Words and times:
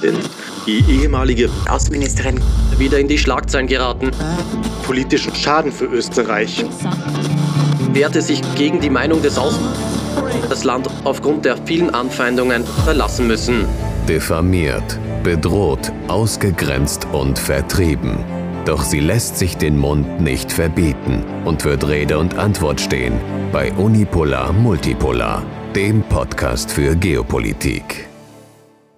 Präsidentin, 0.00 0.30
die 0.66 0.84
ehemalige 0.88 1.50
Außenministerin, 1.68 2.40
wieder 2.78 2.98
in 2.98 3.08
die 3.08 3.18
Schlagzeilen 3.18 3.66
geraten. 3.66 4.10
Politischen 4.84 5.34
Schaden 5.34 5.72
für 5.72 5.86
Österreich. 5.86 6.64
Wehrte 7.92 8.22
sich 8.22 8.40
gegen 8.54 8.80
die 8.80 8.90
Meinung 8.90 9.22
des 9.22 9.38
Außen, 9.38 9.62
das 10.48 10.64
Land 10.64 10.88
aufgrund 11.04 11.44
der 11.44 11.56
vielen 11.64 11.90
Anfeindungen 11.90 12.64
verlassen 12.84 13.26
müssen. 13.26 13.66
Diffamiert, 14.08 14.98
bedroht, 15.22 15.92
ausgegrenzt 16.08 17.06
und 17.12 17.38
vertrieben. 17.38 18.24
Doch 18.64 18.82
sie 18.82 19.00
lässt 19.00 19.38
sich 19.38 19.56
den 19.56 19.78
Mund 19.78 20.20
nicht 20.20 20.52
verbieten 20.52 21.24
und 21.44 21.64
wird 21.64 21.86
Rede 21.88 22.18
und 22.18 22.38
Antwort 22.38 22.80
stehen 22.80 23.14
bei 23.52 23.72
Unipolar 23.72 24.52
Multipolar, 24.52 25.42
dem 25.74 26.02
Podcast 26.02 26.70
für 26.70 26.94
Geopolitik. 26.94 28.09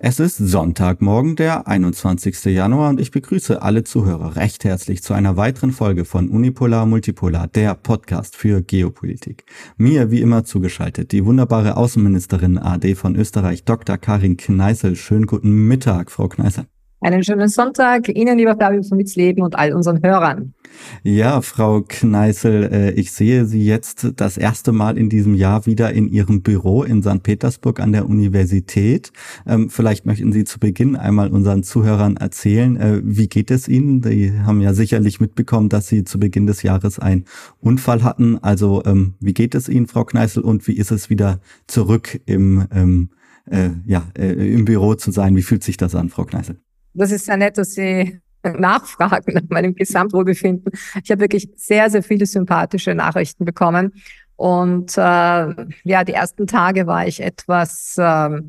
Es 0.04 0.18
ist 0.18 0.36
Sonntagmorgen, 0.36 1.36
der 1.36 1.68
21. 1.68 2.46
Januar 2.46 2.90
und 2.90 3.00
ich 3.00 3.12
begrüße 3.12 3.62
alle 3.62 3.84
Zuhörer 3.84 4.34
recht 4.34 4.64
herzlich 4.64 5.00
zu 5.00 5.14
einer 5.14 5.36
weiteren 5.36 5.70
Folge 5.70 6.04
von 6.04 6.28
Unipolar 6.28 6.86
Multipolar, 6.86 7.46
der 7.46 7.76
Podcast 7.76 8.34
für 8.34 8.62
Geopolitik. 8.62 9.44
Mir 9.76 10.10
wie 10.10 10.20
immer 10.20 10.42
zugeschaltet 10.42 11.12
die 11.12 11.24
wunderbare 11.24 11.76
Außenministerin 11.76 12.58
AD 12.58 12.96
von 12.96 13.14
Österreich, 13.14 13.62
Dr. 13.62 13.96
Karin 13.96 14.36
Kneißel. 14.36 14.96
Schönen 14.96 15.26
guten 15.26 15.68
Mittag, 15.68 16.10
Frau 16.10 16.26
Kneißel. 16.26 16.66
Einen 17.02 17.24
schönen 17.24 17.48
Sonntag 17.48 18.08
Ihnen, 18.08 18.38
lieber 18.38 18.54
Flavio 18.54 18.80
von 18.84 18.96
Witzleben 18.96 19.42
und 19.42 19.58
all 19.58 19.72
unseren 19.72 20.00
Hörern. 20.04 20.54
Ja, 21.02 21.40
Frau 21.40 21.82
Kneißel, 21.82 22.70
äh, 22.72 22.90
ich 22.92 23.10
sehe 23.10 23.44
Sie 23.44 23.64
jetzt 23.64 24.12
das 24.14 24.38
erste 24.38 24.70
Mal 24.70 24.96
in 24.96 25.08
diesem 25.08 25.34
Jahr 25.34 25.66
wieder 25.66 25.92
in 25.92 26.06
Ihrem 26.06 26.42
Büro 26.42 26.84
in 26.84 27.02
St. 27.02 27.24
Petersburg 27.24 27.80
an 27.80 27.90
der 27.90 28.08
Universität. 28.08 29.10
Ähm, 29.48 29.68
vielleicht 29.68 30.06
möchten 30.06 30.30
Sie 30.30 30.44
zu 30.44 30.60
Beginn 30.60 30.94
einmal 30.94 31.32
unseren 31.32 31.64
Zuhörern 31.64 32.18
erzählen, 32.18 32.76
äh, 32.76 33.00
wie 33.02 33.26
geht 33.26 33.50
es 33.50 33.66
Ihnen? 33.66 34.00
Die 34.02 34.32
haben 34.38 34.60
ja 34.60 34.72
sicherlich 34.72 35.20
mitbekommen, 35.20 35.68
dass 35.68 35.88
Sie 35.88 36.04
zu 36.04 36.20
Beginn 36.20 36.46
des 36.46 36.62
Jahres 36.62 37.00
einen 37.00 37.24
Unfall 37.58 38.04
hatten. 38.04 38.38
Also 38.38 38.80
ähm, 38.86 39.14
wie 39.18 39.34
geht 39.34 39.56
es 39.56 39.68
Ihnen, 39.68 39.88
Frau 39.88 40.04
Kneißel, 40.04 40.44
und 40.44 40.68
wie 40.68 40.76
ist 40.76 40.92
es 40.92 41.10
wieder 41.10 41.40
zurück 41.66 42.20
im, 42.26 42.68
ähm, 42.72 43.10
äh, 43.50 43.70
ja, 43.86 44.04
im 44.14 44.64
Büro 44.64 44.94
zu 44.94 45.10
sein? 45.10 45.34
Wie 45.34 45.42
fühlt 45.42 45.64
sich 45.64 45.76
das 45.76 45.96
an, 45.96 46.08
Frau 46.08 46.24
Kneißel? 46.24 46.58
Das 46.94 47.10
ist 47.10 47.26
sehr 47.26 47.36
nett, 47.36 47.58
dass 47.58 47.72
Sie 47.74 48.20
nachfragen 48.42 49.34
nach 49.34 49.48
meinem 49.48 49.74
Gesamtwohlbefinden. 49.74 50.72
Ich 51.02 51.10
habe 51.10 51.20
wirklich 51.20 51.48
sehr, 51.56 51.90
sehr 51.90 52.02
viele 52.02 52.26
sympathische 52.26 52.94
Nachrichten 52.94 53.44
bekommen. 53.44 53.92
Und 54.36 54.96
äh, 54.96 55.00
ja, 55.00 56.04
die 56.04 56.14
ersten 56.14 56.46
Tage 56.46 56.86
war 56.86 57.06
ich 57.06 57.22
etwas 57.22 57.96
äh, 57.98 58.40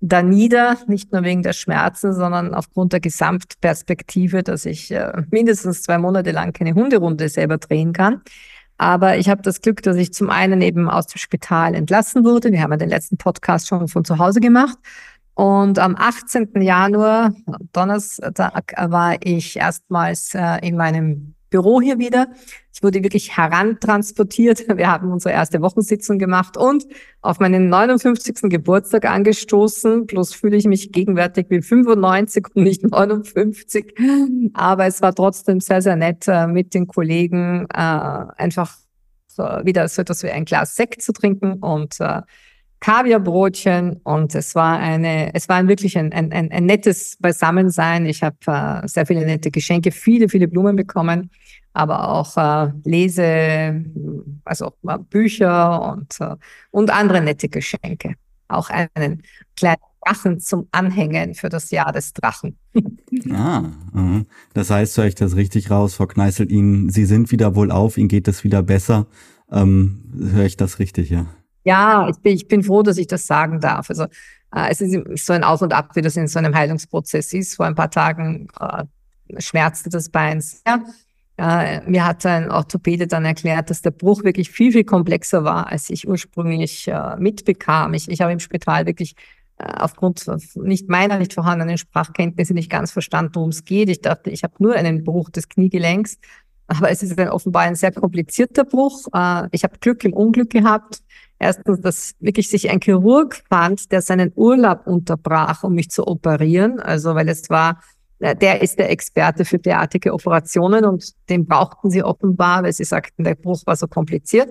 da 0.00 0.22
nieder, 0.22 0.78
nicht 0.86 1.12
nur 1.12 1.24
wegen 1.24 1.42
der 1.42 1.52
Schmerzen, 1.52 2.14
sondern 2.14 2.54
aufgrund 2.54 2.92
der 2.92 3.00
Gesamtperspektive, 3.00 4.42
dass 4.42 4.64
ich 4.64 4.90
äh, 4.90 5.12
mindestens 5.30 5.82
zwei 5.82 5.98
Monate 5.98 6.30
lang 6.30 6.52
keine 6.52 6.74
Hunderunde 6.74 7.28
selber 7.28 7.58
drehen 7.58 7.92
kann. 7.92 8.22
Aber 8.78 9.18
ich 9.18 9.28
habe 9.28 9.42
das 9.42 9.60
Glück, 9.60 9.82
dass 9.82 9.96
ich 9.96 10.14
zum 10.14 10.30
einen 10.30 10.62
eben 10.62 10.88
aus 10.88 11.06
dem 11.06 11.18
Spital 11.18 11.74
entlassen 11.74 12.24
wurde. 12.24 12.50
Wir 12.50 12.62
haben 12.62 12.70
ja 12.70 12.78
den 12.78 12.88
letzten 12.88 13.18
Podcast 13.18 13.68
schon 13.68 13.88
von 13.88 14.06
zu 14.06 14.16
Hause 14.16 14.40
gemacht. 14.40 14.78
Und 15.40 15.78
am 15.78 15.96
18. 15.96 16.60
Januar, 16.60 17.32
Donnerstag, 17.72 18.74
war 18.76 19.16
ich 19.24 19.56
erstmals 19.56 20.34
äh, 20.34 20.58
in 20.60 20.76
meinem 20.76 21.34
Büro 21.48 21.80
hier 21.80 21.98
wieder. 21.98 22.28
Ich 22.74 22.82
wurde 22.82 23.02
wirklich 23.02 23.38
herantransportiert. 23.38 24.68
Wir 24.76 24.92
haben 24.92 25.10
unsere 25.10 25.32
erste 25.32 25.62
Wochensitzung 25.62 26.18
gemacht 26.18 26.58
und 26.58 26.84
auf 27.22 27.40
meinen 27.40 27.70
59. 27.70 28.50
Geburtstag 28.50 29.06
angestoßen. 29.06 30.04
Bloß 30.04 30.34
fühle 30.34 30.58
ich 30.58 30.66
mich 30.66 30.92
gegenwärtig 30.92 31.46
wie 31.48 31.62
95 31.62 32.48
und 32.54 32.62
nicht 32.62 32.82
59. 32.82 33.94
Aber 34.52 34.84
es 34.84 35.00
war 35.00 35.14
trotzdem 35.14 35.60
sehr, 35.60 35.80
sehr 35.80 35.96
nett, 35.96 36.28
äh, 36.28 36.48
mit 36.48 36.74
den 36.74 36.86
Kollegen 36.86 37.66
äh, 37.72 38.26
einfach 38.36 38.76
so 39.26 39.42
wieder 39.64 39.88
so 39.88 40.02
etwas 40.02 40.22
wie 40.22 40.28
ein 40.28 40.44
Glas 40.44 40.76
Sekt 40.76 41.00
zu 41.00 41.14
trinken 41.14 41.54
und 41.54 41.98
äh, 41.98 42.20
Kaviarbrotchen 42.80 44.00
und 44.04 44.34
es 44.34 44.54
war 44.54 44.78
eine, 44.78 45.34
es 45.34 45.48
war 45.48 45.66
wirklich 45.68 45.98
ein, 45.98 46.12
ein, 46.12 46.32
ein, 46.32 46.50
ein 46.50 46.64
nettes 46.64 47.16
Beisammensein. 47.20 48.06
Ich 48.06 48.22
habe 48.22 48.36
äh, 48.46 48.88
sehr 48.88 49.06
viele 49.06 49.24
nette 49.26 49.50
Geschenke, 49.50 49.92
viele, 49.92 50.28
viele 50.28 50.48
Blumen 50.48 50.76
bekommen, 50.76 51.30
aber 51.74 52.08
auch 52.08 52.36
äh, 52.38 52.72
Lese, 52.84 53.84
also 54.44 54.72
äh, 54.88 54.98
Bücher 54.98 55.92
und, 55.92 56.20
äh, 56.20 56.36
und 56.70 56.90
andere 56.90 57.20
nette 57.20 57.50
Geschenke. 57.50 58.14
Auch 58.48 58.70
einen 58.70 59.22
kleinen 59.56 59.76
Drachen 60.02 60.40
zum 60.40 60.66
Anhängen 60.72 61.34
für 61.34 61.50
das 61.50 61.70
Jahr 61.70 61.92
des 61.92 62.14
Drachen. 62.14 62.56
ah, 63.30 63.64
uh, 63.94 64.22
das 64.54 64.70
heißt, 64.70 64.96
höre 64.96 65.04
ich 65.04 65.14
das 65.14 65.36
richtig 65.36 65.70
raus, 65.70 65.94
Frau 65.94 66.06
Kneißl, 66.06 66.50
Ihnen, 66.50 66.88
Sie 66.88 67.04
sind 67.04 67.30
wieder 67.30 67.54
wohl 67.54 67.70
auf, 67.70 67.98
Ihnen 67.98 68.08
geht 68.08 68.26
es 68.26 68.42
wieder 68.42 68.62
besser. 68.62 69.06
Ähm, 69.52 70.10
höre 70.32 70.46
ich 70.46 70.56
das 70.56 70.78
richtig, 70.78 71.10
ja? 71.10 71.26
Ja, 71.64 72.08
ich 72.08 72.18
bin, 72.18 72.34
ich 72.34 72.48
bin 72.48 72.62
froh, 72.62 72.82
dass 72.82 72.98
ich 72.98 73.06
das 73.06 73.26
sagen 73.26 73.60
darf. 73.60 73.90
Also 73.90 74.04
äh, 74.54 74.70
es 74.70 74.80
ist 74.80 75.26
so 75.26 75.32
ein 75.32 75.44
Auf 75.44 75.62
und 75.62 75.72
Ab, 75.72 75.90
wie 75.94 76.02
das 76.02 76.16
in 76.16 76.26
so 76.26 76.38
einem 76.38 76.54
Heilungsprozess 76.54 77.32
ist. 77.32 77.56
Vor 77.56 77.66
ein 77.66 77.74
paar 77.74 77.90
Tagen 77.90 78.48
äh, 78.58 78.84
schmerzte 79.38 79.90
das 79.90 80.08
Bein 80.08 80.40
sehr. 80.40 80.82
Äh, 81.36 81.80
mir 81.88 82.04
hat 82.04 82.26
ein 82.26 82.50
Orthopäde 82.50 83.06
dann 83.06 83.24
erklärt, 83.24 83.70
dass 83.70 83.80
der 83.80 83.92
Bruch 83.92 84.24
wirklich 84.24 84.50
viel, 84.50 84.72
viel 84.72 84.84
komplexer 84.84 85.42
war, 85.42 85.68
als 85.68 85.88
ich 85.88 86.06
ursprünglich 86.06 86.86
äh, 86.88 87.16
mitbekam. 87.16 87.94
Ich, 87.94 88.10
ich 88.10 88.20
habe 88.20 88.32
im 88.32 88.40
Spital 88.40 88.84
wirklich 88.84 89.14
äh, 89.56 89.64
aufgrund 89.64 90.26
nicht 90.56 90.90
meiner 90.90 91.18
nicht 91.18 91.32
vorhandenen 91.32 91.78
Sprachkenntnisse 91.78 92.52
nicht 92.52 92.70
ganz 92.70 92.90
verstanden, 92.90 93.32
worum 93.36 93.50
es 93.50 93.64
geht. 93.64 93.88
Ich 93.88 94.02
dachte, 94.02 94.28
ich 94.28 94.42
habe 94.42 94.54
nur 94.58 94.74
einen 94.74 95.02
Bruch 95.02 95.30
des 95.30 95.48
Kniegelenks. 95.48 96.18
Aber 96.66 96.90
es 96.90 97.02
ist 97.02 97.18
offenbar 97.18 97.62
ein 97.62 97.74
sehr 97.74 97.90
komplizierter 97.90 98.64
Bruch. 98.64 99.06
Äh, 99.14 99.48
ich 99.52 99.64
habe 99.64 99.78
Glück 99.80 100.04
im 100.04 100.12
Unglück 100.12 100.50
gehabt. 100.50 101.00
Erstens, 101.42 101.80
dass 101.80 102.12
wirklich 102.20 102.50
sich 102.50 102.70
ein 102.70 102.80
Chirurg 102.80 103.42
fand, 103.48 103.90
der 103.90 104.02
seinen 104.02 104.30
Urlaub 104.36 104.86
unterbrach, 104.86 105.64
um 105.64 105.74
mich 105.74 105.90
zu 105.90 106.06
operieren. 106.06 106.78
Also, 106.80 107.14
weil 107.14 107.28
es 107.30 107.48
war, 107.48 107.80
äh, 108.18 108.36
der 108.36 108.60
ist 108.60 108.78
der 108.78 108.90
Experte 108.90 109.44
für 109.46 109.58
derartige 109.58 110.12
Operationen 110.12 110.84
und 110.84 111.12
den 111.30 111.46
brauchten 111.46 111.90
sie 111.90 112.02
offenbar, 112.02 112.62
weil 112.62 112.74
sie 112.74 112.84
sagten, 112.84 113.24
der 113.24 113.34
Bruch 113.34 113.62
war 113.64 113.74
so 113.74 113.88
kompliziert 113.88 114.50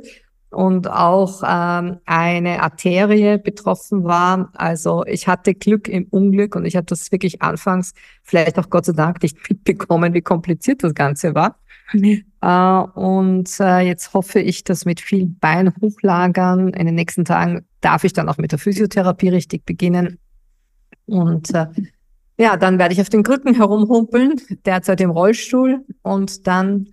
und 0.51 0.89
auch 0.89 1.43
ähm, 1.45 1.99
eine 2.05 2.63
Arterie 2.63 3.37
betroffen 3.37 4.03
war. 4.03 4.51
Also 4.55 5.05
ich 5.05 5.27
hatte 5.27 5.53
Glück 5.53 5.87
im 5.87 6.07
Unglück 6.09 6.55
und 6.55 6.65
ich 6.65 6.75
habe 6.75 6.85
das 6.85 7.11
wirklich 7.11 7.41
anfangs, 7.41 7.93
vielleicht 8.23 8.57
auch 8.57 8.69
Gott 8.69 8.85
sei 8.85 8.93
Dank, 8.93 9.21
nicht 9.21 9.37
mitbekommen, 9.49 10.13
wie 10.13 10.21
kompliziert 10.21 10.83
das 10.83 10.93
Ganze 10.93 11.35
war. 11.35 11.59
Äh, 11.93 12.99
und 12.99 13.49
äh, 13.59 13.79
jetzt 13.79 14.13
hoffe 14.13 14.39
ich, 14.39 14.63
dass 14.63 14.85
mit 14.85 15.01
viel 15.01 15.27
Beinhochlagern 15.27 16.69
in 16.69 16.85
den 16.85 16.95
nächsten 16.95 17.25
Tagen 17.25 17.65
darf 17.81 18.03
ich 18.03 18.13
dann 18.13 18.29
auch 18.29 18.37
mit 18.37 18.51
der 18.51 18.59
Physiotherapie 18.59 19.29
richtig 19.29 19.65
beginnen. 19.65 20.19
Und 21.05 21.53
äh, 21.53 21.67
ja, 22.37 22.57
dann 22.57 22.79
werde 22.79 22.93
ich 22.93 23.01
auf 23.01 23.09
den 23.09 23.23
Krücken 23.23 23.55
herumhumpeln, 23.55 24.35
derzeit 24.65 25.01
im 25.01 25.09
Rollstuhl 25.09 25.85
und 26.01 26.47
dann 26.47 26.87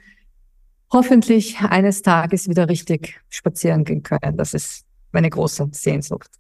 hoffentlich 0.93 1.59
eines 1.61 2.03
Tages 2.03 2.49
wieder 2.49 2.69
richtig 2.69 3.21
spazieren 3.29 3.85
gehen 3.85 4.03
können. 4.03 4.37
Das 4.37 4.55
ist 4.55 4.85
meine 5.13 5.31
große 5.31 5.69
Sehnsucht. 5.73 6.31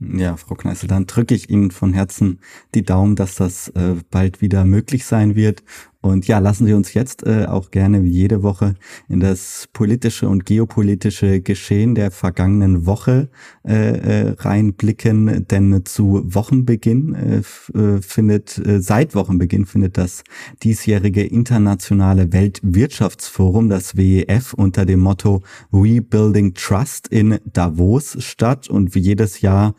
Ja, 0.00 0.36
Frau 0.36 0.54
Kneißl, 0.56 0.86
dann 0.88 1.06
drücke 1.06 1.34
ich 1.34 1.48
Ihnen 1.48 1.70
von 1.70 1.92
Herzen 1.92 2.40
die 2.74 2.82
Daumen, 2.82 3.16
dass 3.16 3.36
das 3.36 3.68
äh, 3.68 3.94
bald 4.10 4.40
wieder 4.40 4.64
möglich 4.64 5.04
sein 5.04 5.36
wird 5.36 5.62
und 6.04 6.26
ja, 6.26 6.38
lassen 6.38 6.66
Sie 6.66 6.74
uns 6.74 6.92
jetzt 6.92 7.26
äh, 7.26 7.46
auch 7.46 7.70
gerne 7.70 8.04
wie 8.04 8.10
jede 8.10 8.42
Woche 8.42 8.74
in 9.08 9.20
das 9.20 9.70
politische 9.72 10.28
und 10.28 10.44
geopolitische 10.44 11.40
Geschehen 11.40 11.94
der 11.94 12.10
vergangenen 12.10 12.84
Woche 12.84 13.30
äh, 13.66 13.72
äh, 13.72 14.34
reinblicken, 14.38 15.48
denn 15.48 15.86
zu 15.86 16.22
Wochenbeginn 16.26 17.14
äh, 17.14 17.78
äh, 17.78 18.02
findet, 18.02 18.58
äh, 18.58 18.82
seit 18.82 19.14
Wochenbeginn 19.14 19.64
findet 19.64 19.96
das 19.96 20.24
diesjährige 20.62 21.24
internationale 21.24 22.34
Weltwirtschaftsforum, 22.34 23.70
das 23.70 23.96
WEF, 23.96 24.52
unter 24.52 24.84
dem 24.84 25.00
Motto 25.00 25.42
Rebuilding 25.72 26.52
Trust 26.52 27.08
in 27.08 27.38
Davos 27.50 28.18
statt. 28.22 28.68
Und 28.68 28.94
wie 28.94 29.00
jedes 29.00 29.40
Jahr 29.40 29.74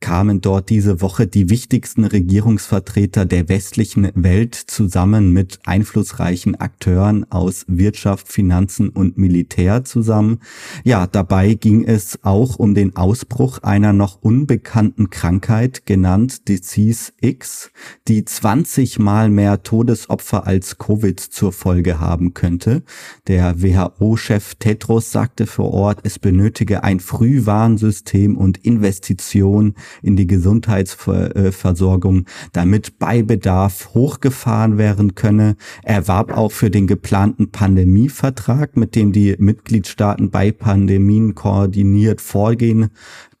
kamen 0.00 0.40
dort 0.40 0.70
diese 0.70 1.02
Woche 1.02 1.26
die 1.26 1.50
wichtigsten 1.50 2.04
Regierungsvertreter 2.04 3.26
der 3.26 3.48
westlichen 3.48 4.10
Welt 4.14 4.54
zusammen 4.54 5.32
mit 5.32 5.60
einflussreichen 5.66 6.54
Akteuren 6.54 7.30
aus 7.30 7.64
Wirtschaft, 7.68 8.28
Finanzen 8.28 8.88
und 8.88 9.18
Militär 9.18 9.84
zusammen. 9.84 10.40
Ja, 10.84 11.06
dabei 11.06 11.54
ging 11.54 11.84
es 11.84 12.18
auch 12.22 12.56
um 12.56 12.74
den 12.74 12.96
Ausbruch 12.96 13.58
einer 13.62 13.92
noch 13.92 14.22
unbekannten 14.22 15.10
Krankheit, 15.10 15.84
genannt 15.84 16.48
Disease 16.48 17.12
X, 17.20 17.70
die 18.08 18.24
20 18.24 18.98
mal 18.98 19.28
mehr 19.28 19.62
Todesopfer 19.62 20.46
als 20.46 20.78
Covid 20.78 21.20
zur 21.20 21.52
Folge 21.52 22.00
haben 22.00 22.32
könnte. 22.32 22.82
Der 23.28 23.62
WHO-Chef 23.62 24.54
Tedros 24.54 25.12
sagte 25.12 25.46
vor 25.46 25.72
Ort, 25.74 26.00
es 26.04 26.18
benötige 26.18 26.84
ein 26.84 27.00
Frühwarnsystem 27.00 28.36
und 28.36 28.58
Investition 28.58 29.74
in 30.02 30.16
die 30.16 30.26
Gesundheitsversorgung, 30.26 32.26
damit 32.52 32.98
bei 32.98 33.22
Bedarf 33.22 33.90
hochgefahren 33.94 34.78
werden 34.78 35.14
könne. 35.14 35.56
Er 35.82 36.08
warb 36.08 36.36
auch 36.36 36.52
für 36.52 36.70
den 36.70 36.86
geplanten 36.86 37.50
Pandemievertrag, 37.50 38.76
mit 38.76 38.94
dem 38.94 39.12
die 39.12 39.36
Mitgliedstaaten 39.38 40.30
bei 40.30 40.52
Pandemien 40.52 41.34
koordiniert 41.34 42.20
vorgehen 42.20 42.90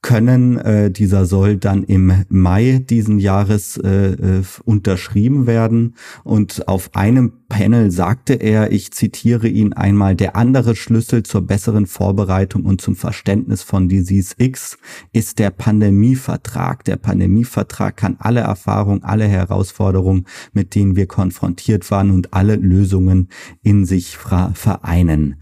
können. 0.02 0.58
Äh, 0.58 0.90
dieser 0.90 1.26
soll 1.26 1.56
dann 1.56 1.84
im 1.84 2.24
Mai 2.28 2.84
diesen 2.88 3.18
Jahres 3.18 3.76
äh, 3.76 4.12
äh, 4.12 4.42
unterschrieben 4.64 5.46
werden. 5.46 5.94
Und 6.24 6.68
auf 6.68 6.94
einem 6.94 7.32
Panel 7.48 7.90
sagte 7.90 8.34
er, 8.34 8.72
ich 8.72 8.92
zitiere 8.92 9.48
ihn 9.48 9.72
einmal, 9.72 10.14
der 10.14 10.36
andere 10.36 10.76
Schlüssel 10.76 11.22
zur 11.22 11.42
besseren 11.42 11.86
Vorbereitung 11.86 12.64
und 12.64 12.80
zum 12.80 12.96
Verständnis 12.96 13.62
von 13.62 13.88
Disease 13.88 14.34
X 14.38 14.78
ist 15.12 15.38
der 15.38 15.50
Pandemievertrag. 15.50 16.84
Der 16.84 16.96
Pandemievertrag 16.96 17.96
kann 17.96 18.16
alle 18.20 18.40
Erfahrungen, 18.40 19.02
alle 19.02 19.26
Herausforderungen, 19.26 20.26
mit 20.52 20.74
denen 20.74 20.96
wir 20.96 21.06
konfrontiert 21.06 21.90
waren 21.90 22.10
und 22.10 22.32
alle 22.32 22.56
Lösungen 22.56 23.28
in 23.62 23.84
sich 23.84 24.16
vereinen. 24.16 25.36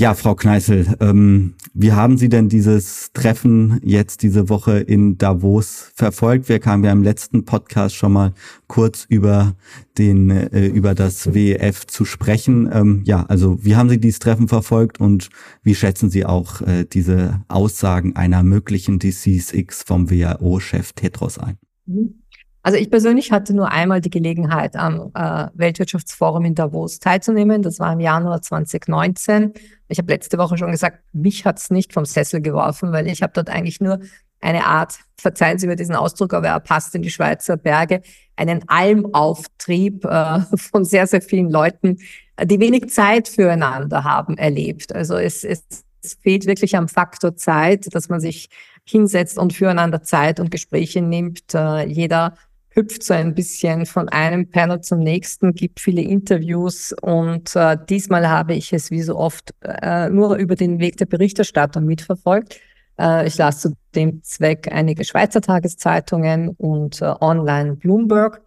Ja, 0.00 0.14
Frau 0.14 0.34
Kneißl, 0.34 0.96
ähm, 1.00 1.56
wie 1.74 1.92
haben 1.92 2.16
Sie 2.16 2.30
denn 2.30 2.48
dieses 2.48 3.12
Treffen 3.12 3.78
jetzt 3.84 4.22
diese 4.22 4.48
Woche 4.48 4.78
in 4.78 5.18
Davos 5.18 5.90
verfolgt? 5.94 6.48
Wir 6.48 6.58
kamen 6.58 6.82
ja 6.84 6.90
im 6.90 7.02
letzten 7.02 7.44
Podcast 7.44 7.96
schon 7.96 8.14
mal 8.14 8.32
kurz 8.66 9.04
über 9.10 9.56
den 9.98 10.30
äh, 10.30 10.68
über 10.68 10.94
das 10.94 11.34
WEF 11.34 11.86
zu 11.86 12.06
sprechen. 12.06 12.66
Ähm, 12.72 13.02
ja, 13.04 13.26
also 13.26 13.62
wie 13.62 13.76
haben 13.76 13.90
Sie 13.90 14.00
dieses 14.00 14.20
Treffen 14.20 14.48
verfolgt 14.48 15.00
und 15.00 15.28
wie 15.62 15.74
schätzen 15.74 16.08
Sie 16.08 16.24
auch 16.24 16.62
äh, 16.62 16.86
diese 16.90 17.42
Aussagen 17.48 18.16
einer 18.16 18.42
möglichen 18.42 19.00
Disease 19.00 19.54
X 19.54 19.82
vom 19.82 20.10
WHO-Chef 20.10 20.94
Tetros 20.94 21.36
ein? 21.36 21.58
Mhm. 21.84 22.19
Also 22.62 22.76
ich 22.76 22.90
persönlich 22.90 23.32
hatte 23.32 23.54
nur 23.54 23.70
einmal 23.70 24.00
die 24.00 24.10
Gelegenheit, 24.10 24.76
am 24.76 25.10
äh, 25.14 25.46
Weltwirtschaftsforum 25.54 26.44
in 26.44 26.54
Davos 26.54 26.98
teilzunehmen. 26.98 27.62
Das 27.62 27.78
war 27.78 27.92
im 27.92 28.00
Januar 28.00 28.42
2019. 28.42 29.54
Ich 29.88 29.98
habe 29.98 30.12
letzte 30.12 30.36
Woche 30.36 30.58
schon 30.58 30.70
gesagt, 30.70 30.98
mich 31.12 31.46
hat's 31.46 31.70
nicht 31.70 31.94
vom 31.94 32.04
Sessel 32.04 32.42
geworfen, 32.42 32.92
weil 32.92 33.06
ich 33.06 33.22
habe 33.22 33.32
dort 33.34 33.48
eigentlich 33.48 33.80
nur 33.80 34.00
eine 34.40 34.66
Art, 34.66 34.98
verzeihen 35.18 35.58
Sie 35.58 35.66
mir 35.66 35.76
diesen 35.76 35.94
Ausdruck, 35.94 36.34
aber 36.34 36.48
er 36.48 36.60
passt 36.60 36.94
in 36.94 37.02
die 37.02 37.10
Schweizer 37.10 37.56
Berge, 37.56 38.02
einen 38.36 38.68
Almauftrieb 38.68 40.04
äh, 40.04 40.40
von 40.56 40.84
sehr, 40.84 41.06
sehr 41.06 41.22
vielen 41.22 41.50
Leuten, 41.50 41.98
die 42.42 42.60
wenig 42.60 42.90
Zeit 42.90 43.28
füreinander 43.28 44.04
haben, 44.04 44.36
erlebt. 44.38 44.94
Also 44.94 45.16
es, 45.16 45.44
es, 45.44 45.64
es 46.02 46.14
fehlt 46.14 46.46
wirklich 46.46 46.76
am 46.76 46.88
Faktor 46.88 47.36
Zeit, 47.36 47.94
dass 47.94 48.08
man 48.08 48.20
sich 48.20 48.48
hinsetzt 48.84 49.38
und 49.38 49.52
füreinander 49.52 50.02
Zeit 50.02 50.40
und 50.40 50.50
Gespräche 50.50 51.02
nimmt. 51.02 51.54
Äh, 51.54 51.86
jeder 51.86 52.34
hüpft 52.70 53.02
so 53.02 53.14
ein 53.14 53.34
bisschen 53.34 53.84
von 53.84 54.08
einem 54.08 54.48
Panel 54.48 54.80
zum 54.80 55.00
nächsten, 55.00 55.54
gibt 55.54 55.80
viele 55.80 56.02
Interviews 56.02 56.94
und 57.02 57.54
äh, 57.56 57.76
diesmal 57.88 58.28
habe 58.28 58.54
ich 58.54 58.72
es 58.72 58.90
wie 58.90 59.02
so 59.02 59.16
oft 59.16 59.54
äh, 59.62 60.08
nur 60.08 60.36
über 60.36 60.54
den 60.54 60.78
Weg 60.78 60.96
der 60.96 61.06
Berichterstattung 61.06 61.84
mitverfolgt. 61.84 62.60
Äh, 62.98 63.26
ich 63.26 63.36
las 63.38 63.60
zu 63.60 63.76
dem 63.94 64.22
Zweck 64.22 64.68
einige 64.70 65.04
Schweizer 65.04 65.40
Tageszeitungen 65.40 66.50
und 66.50 67.02
äh, 67.02 67.12
online 67.20 67.76
Bloomberg. 67.76 68.42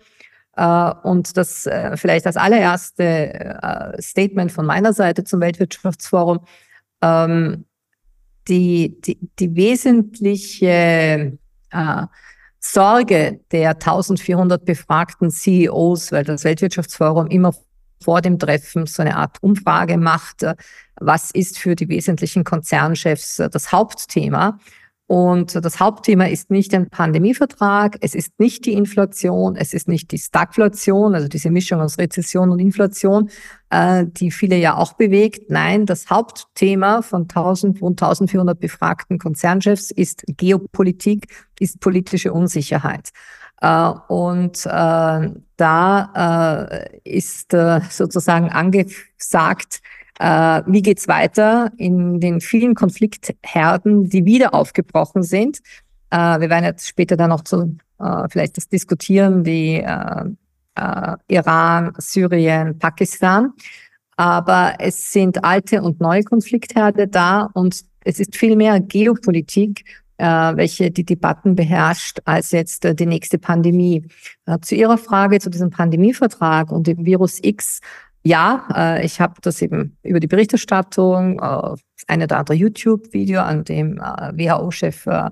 Uh, 0.56 0.94
und 1.02 1.36
das 1.36 1.66
uh, 1.66 1.98
vielleicht 1.98 2.28
als 2.28 2.38
allererste 2.38 3.58
uh, 3.64 4.00
Statement 4.00 4.52
von 4.52 4.68
meiner 4.68 4.94
Seite 4.94 5.24
zum 5.24 5.42
Weltwirtschaftsforum. 5.42 6.42
Ähm, 7.02 7.66
die, 8.48 9.02
die, 9.02 9.18
die 9.40 9.56
wesentliche 9.56 11.40
Sorge 12.66 13.42
der 13.52 13.72
1400 13.72 14.64
befragten 14.64 15.30
CEOs, 15.32 16.14
weil 16.14 16.24
das 16.24 16.46
Weltwirtschaftsforum 16.46 17.28
immer 17.28 17.54
vor 18.02 18.22
dem 18.22 18.40
Treffen 18.40 18.86
so 18.86 19.02
eine 19.02 19.18
Art 19.18 19.38
Umfrage 19.42 19.98
macht, 19.98 20.44
äh, 20.44 20.56
was 20.96 21.32
ist 21.32 21.60
für 21.60 21.76
die 21.76 21.90
wesentlichen 21.90 22.46
Konzernchefs 22.46 23.40
äh, 23.40 23.50
das 23.50 23.72
Hauptthema. 23.72 24.60
Und 25.08 25.64
das 25.64 25.80
Hauptthema 25.80 26.26
ist 26.26 26.50
nicht 26.50 26.74
ein 26.74 26.90
Pandemievertrag, 26.90 27.98
es 28.00 28.16
ist 28.16 28.40
nicht 28.40 28.66
die 28.66 28.74
Inflation, 28.74 29.58
es 29.58 29.74
ist 29.74 29.88
nicht 29.90 30.12
die 30.12 30.18
Stagflation, 30.18 31.14
also 31.14 31.28
diese 31.28 31.52
Mischung 31.52 31.82
aus 31.82 31.98
Rezession 31.98 32.50
und 32.50 32.60
Inflation, 32.60 33.30
äh, 33.70 34.06
die 34.08 34.32
viele 34.32 34.58
ja 34.58 34.78
auch 34.78 34.94
bewegt. 34.94 35.50
Nein, 35.50 35.86
das 35.86 36.10
Hauptthema 36.10 37.02
von 37.02 37.24
1000 37.24 37.82
und 37.82 38.02
1400 38.02 38.58
befragten 38.58 39.20
Konzernchefs 39.20 39.92
ist 39.92 40.24
Geopolitik, 40.28 41.28
ist 41.60 41.82
politische 41.82 42.32
Unsicherheit. 42.32 43.10
Äh, 43.60 43.92
und 44.08 44.66
äh, 44.66 45.30
da 45.58 46.70
äh, 46.72 47.00
ist 47.04 47.54
äh, 47.54 47.82
sozusagen 47.90 48.50
angesagt, 48.50 49.82
äh, 50.20 50.62
wie 50.66 50.82
geht's 50.82 51.08
weiter 51.08 51.72
in 51.78 52.20
den 52.20 52.42
vielen 52.42 52.76
Konfliktherden, 52.76 54.10
die 54.10 54.26
wieder 54.26 54.54
aufgebrochen 54.54 55.24
sind? 55.24 55.60
Äh, 56.10 56.40
wir 56.40 56.50
werden 56.50 56.66
jetzt 56.66 56.88
später 56.88 57.18
dann 57.18 57.30
noch 57.30 57.42
zu 57.42 57.78
äh, 58.00 58.28
vielleicht 58.30 58.58
das 58.58 58.70
diskutieren, 58.70 59.46
wie 59.46 59.78
äh, 59.78 60.26
äh, 60.76 61.16
Iran, 61.28 61.94
Syrien, 61.98 62.78
Pakistan. 62.78 63.54
Aber 64.16 64.76
es 64.80 65.12
sind 65.12 65.44
alte 65.44 65.82
und 65.82 66.00
neue 66.00 66.24
Konfliktherde 66.24 67.08
da 67.08 67.50
und 67.54 67.82
es 68.04 68.20
ist 68.20 68.36
viel 68.36 68.56
mehr 68.56 68.80
Geopolitik, 68.80 69.86
äh, 70.18 70.26
welche 70.26 70.92
die 70.92 71.04
Debatten 71.04 71.56
beherrscht, 71.56 72.20
als 72.26 72.52
jetzt 72.52 72.86
äh, 72.86 72.94
die 72.94 73.08
nächste 73.08 73.40
Pandemie. 73.40 74.06
Äh, 74.46 74.60
zu 74.60 74.76
Ihrer 74.76 74.98
Frage 74.98 75.40
zu 75.40 75.50
diesem 75.50 75.72
Pandemievertrag 75.72 76.72
und 76.72 76.86
dem 76.86 77.06
Virus 77.06 77.40
X 77.42 77.80
ja, 78.24 78.68
äh, 78.74 79.06
ich 79.06 79.20
habe 79.20 79.36
das 79.42 79.62
eben 79.62 79.98
über 80.02 80.20
die 80.20 80.28
Berichterstattung, 80.28 81.40
äh, 81.40 81.76
eine 82.08 82.24
oder 82.24 82.38
andere 82.38 82.56
YouTube-Video, 82.56 83.42
an 83.42 83.66
dem 83.66 83.98
äh, 83.98 84.32
WHO-Chef, 84.34 85.06
äh, 85.08 85.30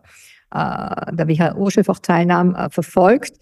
äh 0.54 1.16
der 1.16 1.28
WHO-Chef 1.28 1.88
auch 1.88 2.00
teilnahm, 2.00 2.54
äh, 2.54 2.70
verfolgt. 2.70 3.38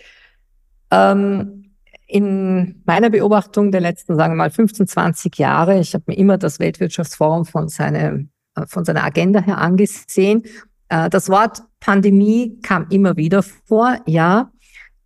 Ähm, 0.92 1.74
in 2.06 2.82
meiner 2.86 3.10
Beobachtung 3.10 3.72
der 3.72 3.82
letzten, 3.82 4.16
sagen 4.16 4.34
wir 4.34 4.38
mal, 4.38 4.52
15, 4.52 4.88
20 4.88 5.38
Jahre, 5.38 5.80
ich 5.80 5.94
habe 5.94 6.06
mir 6.08 6.18
immer 6.18 6.38
das 6.38 6.60
Weltwirtschaftsforum 6.60 7.46
von, 7.46 7.70
seine, 7.70 8.28
äh, 8.56 8.66
von 8.68 8.86
seiner 8.86 9.04
Agenda 9.04 9.42
her 9.42 9.58
angesehen. 9.58 10.44
Äh, 10.90 11.10
das 11.10 11.30
Wort 11.30 11.64
Pandemie 11.80 12.60
kam 12.62 12.88
immer 12.90 13.18
wieder 13.18 13.42
vor, 13.42 13.98
ja, 14.06 14.52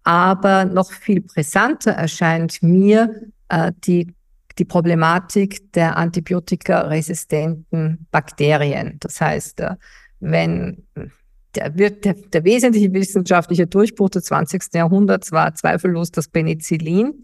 aber 0.04 0.66
noch 0.66 0.92
viel 0.92 1.22
brisanter 1.22 1.92
erscheint 1.92 2.62
mir 2.62 3.32
die 3.86 4.12
die 4.58 4.66
Problematik 4.66 5.72
der 5.74 5.98
antibiotikaresistenten 5.98 8.08
Bakterien. 8.12 8.98
Das 9.00 9.20
heißt, 9.20 9.62
äh, 9.62 9.76
wenn 10.20 10.86
der, 11.56 11.70
der, 11.70 12.14
der 12.14 12.44
wesentliche 12.44 12.94
wissenschaftliche 12.94 13.68
Durchbruch 13.68 14.10
des 14.10 14.26
20. 14.26 14.74
Jahrhunderts 14.74 15.32
war 15.32 15.54
zweifellos 15.54 16.12
das 16.12 16.28
Penicillin. 16.28 17.24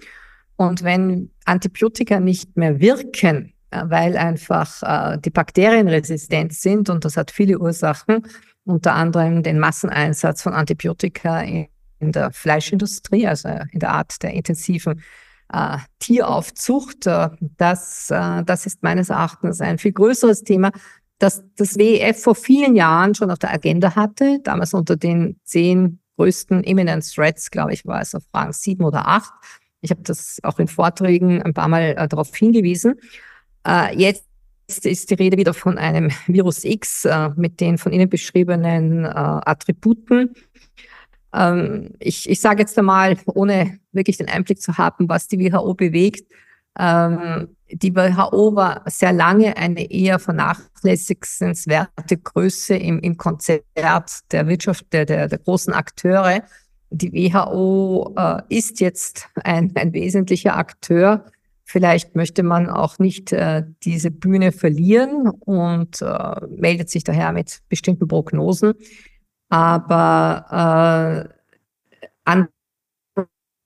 Und 0.56 0.84
wenn 0.84 1.32
Antibiotika 1.46 2.20
nicht 2.20 2.58
mehr 2.58 2.80
wirken, 2.80 3.54
äh, 3.72 3.84
weil 3.86 4.18
einfach 4.18 4.84
äh, 4.84 5.20
die 5.20 5.30
Bakterien 5.30 5.88
resistent 5.88 6.54
sind, 6.54 6.90
und 6.90 7.06
das 7.06 7.18
hat 7.18 7.32
viele 7.32 7.60
Ursachen, 7.60 8.24
unter 8.66 8.94
anderem 8.94 9.42
den 9.42 9.60
Masseneinsatz 9.60 10.42
von 10.42 10.54
Antibiotika 10.54 11.42
in, 11.42 11.68
in 12.00 12.12
der 12.12 12.32
Fleischindustrie, 12.32 13.28
also 13.28 13.50
in 13.72 13.80
der 13.80 13.92
Art 13.92 14.22
der 14.22 14.34
intensiven 14.34 15.02
äh, 15.52 15.78
Tieraufzucht. 16.00 17.08
Äh, 17.08 17.30
das, 17.58 18.10
äh, 18.10 18.44
das 18.44 18.66
ist 18.66 18.84
meines 18.84 19.10
Erachtens 19.10 19.62
ein 19.62 19.78
viel 19.78 19.94
größeres 19.94 20.44
Thema, 20.44 20.72
das 21.20 21.44
das 21.58 21.78
WEF 21.78 22.22
vor 22.22 22.36
vielen 22.36 22.76
Jahren 22.76 23.14
schon 23.14 23.32
auf 23.32 23.40
der 23.40 23.54
Agenda 23.54 23.96
hatte, 23.96 24.40
damals 24.44 24.74
unter 24.74 24.96
den 24.96 25.40
zehn 25.44 26.00
größten 26.18 26.64
Imminent 26.64 27.10
Threats, 27.14 27.50
glaube 27.52 27.74
ich, 27.74 27.86
war 27.86 28.02
es 28.02 28.16
auf 28.16 28.24
Fragen 28.32 28.54
sieben 28.54 28.84
oder 28.84 29.08
acht. 29.08 29.32
Ich 29.82 29.92
habe 29.92 30.02
das 30.02 30.40
auch 30.44 30.60
in 30.60 30.68
Vorträgen 30.68 31.42
ein 31.42 31.54
paar 31.54 31.68
Mal 31.68 31.96
äh, 31.98 32.08
darauf 32.08 32.36
hingewiesen. 32.36 32.96
Äh, 33.66 33.98
jetzt 33.98 34.26
ist 34.86 35.10
die 35.10 35.16
Rede 35.16 35.38
wieder 35.38 35.54
von 35.54 35.78
einem 35.78 36.12
Virus 36.28 36.64
X 36.64 37.06
äh, 37.06 37.30
mit 37.36 37.60
den 37.60 37.78
von 37.78 37.92
Ihnen 37.92 38.10
beschriebenen 38.10 39.06
äh, 39.06 39.10
Attributen. 39.10 40.36
Ähm, 41.34 41.92
ich 42.00 42.30
ich 42.30 42.42
sage 42.42 42.62
jetzt 42.62 42.78
einmal, 42.78 43.18
ohne 43.26 43.80
wirklich 43.92 44.18
den 44.18 44.30
Einblick 44.30 44.62
zu 44.62 44.78
haben, 44.78 45.10
was 45.10 45.28
die 45.28 45.40
WHO 45.40 45.74
bewegt, 45.74 46.26
ähm, 46.78 47.56
die 47.72 47.96
WHO 47.96 48.56
war 48.56 48.84
sehr 48.86 49.14
lange 49.14 49.56
eine 49.58 49.92
eher 49.92 50.18
vernachlässigenswerte 50.18 52.18
Größe 52.18 52.76
im, 52.76 53.00
im 53.00 53.18
Konzert 53.18 53.64
der 53.76 54.48
Wirtschaft, 54.48 54.86
der, 54.92 55.06
der, 55.06 55.28
der 55.28 55.40
großen 55.40 55.74
Akteure. 55.74 56.44
Die 56.90 57.12
WHO 57.12 58.16
äh, 58.18 58.42
ist 58.50 58.80
jetzt 58.80 59.30
ein, 59.44 59.72
ein 59.76 59.94
wesentlicher 59.94 60.58
Akteur. 60.58 61.26
Vielleicht 61.66 62.16
möchte 62.16 62.42
man 62.42 62.70
auch 62.70 62.98
nicht 62.98 63.32
äh, 63.32 63.64
diese 63.84 64.10
Bühne 64.10 64.52
verlieren 64.52 65.30
und 65.30 66.02
äh, 66.02 66.48
meldet 66.50 66.90
sich 66.90 67.04
daher 67.04 67.32
mit 67.34 67.60
bestimmten 67.70 68.08
Prognosen. 68.08 68.74
Aber 69.50 71.30
äh, 72.26 72.36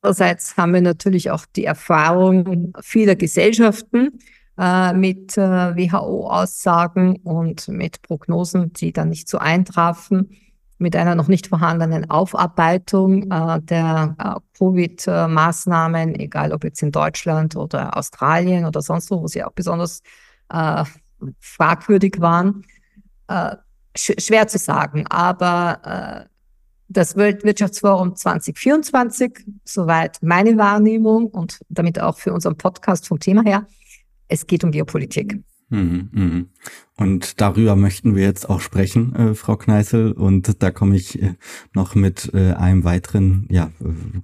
andererseits 0.01 0.57
haben 0.57 0.73
wir 0.73 0.81
natürlich 0.81 1.31
auch 1.31 1.45
die 1.45 1.65
Erfahrung 1.65 2.73
vieler 2.81 3.15
Gesellschaften 3.15 4.19
äh, 4.57 4.93
mit 4.93 5.37
äh, 5.37 5.41
WHO-Aussagen 5.75 7.17
und 7.17 7.67
mit 7.67 8.01
Prognosen, 8.01 8.71
die 8.73 8.93
dann 8.93 9.09
nicht 9.09 9.27
so 9.27 9.37
eintrafen 9.37 10.29
mit 10.83 10.95
einer 10.95 11.15
noch 11.15 11.27
nicht 11.27 11.47
vorhandenen 11.47 12.09
Aufarbeitung 12.09 13.31
äh, 13.31 13.61
der 13.61 14.15
äh, 14.19 14.57
Covid-Maßnahmen, 14.57 16.15
egal 16.15 16.51
ob 16.51 16.63
jetzt 16.63 16.83
in 16.83 16.91
Deutschland 16.91 17.55
oder 17.55 17.97
Australien 17.97 18.65
oder 18.65 18.81
sonst 18.81 19.09
wo, 19.09 19.21
wo 19.21 19.27
sie 19.27 19.43
auch 19.43 19.53
besonders 19.53 20.01
äh, 20.49 20.83
fragwürdig 21.39 22.19
waren. 22.19 22.63
Sch 23.95 24.13
schwer 24.17 24.47
zu 24.47 24.57
sagen, 24.57 25.05
aber 25.07 26.25
äh, 26.25 26.29
das 26.89 27.15
Weltwirtschaftsforum 27.15 28.15
2024, 28.15 29.45
soweit 29.63 30.17
meine 30.21 30.57
Wahrnehmung 30.57 31.27
und 31.27 31.59
damit 31.69 31.99
auch 31.99 32.17
für 32.17 32.33
unseren 32.33 32.57
Podcast 32.57 33.07
vom 33.07 33.19
Thema 33.19 33.43
her, 33.43 33.67
es 34.27 34.45
geht 34.47 34.63
um 34.63 34.71
Geopolitik. 34.71 35.43
Mhm, 35.69 36.09
mhm. 36.11 36.49
Und 36.95 37.41
darüber 37.41 37.75
möchten 37.75 38.15
wir 38.15 38.21
jetzt 38.21 38.47
auch 38.47 38.61
sprechen, 38.61 39.15
äh, 39.15 39.33
Frau 39.33 39.57
Kneißel. 39.57 40.11
Und 40.11 40.61
da 40.61 40.69
komme 40.69 40.95
ich 40.95 41.19
äh, 41.19 41.33
noch 41.73 41.95
mit 41.95 42.31
äh, 42.35 42.51
einem 42.53 42.83
weiteren 42.83 43.47
ja, 43.49 43.71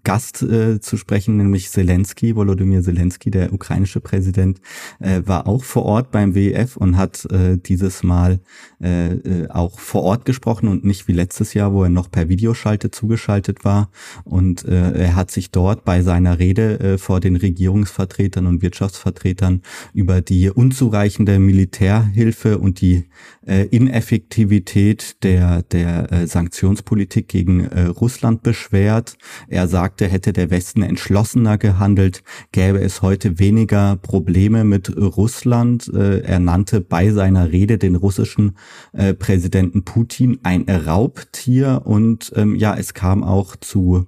Gast 0.04 0.44
äh, 0.44 0.80
zu 0.80 0.96
sprechen, 0.98 1.38
nämlich 1.38 1.72
Zelensky. 1.72 2.36
Volodymyr 2.36 2.84
Zelensky, 2.84 3.32
der 3.32 3.54
ukrainische 3.54 4.02
Präsident, 4.02 4.62
äh, 5.00 5.24
war 5.26 5.48
auch 5.48 5.64
vor 5.64 5.84
Ort 5.84 6.12
beim 6.12 6.36
WEF 6.36 6.78
und 6.78 6.96
hat 6.96 7.26
äh, 7.32 7.58
dieses 7.58 8.04
Mal 8.04 8.40
äh, 8.84 9.14
äh, 9.14 9.50
auch 9.50 9.80
vor 9.80 10.04
Ort 10.04 10.26
gesprochen 10.26 10.68
und 10.68 10.86
nicht 10.86 11.08
wie 11.08 11.14
letztes 11.14 11.56
Jahr, 11.56 11.74
wo 11.74 11.84
er 11.84 11.90
noch 11.90 12.12
per 12.12 12.30
Videoschalte 12.30 12.92
zugeschaltet 12.92 13.66
war. 13.66 13.90
Und 14.26 14.64
äh, 14.66 14.92
er 14.92 15.16
hat 15.16 15.32
sich 15.32 15.50
dort 15.50 15.86
bei 15.86 16.04
seiner 16.04 16.38
Rede 16.38 16.80
äh, 16.80 16.98
vor 17.00 17.20
den 17.20 17.36
Regierungsvertretern 17.36 18.46
und 18.46 18.62
Wirtschaftsvertretern 18.62 19.64
über 19.94 20.22
die 20.22 20.52
unzureichende 20.52 21.40
Militärhilfe 21.40 22.59
und 22.60 22.82
die 22.82 23.06
äh, 23.46 23.66
Ineffektivität 23.68 25.24
der, 25.24 25.64
der 25.64 26.12
äh, 26.12 26.28
Sanktionspolitik 26.28 27.28
gegen 27.28 27.66
äh, 27.66 27.86
Russland 27.86 28.44
beschwert. 28.44 29.18
Er 29.48 29.68
sagte, 29.68 30.08
hätte 30.08 30.34
der 30.34 30.52
Westen 30.52 30.82
entschlossener 30.82 31.58
gehandelt, 31.58 32.24
gäbe 32.52 32.80
es 32.80 33.02
heute 33.02 33.40
weniger 33.40 33.96
Probleme 33.96 34.64
mit 34.64 34.96
Russland. 34.96 35.92
Äh, 35.94 36.20
er 36.22 36.40
nannte 36.40 36.82
bei 36.82 37.12
seiner 37.12 37.52
Rede 37.52 37.78
den 37.78 37.96
russischen 37.96 38.58
äh, 38.94 39.14
Präsidenten 39.14 39.84
Putin 39.84 40.40
ein 40.44 40.70
Raubtier 40.70 41.82
und 41.86 42.32
ähm, 42.36 42.56
ja, 42.56 42.76
es 42.76 42.94
kam 42.94 43.24
auch 43.24 43.56
zu 43.56 44.06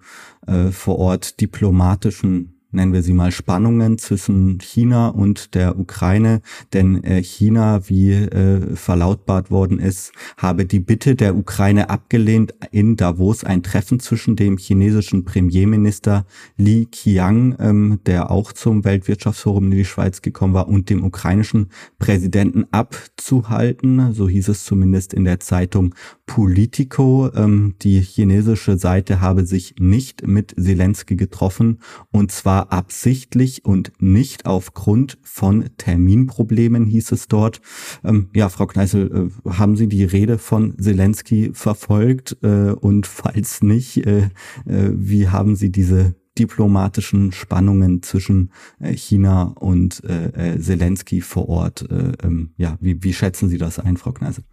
äh, 0.47 0.71
vor 0.71 0.99
Ort 0.99 1.39
diplomatischen 1.41 2.60
nennen 2.71 2.93
wir 2.93 3.03
sie 3.03 3.13
mal, 3.13 3.31
Spannungen 3.31 3.97
zwischen 3.97 4.59
China 4.59 5.09
und 5.09 5.55
der 5.55 5.77
Ukraine. 5.77 6.41
Denn 6.73 7.03
äh, 7.03 7.21
China, 7.23 7.87
wie 7.89 8.13
äh, 8.13 8.75
verlautbart 8.75 9.51
worden 9.51 9.79
ist, 9.79 10.11
habe 10.37 10.65
die 10.65 10.79
Bitte 10.79 11.15
der 11.15 11.35
Ukraine 11.35 11.89
abgelehnt, 11.89 12.53
in 12.71 12.95
Davos 12.95 13.43
ein 13.43 13.63
Treffen 13.63 13.99
zwischen 13.99 14.35
dem 14.35 14.57
chinesischen 14.57 15.25
Premierminister 15.25 16.25
Li 16.57 16.85
Qiang, 16.85 17.55
ähm, 17.59 17.99
der 18.05 18.31
auch 18.31 18.53
zum 18.53 18.83
Weltwirtschaftsforum 18.83 19.65
in 19.65 19.71
die 19.71 19.85
Schweiz 19.85 20.21
gekommen 20.21 20.53
war, 20.53 20.67
und 20.67 20.89
dem 20.89 21.03
ukrainischen 21.03 21.69
Präsidenten 21.99 22.65
abzuhalten. 22.71 24.13
So 24.13 24.29
hieß 24.29 24.47
es 24.49 24.65
zumindest 24.65 25.13
in 25.13 25.25
der 25.25 25.39
Zeitung 25.39 25.95
Politico. 26.33 27.29
Ähm, 27.35 27.75
die 27.81 27.99
chinesische 27.99 28.77
Seite 28.77 29.19
habe 29.19 29.45
sich 29.45 29.75
nicht 29.79 30.25
mit 30.25 30.55
Zelensky 30.57 31.17
getroffen 31.17 31.79
und 32.09 32.31
zwar 32.31 32.71
absichtlich 32.71 33.65
und 33.65 33.91
nicht 33.99 34.45
aufgrund 34.45 35.17
von 35.23 35.65
Terminproblemen, 35.75 36.85
hieß 36.85 37.11
es 37.11 37.27
dort. 37.27 37.59
Ähm, 38.05 38.29
ja, 38.33 38.47
Frau 38.47 38.65
Kneißel, 38.65 39.29
äh, 39.45 39.49
haben 39.49 39.75
Sie 39.75 39.89
die 39.89 40.05
Rede 40.05 40.37
von 40.37 40.77
Zelensky 40.79 41.51
verfolgt? 41.51 42.37
Äh, 42.43 42.71
und 42.79 43.07
falls 43.07 43.61
nicht, 43.61 44.05
äh, 44.05 44.29
äh 44.65 44.91
wie 44.93 45.27
haben 45.27 45.57
Sie 45.57 45.69
diese 45.69 46.15
diplomatischen 46.39 47.33
Spannungen 47.33 48.03
zwischen 48.03 48.53
äh, 48.79 48.93
China 48.93 49.53
und 49.59 50.01
äh, 50.05 50.57
Zelensky 50.61 51.19
vor 51.19 51.49
Ort. 51.49 51.85
Ähm, 51.91 52.53
ja, 52.55 52.77
wie, 52.79 53.03
wie 53.03 53.13
schätzen 53.13 53.49
Sie 53.49 53.57
das 53.57 53.79
ein, 53.79 53.97
Frau 53.97 54.13
Kneise? 54.13 54.43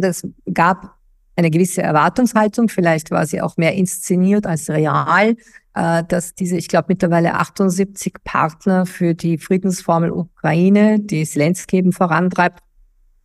Das 0.00 0.26
gab 0.52 0.96
eine 1.36 1.50
gewisse 1.50 1.82
Erwartungshaltung, 1.82 2.68
vielleicht 2.68 3.10
war 3.10 3.26
sie 3.26 3.40
auch 3.40 3.56
mehr 3.56 3.74
inszeniert 3.74 4.46
als 4.46 4.68
real, 4.68 5.36
äh, 5.74 6.04
dass 6.06 6.34
diese, 6.34 6.56
ich 6.56 6.68
glaube, 6.68 6.86
mittlerweile 6.88 7.34
78 7.34 8.14
Partner 8.24 8.86
für 8.86 9.14
die 9.14 9.38
Friedensformel 9.38 10.10
Ukraine, 10.10 11.00
die 11.00 11.24
Zelensky 11.24 11.78
eben 11.78 11.92
vorantreibt, 11.92 12.60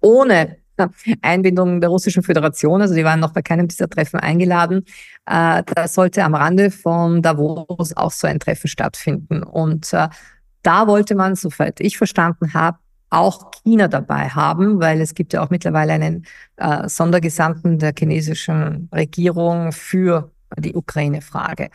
ohne 0.01 0.57
Einbindung 1.21 1.81
der 1.81 1.89
Russischen 1.89 2.23
Föderation, 2.23 2.81
also 2.81 2.93
die 2.93 3.03
waren 3.03 3.19
noch 3.19 3.33
bei 3.33 3.41
keinem 3.41 3.67
dieser 3.67 3.89
Treffen 3.89 4.19
eingeladen. 4.19 4.85
Äh, 5.25 5.63
da 5.63 5.87
sollte 5.87 6.23
am 6.23 6.35
Rande 6.35 6.71
von 6.71 7.21
Davos 7.21 7.95
auch 7.95 8.11
so 8.11 8.27
ein 8.27 8.39
Treffen 8.39 8.67
stattfinden. 8.67 9.43
Und 9.43 9.93
äh, 9.93 10.09
da 10.61 10.87
wollte 10.87 11.15
man, 11.15 11.35
soweit 11.35 11.79
ich 11.79 11.97
verstanden 11.97 12.53
habe, 12.53 12.77
auch 13.09 13.51
China 13.63 13.87
dabei 13.87 14.29
haben, 14.29 14.79
weil 14.79 15.01
es 15.01 15.13
gibt 15.13 15.33
ja 15.33 15.43
auch 15.43 15.49
mittlerweile 15.49 15.93
einen 15.93 16.25
äh, 16.57 16.87
Sondergesandten 16.87 17.79
der 17.79 17.93
chinesischen 17.97 18.89
Regierung 18.93 19.71
für 19.71 20.31
die 20.57 20.75
Ukraine-Frage. 20.75 21.69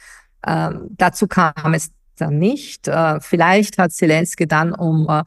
Ähm, 0.46 0.88
dazu 0.90 1.26
kam 1.26 1.74
es 1.74 1.90
dann 2.16 2.38
nicht. 2.38 2.88
Äh, 2.88 3.20
vielleicht 3.20 3.78
hat 3.78 3.92
Zelensky 3.92 4.46
dann, 4.46 4.72
um 4.72 5.08
äh, 5.08 5.22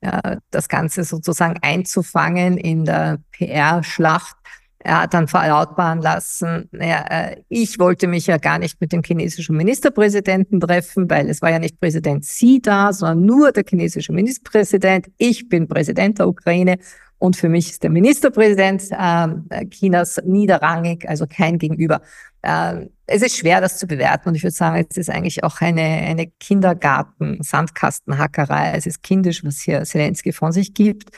äh 0.00 0.36
das 0.50 0.68
Ganze 0.68 1.04
sozusagen 1.04 1.58
einzufangen 1.62 2.56
in 2.58 2.84
der 2.84 3.18
PR-Schlacht, 3.32 4.36
er 4.84 5.02
hat 5.02 5.12
dann 5.14 5.26
verlautbaren 5.28 6.02
lassen, 6.02 6.68
naja, 6.70 7.06
äh, 7.08 7.36
ich 7.48 7.78
wollte 7.78 8.06
mich 8.06 8.26
ja 8.26 8.36
gar 8.36 8.58
nicht 8.58 8.78
mit 8.82 8.92
dem 8.92 9.02
chinesischen 9.02 9.56
Ministerpräsidenten 9.56 10.60
treffen, 10.60 11.08
weil 11.08 11.30
es 11.30 11.40
war 11.40 11.50
ja 11.50 11.58
nicht 11.58 11.80
Präsident 11.80 12.24
Xi 12.24 12.60
da, 12.62 12.92
sondern 12.92 13.24
nur 13.24 13.50
der 13.50 13.64
chinesische 13.66 14.12
Ministerpräsident. 14.12 15.06
Ich 15.16 15.48
bin 15.48 15.68
Präsident 15.68 16.18
der 16.18 16.28
Ukraine 16.28 16.76
und 17.16 17.34
für 17.34 17.48
mich 17.48 17.70
ist 17.70 17.82
der 17.82 17.88
Ministerpräsident 17.88 18.90
äh, 18.90 19.28
Chinas 19.70 20.20
niederrangig, 20.22 21.08
also 21.08 21.24
kein 21.26 21.58
Gegenüber. 21.58 22.02
Äh, 22.42 22.88
es 23.06 23.22
ist 23.22 23.38
schwer, 23.38 23.62
das 23.62 23.78
zu 23.78 23.86
bewerten 23.86 24.28
und 24.28 24.34
ich 24.34 24.42
würde 24.42 24.54
sagen, 24.54 24.84
es 24.86 24.98
ist 24.98 25.08
eigentlich 25.08 25.44
auch 25.44 25.62
eine, 25.62 25.80
eine 25.80 26.26
Kindergarten-Sandkastenhackerei. 26.26 28.74
Es 28.76 28.84
ist 28.84 29.02
kindisch, 29.02 29.42
was 29.44 29.60
hier 29.60 29.82
Zelensky 29.84 30.32
von 30.32 30.52
sich 30.52 30.74
gibt. 30.74 31.08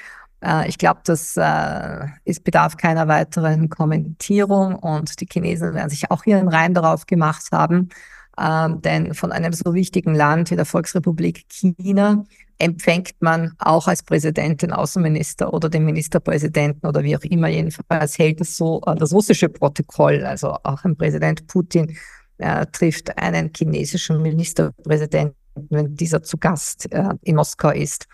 Äh, 0.45 0.69
ich 0.69 0.79
glaube, 0.79 1.01
das 1.05 1.37
äh, 1.37 2.07
ist, 2.25 2.45
bedarf 2.45 2.77
keiner 2.77 3.09
weiteren 3.09 3.69
Kommentierung 3.69 4.75
und 4.77 5.21
die 5.21 5.27
Chinesen 5.31 5.75
werden 5.75 5.91
sich 5.91 6.11
auch 6.11 6.25
ihren 6.27 6.49
Reim 6.49 6.75
darauf 6.75 7.07
gemacht 7.07 7.49
haben. 7.53 7.89
Ähm, 8.39 8.83
denn 8.83 9.15
von 9.15 9.33
einem 9.33 9.53
so 9.53 9.73
wichtigen 9.73 10.15
Land 10.15 10.51
wie 10.51 10.57
der 10.57 10.67
Volksrepublik 10.67 11.47
China 11.49 12.25
empfängt 12.59 13.15
man 13.21 13.53
auch 13.59 13.89
als 13.89 14.03
Präsident 14.03 14.63
den 14.63 14.73
Außenminister 14.73 15.53
oder 15.53 15.69
den 15.71 15.85
Ministerpräsidenten 15.85 16.87
oder 16.87 17.03
wie 17.03 17.17
auch 17.17 17.23
immer. 17.23 17.49
Jedenfalls 17.49 18.19
hält 18.19 18.41
es 18.41 18.57
so 18.57 18.83
äh, 18.87 18.95
das 18.95 19.13
russische 19.13 19.49
Protokoll. 19.49 20.25
Also 20.25 20.57
auch 20.63 20.85
ein 20.85 20.97
Präsident 20.97 21.47
Putin 21.47 21.97
äh, 22.39 22.67
trifft 22.67 23.17
einen 23.17 23.51
chinesischen 23.57 24.21
Ministerpräsidenten, 24.21 25.35
wenn 25.71 25.95
dieser 25.95 26.23
zu 26.23 26.37
Gast 26.37 26.93
äh, 26.93 27.09
in 27.23 27.37
Moskau 27.37 27.71
ist 27.71 28.07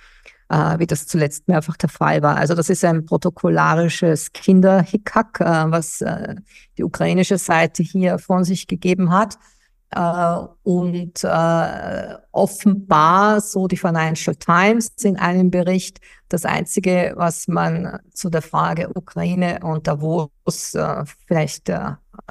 äh, 0.53 0.79
wie 0.79 0.87
das 0.87 1.07
zuletzt 1.07 1.49
mehrfach 1.49 1.79
der 1.79 1.89
Fall 1.89 2.23
war. 2.23 2.37
Also 2.37 2.55
das 2.55 2.69
ist 2.69 2.85
ein 2.85 3.07
protokollarisches 3.07 4.33
Kinderhickhack, 4.33 5.41
äh, 5.41 5.45
was 5.71 6.03
äh, 6.03 6.35
die 6.77 6.85
ukrainische 6.85 7.39
Seite 7.39 7.83
hier 7.83 8.19
von 8.19 8.45
sich 8.45 8.67
gegeben 8.67 9.11
hat. 9.11 9.39
Uh, 9.95 10.49
und 10.63 11.23
uh, 11.23 12.17
offenbar, 12.33 13.43
so 13.43 13.69
die 13.69 13.77
Financial 13.77 14.35
Times 14.35 14.91
in 15.03 15.19
einem 15.19 15.51
Bericht, 15.51 16.01
das 16.31 16.47
Einzige, 16.47 17.13
was 17.17 17.47
man 17.47 17.99
zu 18.15 18.31
der 18.31 18.41
Frage 18.41 18.89
Ukraine 18.95 19.61
und 19.63 19.87
Davos 19.87 20.31
uh, 20.75 21.05
vielleicht 21.27 21.71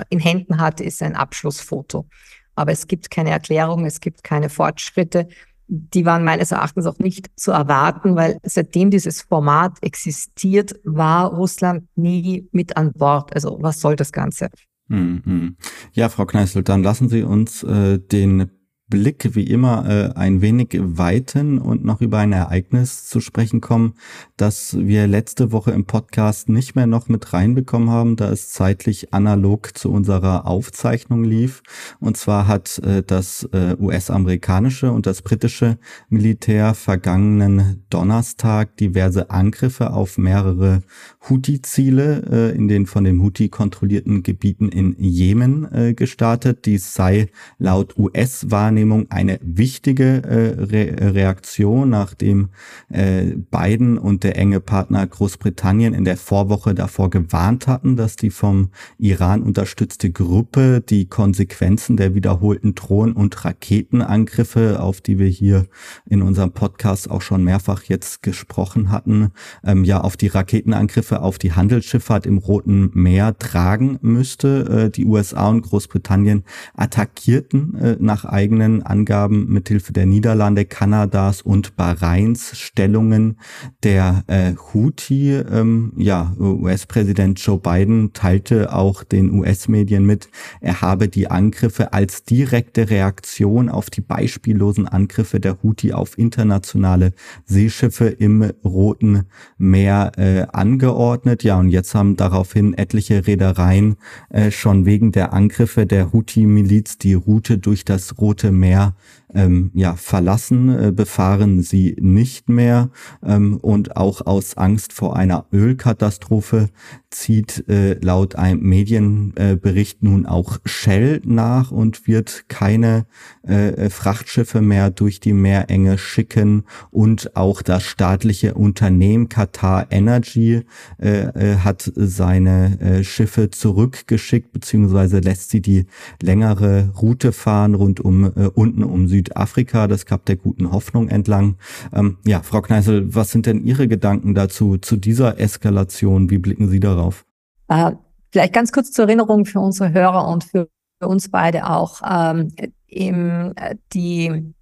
in 0.10 0.18
Händen 0.18 0.60
hat, 0.60 0.82
ist 0.82 1.04
ein 1.04 1.16
Abschlussfoto. 1.16 2.08
Aber 2.56 2.72
es 2.72 2.88
gibt 2.88 3.12
keine 3.12 3.30
Erklärung, 3.30 3.86
es 3.86 4.00
gibt 4.00 4.24
keine 4.24 4.50
Fortschritte 4.50 5.28
die 5.74 6.06
waren 6.06 6.26
meines 6.26 6.52
Erachtens 6.52 6.86
auch 6.86 7.00
nicht 7.00 7.32
zu 7.38 7.52
erwarten, 7.52 8.18
weil 8.18 8.38
seitdem 8.44 8.92
dieses 8.92 9.22
Format 9.22 9.78
existiert, 9.82 10.76
war 10.84 11.34
Russland 11.34 11.88
nie 11.96 12.50
mit 12.52 12.76
an 12.76 12.92
Bord. 12.92 13.34
Also 13.34 13.58
was 13.62 13.80
soll 13.80 13.96
das 13.96 14.12
Ganze? 14.12 14.50
Mhm. 14.90 15.56
Ja, 15.94 16.10
Frau 16.10 16.26
Kneißl, 16.26 16.64
dann 16.64 16.84
lassen 16.84 17.08
Sie 17.08 17.24
uns 17.24 17.64
äh, 17.64 18.00
den 18.00 18.52
Blick 18.92 19.32
wie 19.34 19.48
immer 19.48 19.90
äh, 19.90 20.14
ein 20.16 20.42
wenig 20.42 20.78
weiten 20.80 21.58
und 21.58 21.84
noch 21.84 22.02
über 22.02 22.20
ein 22.20 22.34
Ereignis 22.34 23.08
zu 23.08 23.20
sprechen 23.20 23.62
kommen, 23.62 23.96
das 24.38 24.78
wir 24.78 25.08
letzte 25.08 25.52
Woche 25.52 25.72
im 25.72 25.86
Podcast 25.86 26.50
nicht 26.50 26.76
mehr 26.76 26.86
noch 26.86 27.08
mit 27.08 27.34
reinbekommen 27.34 27.90
haben, 27.90 28.18
da 28.18 28.30
es 28.30 28.50
zeitlich 28.50 29.14
analog 29.14 29.76
zu 29.76 29.92
unserer 29.92 30.46
Aufzeichnung 30.46 31.24
lief. 31.24 31.64
Und 32.00 32.18
zwar 32.18 32.48
hat 32.48 32.78
äh, 32.80 33.02
das 33.02 33.50
äh, 33.54 33.76
US-amerikanische 33.80 34.92
und 34.92 35.08
das 35.08 35.24
britische 35.24 35.80
Militär 36.10 36.76
vergangenen 36.76 37.84
Donnerstag 37.90 38.76
diverse 38.78 39.32
Angriffe 39.32 39.94
auf 39.94 40.18
mehrere 40.18 40.82
Houthi-Ziele 41.30 42.52
äh, 42.52 42.56
in 42.56 42.68
den 42.68 42.86
von 42.86 43.06
dem 43.06 43.24
Houthi 43.24 43.48
kontrollierten 43.48 44.22
Gebieten 44.22 44.68
in 44.68 44.96
Jemen 45.00 45.72
äh, 45.72 45.94
gestartet. 45.94 46.66
Dies 46.66 46.94
sei 46.94 47.30
laut 47.58 47.98
US-Wahrnehmung 47.98 48.81
eine 49.10 49.40
wichtige 49.42 50.24
äh, 50.24 50.64
Re 50.64 51.14
Reaktion, 51.14 51.90
nachdem 51.90 52.50
äh, 52.90 53.36
Biden 53.52 53.98
und 53.98 54.24
der 54.24 54.38
enge 54.38 54.60
Partner 54.60 55.06
Großbritannien 55.06 55.94
in 55.94 56.06
der 56.06 56.18
Vorwoche 56.18 56.74
davor 56.74 57.10
gewarnt 57.10 57.68
hatten, 57.68 57.96
dass 57.96 58.16
die 58.16 58.30
vom 58.30 58.70
Iran 58.98 59.42
unterstützte 59.42 60.12
Gruppe 60.12 60.82
die 60.82 61.08
Konsequenzen 61.08 61.98
der 61.98 62.16
wiederholten 62.16 62.76
Drohnen- 62.76 63.14
und 63.14 63.44
Raketenangriffe, 63.44 64.80
auf 64.82 65.02
die 65.02 65.20
wir 65.20 65.28
hier 65.28 65.66
in 66.10 66.22
unserem 66.22 66.52
Podcast 66.52 67.10
auch 67.10 67.22
schon 67.22 67.44
mehrfach 67.44 67.84
jetzt 67.84 68.24
gesprochen 68.24 68.92
hatten, 68.92 69.32
ähm, 69.64 69.84
ja 69.84 70.02
auf 70.02 70.18
die 70.18 70.28
Raketenangriffe 70.28 71.22
auf 71.22 71.38
die 71.38 71.54
Handelsschifffahrt 71.54 72.26
im 72.26 72.38
Roten 72.38 72.92
Meer 72.94 73.38
tragen 73.38 74.00
müsste. 74.02 74.86
Äh, 74.86 74.90
die 74.90 75.06
USA 75.06 75.50
und 75.50 75.62
Großbritannien 75.62 76.44
attackierten 76.76 77.76
äh, 77.76 77.98
nach 78.00 78.26
eigenen 78.26 78.71
Angaben 78.80 79.48
mithilfe 79.50 79.92
der 79.92 80.06
Niederlande, 80.06 80.66
Kanadas 80.66 81.42
und 81.42 81.76
Bahrains 81.76 82.58
Stellungen 82.58 83.38
der 83.84 84.24
äh, 84.28 84.54
Houthi. 84.56 85.34
Ähm, 85.34 85.94
ja, 85.98 86.34
US-Präsident 86.40 87.40
Joe 87.40 87.60
Biden 87.60 88.14
teilte 88.14 88.74
auch 88.74 89.04
den 89.04 89.32
US-Medien 89.34 90.06
mit, 90.06 90.30
er 90.62 90.82
habe 90.82 91.08
die 91.08 91.30
Angriffe 91.30 91.94
als 91.94 92.24
direkte 92.24 92.90
Reaktion 92.90 93.70
auf 93.70 93.90
die 93.90 94.02
beispiellosen 94.02 94.88
Angriffe 94.88 95.40
der 95.40 95.62
Houthi 95.62 95.94
auf 95.94 96.18
internationale 96.18 97.14
Seeschiffe 97.46 98.08
im 98.08 98.44
Roten 98.64 99.24
Meer 99.58 100.12
äh, 100.18 100.46
angeordnet. 100.54 101.44
Ja, 101.44 101.60
und 101.60 101.70
jetzt 101.70 101.94
haben 101.96 102.16
daraufhin 102.16 102.74
etliche 102.74 103.28
Reedereien 103.28 103.98
äh, 104.30 104.52
schon 104.52 104.86
wegen 104.86 105.12
der 105.12 105.34
Angriffe 105.34 105.86
der 105.86 106.14
Houthi-Miliz 106.14 106.98
die 106.98 107.14
Route 107.14 107.58
durch 107.58 107.86
das 107.86 108.18
Rote 108.20 108.51
Meer 108.52 108.94
ähm, 109.34 109.72
ja, 109.74 109.96
verlassen, 109.96 110.70
äh, 110.70 110.92
befahren 110.92 111.62
sie 111.62 111.96
nicht 112.00 112.50
mehr 112.50 112.90
ähm, 113.24 113.58
und 113.58 113.98
auch 113.98 114.26
aus 114.26 114.58
Angst 114.58 114.94
vor 114.94 115.16
einer 115.16 115.46
Ölkatastrophe 115.52 116.70
zieht 117.10 117.68
äh, 117.68 117.94
laut 118.02 118.36
einem 118.36 118.62
Medienbericht 118.62 120.02
nun 120.02 120.26
auch 120.26 120.60
Shell 120.66 121.22
nach 121.26 121.72
und 121.72 122.08
wird 122.08 122.46
keine 122.48 123.06
äh, 123.44 123.90
Frachtschiffe 123.90 124.62
mehr 124.62 124.90
durch 124.90 125.20
die 125.20 125.34
Meerenge 125.34 125.98
schicken 125.98 126.64
und 126.90 127.36
auch 127.36 127.62
das 127.62 127.84
staatliche 127.84 128.54
Unternehmen 128.54 129.30
Qatar 129.30 129.88
Energy 129.92 130.64
äh, 131.00 131.10
äh, 131.10 131.58
hat 131.58 131.92
seine 131.96 132.80
äh, 132.80 133.04
Schiffe 133.04 133.50
zurückgeschickt 133.50 134.52
beziehungsweise 134.52 135.20
lässt 135.20 135.50
sie 135.50 135.62
die 135.62 135.86
längere 136.22 136.92
Route 137.02 137.32
fahren 137.32 137.76
rund 137.76 138.00
um 138.00 138.26
äh, 138.26 138.48
unten 138.54 138.84
um 138.84 139.08
Südafrika, 139.22 139.88
das 139.88 140.06
Kap 140.06 140.26
der 140.26 140.36
guten 140.36 140.72
Hoffnung 140.72 141.08
entlang. 141.10 141.58
Ähm, 141.94 142.18
ja, 142.26 142.42
Frau 142.42 142.62
Kneißl, 142.62 143.16
was 143.16 143.32
sind 143.32 143.46
denn 143.46 143.64
Ihre 143.64 143.88
Gedanken 143.88 144.34
dazu 144.34 144.78
zu 144.78 144.98
dieser 144.98 145.40
Eskalation? 145.40 146.30
Wie 146.30 146.40
blicken 146.40 146.70
Sie 146.70 146.80
darauf? 146.80 147.26
Äh, 147.68 147.92
vielleicht 148.32 148.54
ganz 148.54 148.72
kurz 148.72 148.92
zur 148.92 149.06
Erinnerung 149.06 149.46
für 149.46 149.60
unsere 149.60 149.94
Hörer 149.94 150.28
und 150.28 150.44
für, 150.44 150.70
uns 151.02 151.30
beide 151.30 151.68
auch. 151.68 152.02
Ähm, 152.08 152.52
im, 152.86 153.54
äh, 153.56 153.76
die, 153.94 154.54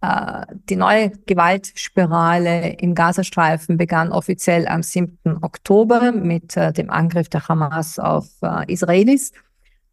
äh, 0.00 0.46
die 0.68 0.74
neue 0.74 1.10
Gewaltspirale 1.26 2.74
im 2.80 2.94
Gazastreifen 2.94 3.76
begann 3.76 4.10
offiziell 4.10 4.66
am 4.66 4.82
7. 4.82 5.38
Oktober 5.42 6.10
mit 6.10 6.56
äh, 6.56 6.72
dem 6.72 6.90
Angriff 6.90 7.28
der 7.28 7.46
Hamas 7.48 8.00
auf 8.00 8.26
äh, 8.42 8.72
Israelis. 8.72 9.32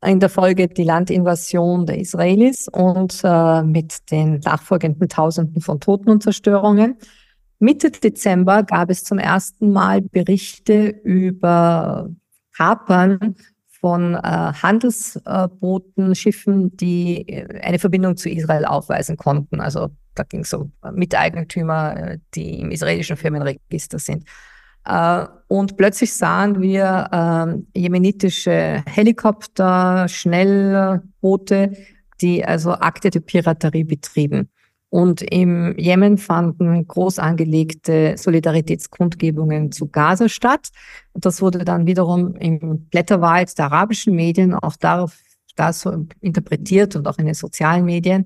In 0.06 0.20
der 0.20 0.30
Folge 0.30 0.68
die 0.68 0.84
Landinvasion 0.84 1.86
der 1.86 1.98
Israelis 1.98 2.68
und 2.68 3.22
äh, 3.24 3.63
mit 3.63 4.12
den 4.12 4.39
nachfolgenden 4.39 5.08
Tausenden 5.08 5.62
von 5.62 5.80
Toten 5.80 6.10
und 6.10 6.24
Zerstörungen. 6.24 6.98
Mitte 7.60 7.92
Dezember 7.92 8.63
gab 8.63 8.89
es 8.89 9.06
zum 9.06 9.18
ersten 9.18 9.72
Mal 9.72 10.02
Berichte 10.02 10.89
über 11.04 12.10
Kapern 12.56 13.36
von 13.80 14.16
äh, 14.16 14.20
Handelsbooten, 14.20 16.16
Schiffen, 16.16 16.76
die 16.76 17.28
äh, 17.28 17.62
eine 17.62 17.80
Verbindung 17.80 18.18
zu 18.18 18.30
Israel 18.30 18.66
aufweisen 18.66 19.16
konnten. 19.16 19.62
Also 19.62 19.89
da 20.16 20.24
ging 20.24 20.42
es 20.42 20.54
um 20.54 20.74
Miteigentümer, 20.92 21.96
äh, 21.96 22.18
die 22.34 22.60
im 22.60 22.72
israelischen 22.72 23.16
Firmenregister 23.16 24.00
sind. 24.00 24.26
Äh, 24.86 25.26
und 25.48 25.78
plötzlich 25.78 26.13
sahen 26.13 26.62
wir 26.62 27.63
äh, 27.76 27.80
jemenitische 27.80 28.84
Helikopter, 28.88 30.08
Schnellboote, 30.08 31.74
die 32.22 32.46
also 32.46 32.74
Akte 32.74 33.10
der 33.10 33.19
Piraterie 33.19 33.84
betrieben. 33.84 34.50
Und 34.89 35.24
im 35.24 35.76
Jemen 35.78 36.19
fanden 36.19 36.88
groß 36.88 37.17
angelegte 37.17 38.15
Solidaritätskundgebungen 38.15 39.72
zu 39.72 39.88
Gaza 39.88 40.30
statt. 40.30 40.69
Das 41.15 41.41
wurde 41.41 41.65
dann 41.65 41.88
wiederum 41.88 42.36
im 42.36 42.86
Blätterwald 42.91 43.58
der 43.58 43.65
arabischen 43.65 44.15
Medien 44.15 44.54
auch 44.54 44.76
darauf 44.76 45.17
das 45.56 45.82
so 45.82 46.06
interpretiert 46.22 46.96
und 46.96 47.08
auch 47.08 47.17
in 47.17 47.26
den 47.26 47.36
sozialen 47.36 47.86
Medien. 47.86 48.26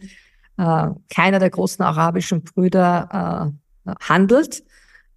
Äh, 0.58 0.90
keiner 1.14 1.40
der 1.40 1.50
großen 1.50 1.84
arabischen 1.84 2.44
Brüder 2.44 3.54
äh, 3.86 3.94
handelt, 4.02 4.64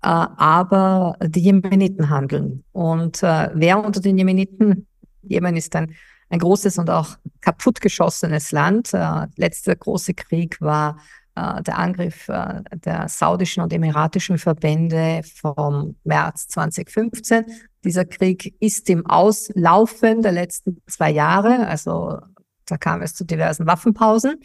aber 0.01 1.17
die 1.23 1.41
Jemeniten 1.41 2.09
handeln. 2.09 2.65
Und 2.73 3.23
äh, 3.23 3.51
wer 3.55 3.85
unter 3.85 4.01
den 4.01 4.17
Jemeniten, 4.19 4.87
Jemen 5.23 5.57
ist 5.57 5.77
ein, 5.77 5.95
ein 6.31 6.39
großes 6.39 6.79
und 6.79 6.89
auch 6.91 7.19
kaputtgeschossenes 7.41 8.53
Land. 8.53 8.95
Äh, 8.95 9.27
letzter 9.37 9.77
große 9.77 10.15
Krieg 10.15 10.61
war 10.61 10.99
äh, 11.35 11.63
der 11.63 11.79
Angriff 11.79 12.29
äh, 12.29 12.63
der 12.73 13.09
saudischen 13.09 13.63
und 13.63 13.73
emiratischen 13.73 14.39
Verbände 14.39 15.23
vom 15.41 15.97
März 16.05 16.49
2015. 16.49 17.45
Dieser 17.85 18.05
Krieg 18.05 18.55
ist 18.61 18.89
im 18.91 19.07
Auslaufen 19.07 20.23
der 20.23 20.33
letzten 20.33 20.81
zwei 20.87 21.11
Jahre. 21.11 21.67
Also 21.67 22.19
da 22.67 22.77
kam 22.77 23.03
es 23.03 23.15
zu 23.15 23.25
diversen 23.25 23.67
Waffenpausen 23.67 24.41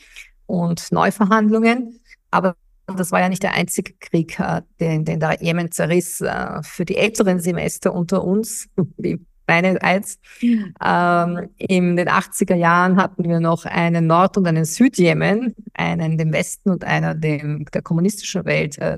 und 0.46 0.92
Neuverhandlungen. 0.92 2.00
Aber 2.32 2.56
das 2.88 3.12
war 3.12 3.20
ja 3.20 3.30
nicht 3.30 3.44
der 3.44 3.54
einzige 3.54 3.94
Krieg, 3.94 4.40
äh, 4.40 4.62
den, 4.80 5.06
den 5.06 5.20
der 5.20 5.42
Jemen 5.42 5.72
zerriss. 5.72 6.24
Für 6.64 6.86
die 6.86 6.98
älteren 6.98 7.40
Semester 7.40 7.94
unter 7.94 8.24
uns, 8.24 8.68
wie 8.98 9.20
meine 9.48 9.82
eins. 9.82 10.20
Ähm, 10.42 11.50
in 11.58 11.96
den 11.96 12.10
80er 12.10 12.56
Jahren 12.56 12.98
hatten 12.98 13.24
wir 13.24 13.40
noch 13.40 13.66
einen 13.66 14.08
Nord- 14.08 14.38
und 14.38 14.48
einen 14.48 14.66
Südjemen, 14.66 15.56
einen 15.74 16.18
dem 16.18 16.34
Westen 16.34 16.72
und 16.72 16.84
einer 16.84 17.16
dem, 17.16 17.66
der 17.74 17.82
kommunistischen 17.82 18.46
Welt 18.46 18.78
äh, 18.78 18.98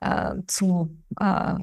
äh, 0.00 0.34
zu 0.46 0.96
äh, 1.18 1.54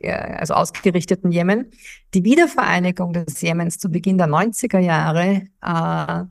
also 0.00 0.54
ausgerichteten 0.54 1.32
Jemen. 1.32 1.70
Die 2.14 2.24
Wiedervereinigung 2.24 3.12
des 3.12 3.40
Jemens 3.40 3.78
zu 3.78 3.88
Beginn 3.90 4.18
der 4.18 4.28
90er 4.28 4.78
Jahre 4.78 5.42
äh, 5.60 6.24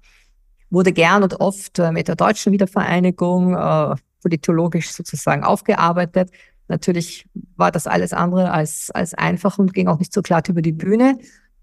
wurde 0.70 0.94
gern 0.94 1.24
und 1.24 1.40
oft 1.40 1.80
äh, 1.80 1.92
mit 1.92 2.08
der 2.08 2.16
deutschen 2.16 2.54
Wiedervereinigung 2.54 3.56
äh, 3.56 3.96
politologisch 4.28 4.92
sozusagen 4.92 5.44
aufgearbeitet. 5.44 6.32
Natürlich 6.68 7.26
war 7.56 7.72
das 7.72 7.88
alles 7.88 8.12
andere 8.12 8.52
als, 8.52 8.92
als 8.92 9.14
einfach 9.14 9.58
und 9.58 9.74
ging 9.74 9.88
auch 9.88 10.00
nicht 10.00 10.14
so 10.14 10.22
glatt 10.22 10.50
über 10.50 10.62
die 10.62 10.74
Bühne. 10.74 11.18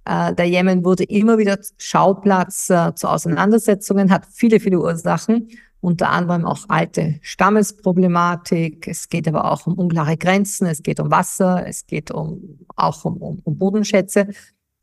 Äh, 0.06 0.34
der 0.34 0.46
Jemen 0.46 0.82
wurde 0.82 1.04
immer 1.04 1.36
wieder 1.36 1.58
Schauplatz 1.76 2.70
äh, 2.70 2.94
zu 2.94 3.08
Auseinandersetzungen, 3.08 4.10
hat 4.10 4.26
viele, 4.32 4.60
viele 4.60 4.80
Ursachen, 4.80 5.48
unter 5.80 6.08
anderem 6.08 6.46
auch 6.46 6.64
alte 6.68 7.18
Stammesproblematik. 7.20 8.88
Es 8.88 9.10
geht 9.10 9.28
aber 9.28 9.52
auch 9.52 9.66
um 9.66 9.74
unklare 9.74 10.16
Grenzen, 10.16 10.66
es 10.66 10.82
geht 10.82 11.00
um 11.00 11.10
Wasser, 11.10 11.66
es 11.66 11.86
geht 11.86 12.10
um, 12.10 12.60
auch 12.76 13.04
um, 13.04 13.18
um, 13.18 13.40
um 13.44 13.58
Bodenschätze 13.58 14.28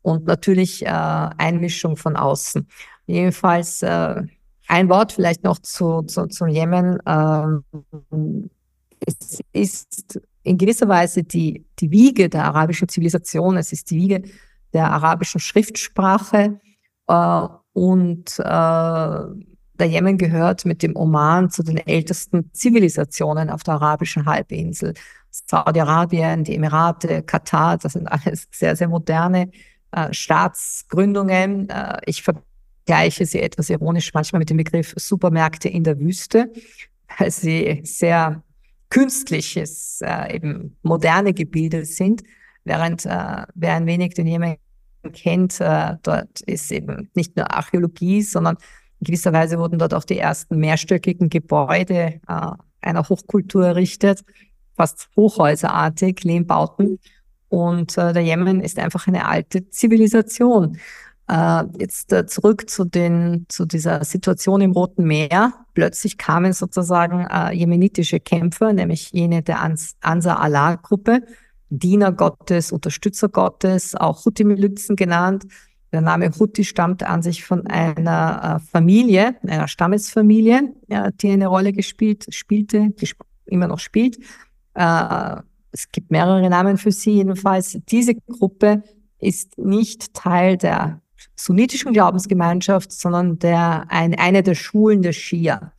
und 0.02 0.26
natürlich 0.26 0.86
äh, 0.86 0.88
Einmischung 0.88 1.96
von 1.96 2.14
außen. 2.14 2.68
Jedenfalls 3.06 3.82
äh, 3.82 4.22
ein 4.72 4.88
Wort 4.88 5.12
vielleicht 5.12 5.44
noch 5.44 5.58
zu, 5.58 6.00
zu, 6.02 6.26
zum 6.28 6.48
Jemen. 6.48 6.98
Ähm, 7.06 7.62
es 9.06 9.40
ist 9.52 10.18
in 10.44 10.56
gewisser 10.56 10.88
Weise 10.88 11.24
die, 11.24 11.66
die 11.78 11.90
Wiege 11.90 12.30
der 12.30 12.46
arabischen 12.46 12.88
Zivilisation. 12.88 13.58
Es 13.58 13.72
ist 13.72 13.90
die 13.90 13.96
Wiege 13.96 14.22
der 14.72 14.90
arabischen 14.90 15.40
Schriftsprache. 15.40 16.58
Äh, 17.06 17.48
und 17.74 18.38
äh, 18.38 18.42
der 18.44 19.88
Jemen 19.88 20.16
gehört 20.16 20.64
mit 20.64 20.82
dem 20.82 20.96
Oman 20.96 21.50
zu 21.50 21.62
den 21.62 21.76
ältesten 21.76 22.50
Zivilisationen 22.54 23.50
auf 23.50 23.64
der 23.64 23.74
arabischen 23.74 24.24
Halbinsel. 24.24 24.94
Saudi-Arabien, 25.30 26.44
die 26.44 26.56
Emirate, 26.56 27.22
Katar, 27.22 27.76
das 27.76 27.92
sind 27.92 28.06
alles 28.06 28.48
sehr, 28.50 28.74
sehr 28.74 28.88
moderne 28.88 29.50
äh, 29.90 30.14
Staatsgründungen. 30.14 31.68
Ich 32.06 32.22
vergleiche 32.84 33.26
sie 33.26 33.40
etwas 33.40 33.70
ironisch 33.70 34.12
manchmal 34.14 34.40
mit 34.40 34.50
dem 34.50 34.56
Begriff 34.56 34.94
Supermärkte 34.96 35.68
in 35.68 35.84
der 35.84 35.98
Wüste, 35.98 36.52
weil 37.18 37.30
sie 37.30 37.80
sehr 37.84 38.42
künstliches, 38.90 40.00
äh, 40.02 40.36
eben 40.36 40.76
moderne 40.82 41.32
Gebilde 41.32 41.84
sind, 41.84 42.22
während 42.64 43.06
äh, 43.06 43.44
wer 43.54 43.74
ein 43.74 43.86
wenig 43.86 44.14
den 44.14 44.26
Jemen 44.26 44.56
kennt, 45.12 45.60
äh, 45.60 45.96
dort 46.02 46.40
ist 46.42 46.70
eben 46.70 47.10
nicht 47.14 47.36
nur 47.36 47.50
Archäologie, 47.50 48.22
sondern 48.22 48.56
in 49.00 49.06
gewisser 49.06 49.32
Weise 49.32 49.58
wurden 49.58 49.78
dort 49.78 49.94
auch 49.94 50.04
die 50.04 50.18
ersten 50.18 50.58
mehrstöckigen 50.58 51.28
Gebäude 51.28 52.20
äh, 52.28 52.50
einer 52.80 53.08
Hochkultur 53.08 53.66
errichtet, 53.66 54.22
fast 54.76 55.08
hochhäuserartig, 55.16 56.22
Lehmbauten. 56.22 56.98
Und 57.48 57.98
äh, 57.98 58.12
der 58.12 58.22
Jemen 58.22 58.60
ist 58.60 58.78
einfach 58.78 59.06
eine 59.06 59.26
alte 59.26 59.68
Zivilisation. 59.70 60.78
Äh, 61.28 61.64
jetzt 61.78 62.12
äh, 62.12 62.26
zurück 62.26 62.68
zu, 62.68 62.84
den, 62.84 63.46
zu 63.48 63.64
dieser 63.64 64.04
Situation 64.04 64.60
im 64.60 64.72
Roten 64.72 65.04
Meer. 65.04 65.54
Plötzlich 65.74 66.18
kamen 66.18 66.52
sozusagen 66.52 67.26
äh, 67.26 67.52
jemenitische 67.52 68.20
Kämpfer, 68.20 68.72
nämlich 68.72 69.10
jene 69.12 69.42
der 69.42 69.62
Ans 69.62 69.96
Ansar 70.00 70.40
Allah-Gruppe, 70.40 71.22
Diener 71.70 72.12
Gottes, 72.12 72.72
Unterstützer 72.72 73.28
Gottes, 73.28 73.94
auch 73.94 74.24
Huthi-Milizen 74.24 74.96
genannt. 74.96 75.44
Der 75.92 76.00
Name 76.00 76.30
Huthi 76.38 76.64
stammt 76.64 77.02
an 77.02 77.22
sich 77.22 77.44
von 77.44 77.66
einer 77.66 78.56
äh, 78.56 78.66
Familie, 78.70 79.36
einer 79.42 79.68
Stammesfamilie, 79.68 80.74
ja, 80.88 81.10
die 81.10 81.30
eine 81.30 81.46
Rolle 81.46 81.72
gespielt, 81.72 82.26
spielte, 82.30 82.90
gesp 82.96 83.20
immer 83.46 83.68
noch 83.68 83.78
spielt. 83.78 84.18
Äh, 84.74 85.36
es 85.70 85.90
gibt 85.90 86.10
mehrere 86.10 86.48
Namen 86.48 86.78
für 86.78 86.92
sie 86.92 87.12
jedenfalls. 87.12 87.78
Diese 87.88 88.14
Gruppe 88.14 88.82
ist 89.18 89.58
nicht 89.58 90.14
Teil 90.14 90.56
der 90.56 91.01
sunnitischen 91.36 91.92
Glaubensgemeinschaft, 91.92 92.92
sondern 92.92 93.38
der, 93.38 93.86
ein, 93.88 94.14
eine 94.18 94.42
der 94.42 94.54
Schulen 94.54 95.02
der 95.02 95.12
Schia. 95.12 95.72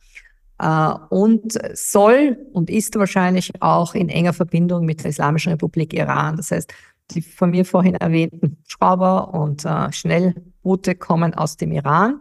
Äh, 0.58 0.94
und 1.10 1.58
soll 1.74 2.38
und 2.52 2.70
ist 2.70 2.96
wahrscheinlich 2.96 3.50
auch 3.60 3.94
in 3.94 4.08
enger 4.08 4.32
Verbindung 4.32 4.84
mit 4.84 5.02
der 5.02 5.10
Islamischen 5.10 5.52
Republik 5.52 5.92
Iran. 5.92 6.36
Das 6.36 6.50
heißt, 6.50 6.72
die 7.10 7.22
von 7.22 7.50
mir 7.50 7.64
vorhin 7.64 7.94
erwähnten 7.96 8.58
Schrauber 8.66 9.34
und 9.34 9.64
äh, 9.64 9.92
Schnellboote 9.92 10.94
kommen 10.94 11.34
aus 11.34 11.56
dem 11.56 11.72
Iran. 11.72 12.20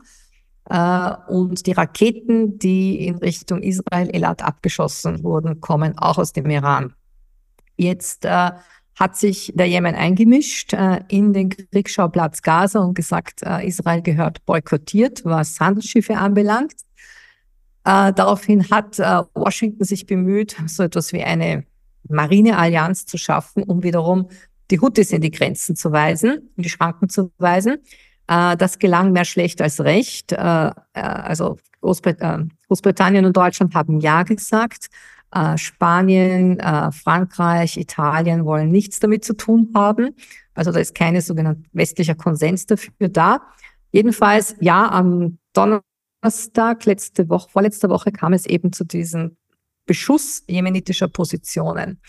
Äh, 0.70 1.12
und 1.28 1.66
die 1.68 1.72
Raketen, 1.74 2.58
die 2.60 3.08
in 3.08 3.18
Richtung 3.18 3.62
Israel 3.62 4.10
Elat 4.10 4.42
abgeschossen 4.42 5.24
wurden, 5.24 5.62
kommen 5.62 5.98
auch 5.98 6.18
aus 6.18 6.34
dem 6.34 6.50
Iran. 6.50 6.94
Jetzt 7.76 8.26
hat 9.04 9.18
sich 9.18 9.52
der 9.54 9.68
Jemen 9.68 9.96
eingemischt 9.96 10.72
äh, 10.72 11.02
in 11.10 11.34
den 11.34 11.50
Kriegsschauplatz 11.50 12.42
Gaza 12.42 12.80
und 12.80 12.94
gesagt, 12.94 13.44
äh, 13.44 13.68
Israel 13.68 14.02
gehört 14.02 14.46
boykottiert, 14.46 15.26
was 15.26 15.60
Handelsschiffe 15.60 16.16
anbelangt. 16.16 16.74
Äh, 17.84 18.14
daraufhin 18.14 18.70
hat 18.70 19.00
äh, 19.00 19.24
Washington 19.36 19.84
sich 19.84 20.06
bemüht, 20.06 20.56
so 20.68 20.84
etwas 20.84 21.12
wie 21.12 21.22
eine 21.22 21.66
Marineallianz 22.08 23.06
zu 23.06 23.18
schaffen, 23.18 23.64
um 23.64 23.84
wiederum 23.84 24.30
die 24.72 24.80
Houthis 24.80 25.12
in 25.12 25.20
die 25.20 25.32
Grenzen 25.32 25.76
zu 25.76 25.92
weisen, 25.92 26.54
in 26.56 26.64
die 26.64 26.70
Schranken 26.70 27.10
zu 27.10 27.34
weisen. 27.40 27.80
Äh, 28.30 28.56
das 28.56 28.80
gelang 28.80 29.12
mehr 29.12 29.26
schlecht 29.26 29.62
als 29.62 29.82
recht. 29.82 30.32
Äh, 30.32 30.72
also 30.94 31.58
Großbrit 31.82 32.20
Großbritannien 32.70 33.26
und 33.26 33.36
Deutschland 33.36 33.76
haben 33.76 34.00
Ja 34.00 34.24
gesagt. 34.24 34.88
Äh, 35.34 35.58
Spanien, 35.58 36.60
äh, 36.60 36.92
Frankreich, 36.92 37.78
Italien 37.78 38.46
wollen 38.46 38.70
nichts 38.70 39.00
damit 39.00 39.26
zu 39.26 39.34
tun 39.36 39.72
haben. 39.74 40.16
Also 40.54 40.72
da 40.72 40.80
ist 40.80 40.94
keine 40.94 41.22
sogenannte 41.22 41.64
westlicher 41.74 42.16
Konsens 42.16 42.68
dafür 42.68 43.10
da. 43.10 43.42
Jedenfalls, 43.92 44.56
ja, 44.60 44.90
am 44.92 45.40
Donnerstag, 45.54 46.86
letzte 46.86 47.30
Woche, 47.30 47.50
vorletzte 47.50 47.90
Woche 47.90 48.12
kam 48.12 48.34
es 48.34 48.46
eben 48.46 48.74
zu 48.74 48.84
diesem 48.84 49.38
Beschuss 49.86 50.44
jemenitischer 50.48 51.08
Positionen. 51.08 52.00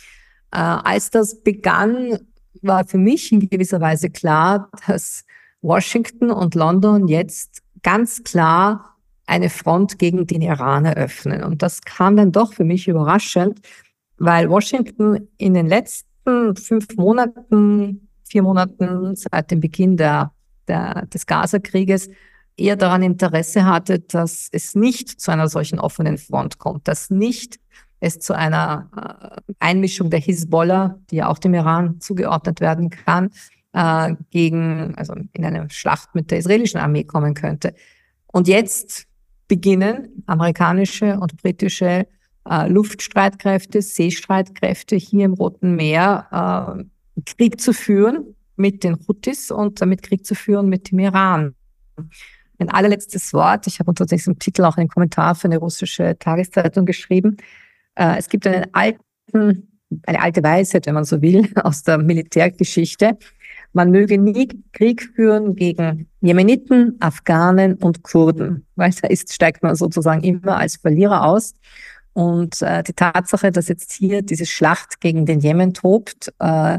Äh, 0.52 0.58
als 0.58 1.10
das 1.10 1.42
begann, 1.42 2.18
war 2.62 2.86
für 2.86 2.98
mich 2.98 3.32
in 3.32 3.48
gewisser 3.48 3.80
Weise 3.80 4.10
klar, 4.10 4.70
dass 4.86 5.24
Washington 5.62 6.30
und 6.30 6.54
London 6.54 7.08
jetzt 7.08 7.62
ganz 7.82 8.22
klar 8.22 8.93
eine 9.26 9.50
Front 9.50 9.98
gegen 9.98 10.26
den 10.26 10.42
Iran 10.42 10.84
eröffnen. 10.84 11.42
Und 11.42 11.62
das 11.62 11.80
kam 11.82 12.16
dann 12.16 12.32
doch 12.32 12.52
für 12.52 12.64
mich 12.64 12.88
überraschend, 12.88 13.60
weil 14.18 14.48
Washington 14.50 15.28
in 15.38 15.54
den 15.54 15.66
letzten 15.66 16.56
fünf 16.56 16.86
Monaten, 16.96 18.08
vier 18.24 18.42
Monaten 18.42 19.16
seit 19.16 19.50
dem 19.50 19.60
Beginn 19.60 19.96
der, 19.96 20.32
der, 20.68 21.06
des 21.06 21.26
Gaza-Krieges 21.26 22.08
eher 22.56 22.76
daran 22.76 23.02
Interesse 23.02 23.64
hatte, 23.64 24.00
dass 24.00 24.48
es 24.52 24.74
nicht 24.74 25.20
zu 25.20 25.30
einer 25.30 25.48
solchen 25.48 25.78
offenen 25.78 26.18
Front 26.18 26.58
kommt, 26.58 26.86
dass 26.86 27.10
nicht 27.10 27.58
es 28.00 28.18
zu 28.18 28.34
einer 28.34 29.40
äh, 29.48 29.52
Einmischung 29.58 30.10
der 30.10 30.20
Hisbollah, 30.20 30.98
die 31.10 31.16
ja 31.16 31.28
auch 31.28 31.38
dem 31.38 31.54
Iran 31.54 32.00
zugeordnet 32.00 32.60
werden 32.60 32.90
kann, 32.90 33.30
äh, 33.72 34.14
gegen, 34.30 34.94
also 34.96 35.14
in 35.32 35.44
eine 35.44 35.68
Schlacht 35.70 36.14
mit 36.14 36.30
der 36.30 36.38
israelischen 36.38 36.80
Armee 36.80 37.04
kommen 37.04 37.34
könnte. 37.34 37.74
Und 38.26 38.46
jetzt 38.46 39.06
beginnen 39.48 40.22
amerikanische 40.26 41.18
und 41.18 41.36
britische 41.36 42.06
äh, 42.48 42.68
Luftstreitkräfte, 42.68 43.82
Seestreitkräfte 43.82 44.96
hier 44.96 45.24
im 45.24 45.34
Roten 45.34 45.76
Meer 45.76 46.76
äh, 47.16 47.22
Krieg 47.24 47.60
zu 47.60 47.72
führen 47.72 48.34
mit 48.56 48.84
den 48.84 48.96
Houthis 49.06 49.50
und 49.50 49.80
damit 49.80 50.02
Krieg 50.02 50.24
zu 50.24 50.34
führen 50.34 50.68
mit 50.68 50.90
dem 50.90 50.98
Iran. 51.00 51.54
Ein 52.58 52.68
allerletztes 52.68 53.32
Wort. 53.32 53.66
Ich 53.66 53.80
habe 53.80 53.90
unter 53.90 54.06
diesem 54.06 54.38
Titel 54.38 54.64
auch 54.64 54.76
einen 54.76 54.88
Kommentar 54.88 55.34
für 55.34 55.48
eine 55.48 55.58
russische 55.58 56.16
Tageszeitung 56.18 56.86
geschrieben. 56.86 57.36
Äh, 57.94 58.18
es 58.18 58.28
gibt 58.28 58.46
einen 58.46 58.66
alten, 58.72 59.68
eine 60.06 60.22
alte 60.22 60.42
Weisheit, 60.42 60.86
wenn 60.86 60.94
man 60.94 61.04
so 61.04 61.20
will, 61.20 61.50
aus 61.62 61.82
der 61.82 61.98
Militärgeschichte 61.98 63.18
man 63.74 63.90
möge 63.90 64.18
nie 64.18 64.48
Krieg 64.72 65.02
führen 65.14 65.56
gegen 65.56 66.08
Jemeniten, 66.20 66.96
Afghanen 67.00 67.74
und 67.74 68.02
Kurden, 68.02 68.66
weil 68.76 68.92
da 69.02 69.08
ist, 69.08 69.32
steigt 69.32 69.62
man 69.62 69.74
sozusagen 69.74 70.22
immer 70.22 70.56
als 70.56 70.76
Verlierer 70.76 71.24
aus. 71.24 71.54
Und 72.12 72.62
äh, 72.62 72.84
die 72.84 72.92
Tatsache, 72.92 73.50
dass 73.50 73.68
jetzt 73.68 73.92
hier 73.92 74.22
diese 74.22 74.46
Schlacht 74.46 75.00
gegen 75.00 75.26
den 75.26 75.40
Jemen 75.40 75.74
tobt, 75.74 76.32
äh, 76.38 76.78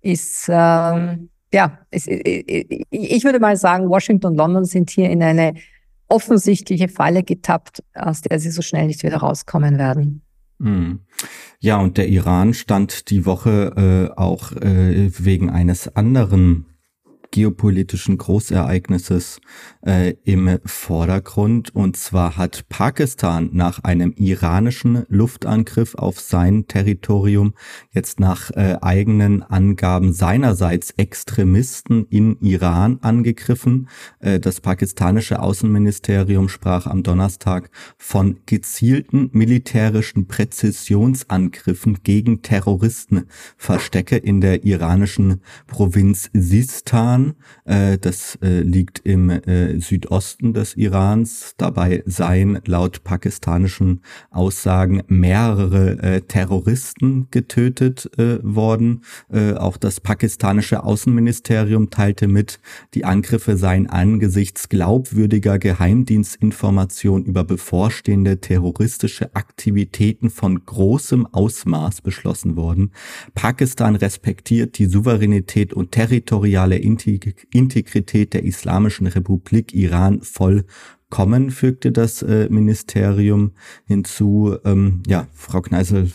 ist, 0.00 0.48
äh, 0.48 0.52
ja, 0.52 1.78
ist, 1.90 2.08
ich 2.08 3.24
würde 3.24 3.38
mal 3.38 3.56
sagen, 3.56 3.88
Washington 3.88 4.26
und 4.32 4.36
London 4.36 4.64
sind 4.64 4.90
hier 4.90 5.08
in 5.10 5.22
eine 5.22 5.54
offensichtliche 6.08 6.88
Falle 6.88 7.22
getappt, 7.22 7.82
aus 7.94 8.22
der 8.22 8.40
sie 8.40 8.50
so 8.50 8.62
schnell 8.62 8.86
nicht 8.86 9.04
wieder 9.04 9.18
rauskommen 9.18 9.78
werden. 9.78 10.22
Mhm. 10.58 11.00
Ja, 11.60 11.78
und 11.78 11.98
der 11.98 12.08
Iran 12.08 12.54
stand 12.54 13.10
die 13.10 13.26
Woche 13.26 14.10
äh, 14.14 14.18
auch 14.18 14.52
äh, 14.52 15.10
wegen 15.18 15.50
eines 15.50 15.94
anderen 15.96 16.66
geopolitischen 17.30 18.18
Großereignisses 18.18 19.40
äh, 19.84 20.14
im 20.24 20.58
Vordergrund. 20.64 21.74
Und 21.74 21.96
zwar 21.96 22.36
hat 22.36 22.68
Pakistan 22.68 23.50
nach 23.52 23.84
einem 23.84 24.12
iranischen 24.16 25.04
Luftangriff 25.08 25.94
auf 25.94 26.20
sein 26.20 26.66
Territorium 26.66 27.54
jetzt 27.90 28.20
nach 28.20 28.50
äh, 28.50 28.76
eigenen 28.80 29.42
Angaben 29.42 30.12
seinerseits 30.12 30.90
Extremisten 30.92 32.06
in 32.06 32.38
Iran 32.40 32.98
angegriffen. 33.02 33.88
Äh, 34.20 34.40
das 34.40 34.60
pakistanische 34.60 35.40
Außenministerium 35.40 36.48
sprach 36.48 36.86
am 36.86 37.02
Donnerstag 37.02 37.70
von 37.96 38.38
gezielten 38.46 39.30
militärischen 39.32 40.26
Präzisionsangriffen 40.26 41.98
gegen 42.02 42.42
Terroristenverstecke 42.42 44.16
in 44.16 44.40
der 44.40 44.64
iranischen 44.64 45.42
Provinz 45.66 46.30
Sistan. 46.32 47.17
Iran. 47.18 47.34
Äh, 47.64 47.98
das 47.98 48.38
äh, 48.42 48.60
liegt 48.60 49.00
im 49.04 49.30
äh, 49.30 49.80
Südosten 49.80 50.52
des 50.52 50.76
Irans. 50.76 51.54
Dabei 51.56 52.02
seien 52.06 52.60
laut 52.66 53.04
pakistanischen 53.04 54.00
Aussagen 54.30 55.02
mehrere 55.08 56.22
Terroristen 56.26 57.28
getötet 57.30 58.10
worden. 58.42 59.02
Auch 59.56 59.76
das 59.76 60.00
pakistanische 60.00 60.82
Außenministerium 60.84 61.90
teilte 61.90 62.28
mit, 62.28 62.60
die 62.94 63.04
Angriffe 63.04 63.56
seien 63.56 63.88
angesichts 63.88 64.68
glaubwürdiger 64.68 65.58
Geheimdienstinformationen 65.58 67.26
über 67.26 67.44
bevorstehende 67.44 68.40
terroristische 68.40 69.34
Aktivitäten 69.34 70.30
von 70.30 70.64
großem 70.64 71.26
Ausmaß 71.26 72.00
beschlossen 72.02 72.56
worden. 72.56 72.92
Pakistan 73.34 73.96
respektiert 73.96 74.78
die 74.78 74.86
Souveränität 74.86 75.72
und 75.72 75.92
territoriale 75.92 76.76
Integrität 76.76 77.07
Integrität 77.52 78.34
der 78.34 78.44
Islamischen 78.44 79.06
Republik 79.06 79.74
Iran 79.74 80.22
vollkommen 80.22 80.66
kommen, 81.10 81.50
fügte 81.50 81.90
das 81.90 82.22
äh, 82.22 82.48
Ministerium 82.50 83.52
hinzu. 83.86 84.56
Ähm, 84.64 85.02
ja, 85.06 85.26
Frau 85.32 85.62
Kneißl, 85.62 86.10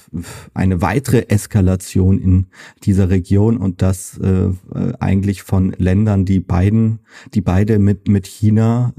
eine 0.54 0.82
weitere 0.82 1.30
Eskalation 1.30 2.20
in 2.20 2.46
dieser 2.84 3.10
Region 3.10 3.58
und 3.58 3.82
das 3.82 4.20
äh, 4.20 4.46
äh 4.46 4.54
eigentlich 5.00 5.42
von 5.44 5.74
Ländern, 5.78 6.26
die 6.26 6.40
beiden, 6.40 7.00
die 7.34 7.42
beide 7.42 7.80
mit 7.80 8.08
mit 8.08 8.28
China 8.28 8.94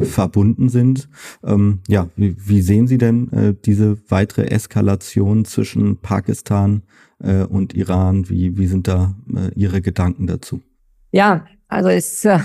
verbunden 0.00 0.68
sind. 0.68 1.08
Ähm, 1.44 1.80
ja, 1.88 2.08
wie, 2.16 2.36
wie 2.38 2.62
sehen 2.62 2.86
Sie 2.86 2.98
denn 2.98 3.56
diese 3.64 3.98
weitere 4.08 4.46
Eskalation 4.46 5.44
zwischen 5.44 5.98
Pakistan 5.98 6.82
und 7.18 7.74
Iran? 7.74 8.28
Wie 8.28 8.56
wie 8.58 8.66
sind 8.66 8.88
da 8.88 9.14
äh, 9.34 9.52
Ihre 9.54 9.80
Gedanken 9.82 10.26
dazu? 10.26 10.60
Ja, 11.10 11.44
also 11.68 11.88
es 11.88 12.24
äh 12.24 12.38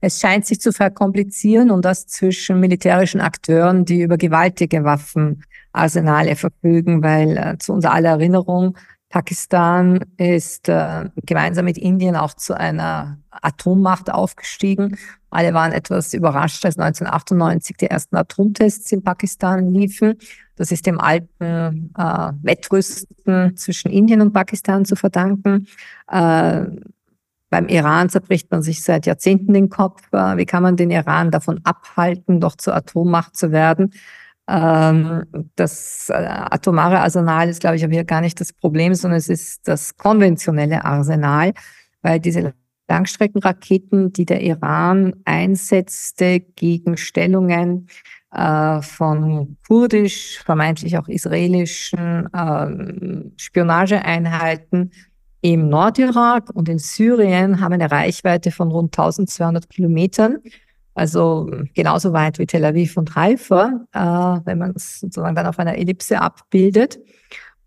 es 0.00 0.20
scheint 0.20 0.46
sich 0.46 0.60
zu 0.60 0.72
verkomplizieren 0.72 1.70
und 1.70 1.84
das 1.84 2.06
zwischen 2.06 2.60
militärischen 2.60 3.20
Akteuren, 3.20 3.84
die 3.84 4.02
über 4.02 4.16
gewaltige 4.16 4.84
Waffenarsenale 4.84 6.36
verfügen, 6.36 7.02
weil 7.02 7.36
äh, 7.36 7.58
zu 7.58 7.72
unserer 7.72 7.94
aller 7.94 8.10
Erinnerung, 8.10 8.76
Pakistan 9.08 10.00
ist 10.16 10.68
äh, 10.68 11.08
gemeinsam 11.24 11.64
mit 11.66 11.78
Indien 11.78 12.16
auch 12.16 12.34
zu 12.34 12.54
einer 12.54 13.18
Atommacht 13.30 14.10
aufgestiegen. 14.12 14.98
Alle 15.30 15.54
waren 15.54 15.72
etwas 15.72 16.14
überrascht, 16.14 16.64
als 16.64 16.76
1998 16.78 17.76
die 17.76 17.86
ersten 17.86 18.16
Atomtests 18.16 18.90
in 18.92 19.02
Pakistan 19.02 19.72
liefen. 19.72 20.14
Das 20.56 20.72
ist 20.72 20.86
dem 20.86 21.00
alten 21.00 21.92
äh, 21.96 22.32
Wettrüsten 22.42 23.56
zwischen 23.56 23.90
Indien 23.90 24.20
und 24.20 24.32
Pakistan 24.32 24.84
zu 24.84 24.96
verdanken. 24.96 25.66
Äh, 26.10 26.66
beim 27.54 27.68
Iran 27.68 28.08
zerbricht 28.08 28.50
man 28.50 28.62
sich 28.62 28.82
seit 28.82 29.06
Jahrzehnten 29.06 29.54
den 29.54 29.68
Kopf. 29.68 30.02
Äh, 30.12 30.36
wie 30.38 30.44
kann 30.44 30.64
man 30.64 30.76
den 30.76 30.90
Iran 30.90 31.30
davon 31.30 31.60
abhalten, 31.62 32.40
doch 32.40 32.56
zur 32.56 32.74
Atommacht 32.74 33.36
zu 33.36 33.52
werden? 33.52 33.92
Ähm, 34.48 35.22
das 35.54 36.08
äh, 36.10 36.14
atomare 36.14 36.98
Arsenal 36.98 37.48
ist, 37.48 37.60
glaube 37.60 37.76
ich, 37.76 37.84
aber 37.84 37.92
hier 37.92 38.02
gar 38.02 38.22
nicht 38.22 38.40
das 38.40 38.52
Problem, 38.52 38.92
sondern 38.96 39.18
es 39.18 39.28
ist 39.28 39.68
das 39.68 39.96
konventionelle 39.96 40.84
Arsenal, 40.84 41.52
weil 42.02 42.18
diese 42.18 42.54
Langstreckenraketen, 42.88 44.12
die 44.12 44.26
der 44.26 44.40
Iran 44.42 45.14
einsetzte 45.24 46.40
gegen 46.40 46.96
Stellungen 46.96 47.86
äh, 48.32 48.82
von 48.82 49.58
kurdisch, 49.68 50.40
vermeintlich 50.44 50.98
auch 50.98 51.06
israelischen 51.06 52.28
ähm, 52.36 53.32
Spionageeinheiten, 53.36 54.90
im 55.44 55.68
Nordirak 55.68 56.48
und 56.54 56.70
in 56.70 56.78
Syrien 56.78 57.60
haben 57.60 57.74
eine 57.74 57.90
Reichweite 57.90 58.50
von 58.50 58.70
rund 58.70 58.98
1200 58.98 59.68
Kilometern. 59.68 60.38
Also 60.94 61.50
genauso 61.74 62.14
weit 62.14 62.38
wie 62.38 62.46
Tel 62.46 62.64
Aviv 62.64 62.96
und 62.96 63.14
Haifa, 63.14 63.84
äh, 63.92 64.46
wenn 64.46 64.56
man 64.56 64.72
es 64.74 65.00
sozusagen 65.00 65.34
dann 65.34 65.46
auf 65.46 65.58
einer 65.58 65.76
Ellipse 65.76 66.18
abbildet. 66.18 66.98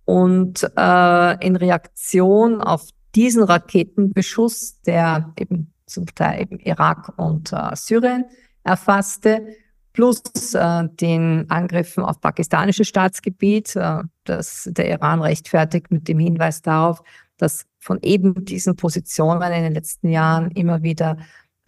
Und 0.06 0.64
äh, 0.76 1.46
in 1.46 1.56
Reaktion 1.56 2.62
auf 2.62 2.90
diesen 3.14 3.44
Raketenbeschuss, 3.44 4.82
der 4.82 5.32
eben 5.38 5.72
zum 5.86 6.08
Teil 6.08 6.42
eben 6.42 6.58
Irak 6.58 7.14
und 7.18 7.54
äh, 7.54 7.76
Syrien 7.76 8.26
erfasste, 8.64 9.50
plus 9.94 10.24
äh, 10.56 10.88
den 11.00 11.46
Angriffen 11.52 12.04
auf 12.04 12.22
pakistanisches 12.22 12.88
Staatsgebiet, 12.88 13.76
äh, 13.76 14.00
das 14.24 14.68
der 14.72 14.90
Iran 14.90 15.22
rechtfertigt 15.22 15.92
mit 15.92 16.08
dem 16.08 16.18
Hinweis 16.18 16.64
darauf, 16.64 17.04
dass 17.38 17.66
von 17.80 18.00
eben 18.02 18.46
diesen 18.46 18.76
Positionen 18.76 19.42
in 19.52 19.64
den 19.64 19.74
letzten 19.74 20.10
Jahren 20.10 20.52
immer 20.52 20.84
wieder 20.84 21.18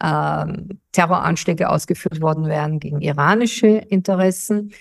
ähm, 0.02 0.80
Terroranschläge 0.92 1.68
ausgeführt 1.68 2.20
worden 2.20 2.46
wären 2.46 2.80
gegen 2.80 3.00
iranische 3.00 3.68
Interessen. 3.68 4.72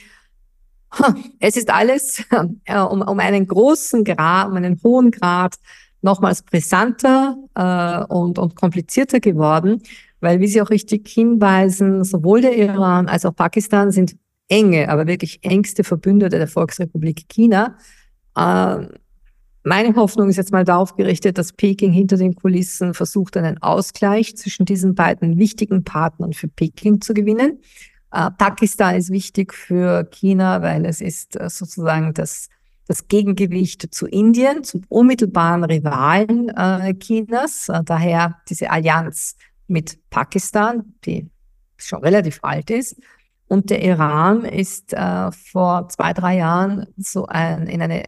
Es 1.40 1.56
ist 1.56 1.70
alles 1.70 2.24
äh, 2.66 2.80
um, 2.80 3.02
um 3.02 3.20
einen 3.20 3.46
großen 3.46 4.04
Grad, 4.04 4.48
um 4.50 4.56
einen 4.56 4.80
hohen 4.84 5.12
Grad 5.12 5.56
nochmals 6.02 6.42
brisanter 6.42 7.38
äh, 7.54 8.12
und, 8.12 8.40
und 8.40 8.56
komplizierter 8.56 9.20
geworden, 9.20 9.84
weil, 10.20 10.40
wie 10.40 10.48
Sie 10.48 10.62
auch 10.62 10.70
richtig 10.70 11.08
hinweisen, 11.08 12.04
sowohl 12.04 12.42
der 12.42 12.58
Iran 12.58 13.08
als 13.08 13.26
auch 13.26 13.36
Pakistan 13.36 13.92
sind 13.92 14.16
enge, 14.48 14.90
aber 14.90 15.06
wirklich 15.06 15.44
engste 15.44 15.84
Verbündete 15.84 16.38
der 16.38 16.48
Volksrepublik 16.48 17.28
China. 17.30 17.78
Äh, 18.36 18.88
meine 19.64 19.96
Hoffnung 19.96 20.30
ist 20.30 20.38
jetzt 20.38 20.52
mal 20.52 20.64
darauf 20.64 20.96
gerichtet, 20.96 21.38
dass 21.38 21.54
Peking 21.54 21.92
hinter 21.92 22.18
den 22.18 22.36
Kulissen 22.36 22.94
versucht, 22.94 23.36
einen 23.36 23.62
Ausgleich 23.62 24.38
zwischen 24.38 24.66
diesen 24.66 24.96
beiden 24.96 25.38
wichtigen 25.38 25.84
Partnern 25.84 26.34
für 26.34 26.48
Peking 26.48 27.02
zu 27.02 27.14
gewinnen. 27.14 27.60
Äh, 28.12 28.32
Pakistan 28.32 28.96
ist 28.96 29.12
wichtig 29.12 29.54
für 29.54 30.06
China, 30.12 30.62
weil 30.62 30.86
es 30.86 31.02
ist 31.02 31.40
äh, 31.40 31.50
sozusagen 31.50 32.14
das, 32.14 32.50
das 32.88 33.08
Gegengewicht 33.08 33.94
zu 33.94 34.08
Indien, 34.08 34.64
zum 34.64 34.84
unmittelbaren 34.88 35.64
Rivalen 35.64 36.50
äh, 36.50 36.94
Chinas. 36.96 37.70
Äh, 37.70 37.84
daher 37.84 38.38
diese 38.48 38.70
Allianz 38.72 39.36
mit 39.68 40.00
Pakistan, 40.10 40.94
die 41.06 41.30
schon 41.78 42.02
relativ 42.02 42.40
alt 42.42 42.70
ist. 42.72 42.96
Und 43.48 43.70
der 43.72 43.84
Iran 43.84 44.46
ist 44.46 44.94
äh, 44.94 45.32
vor 45.32 45.90
zwei, 45.90 46.14
drei 46.14 46.38
Jahren 46.38 46.88
so 46.98 47.26
ein, 47.26 47.68
in 47.68 47.82
eine 47.82 48.06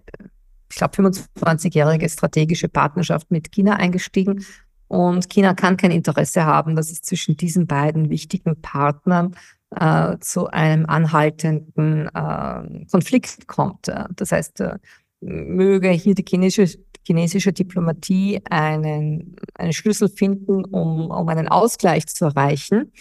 ich 0.72 0.78
glaube, 0.78 0.96
25-jährige 0.96 2.10
strategische 2.10 2.70
Partnerschaft 2.70 3.30
mit 3.30 3.52
China 3.52 3.76
eingestiegen. 3.76 4.46
Und 4.88 5.30
China 5.30 5.54
kann 5.54 5.78
kein 5.78 5.92
Interesse 5.92 6.46
haben, 6.46 6.76
dass 6.76 6.92
es 6.92 7.02
zwischen 7.02 7.38
diesen 7.38 7.68
beiden 7.68 8.10
wichtigen 8.10 8.62
Partnern 8.62 9.36
äh, 9.76 10.18
zu 10.20 10.48
einem 10.48 10.86
anhaltenden 10.86 12.08
äh, 12.08 12.86
Konflikt 12.92 13.48
kommt. 13.48 13.92
Das 14.16 14.32
heißt, 14.32 14.62
äh, 14.62 14.78
möge 15.22 15.90
hier 15.92 16.16
die 16.16 16.26
chinesische, 16.28 16.80
chinesische 17.06 17.54
Diplomatie 17.54 18.42
einen, 18.50 19.36
einen 19.56 19.74
Schlüssel 19.74 20.10
finden, 20.10 20.66
um, 20.66 21.10
um 21.10 21.30
einen 21.30 21.48
Ausgleich 21.48 22.08
zu 22.08 22.26
erreichen. 22.26 22.92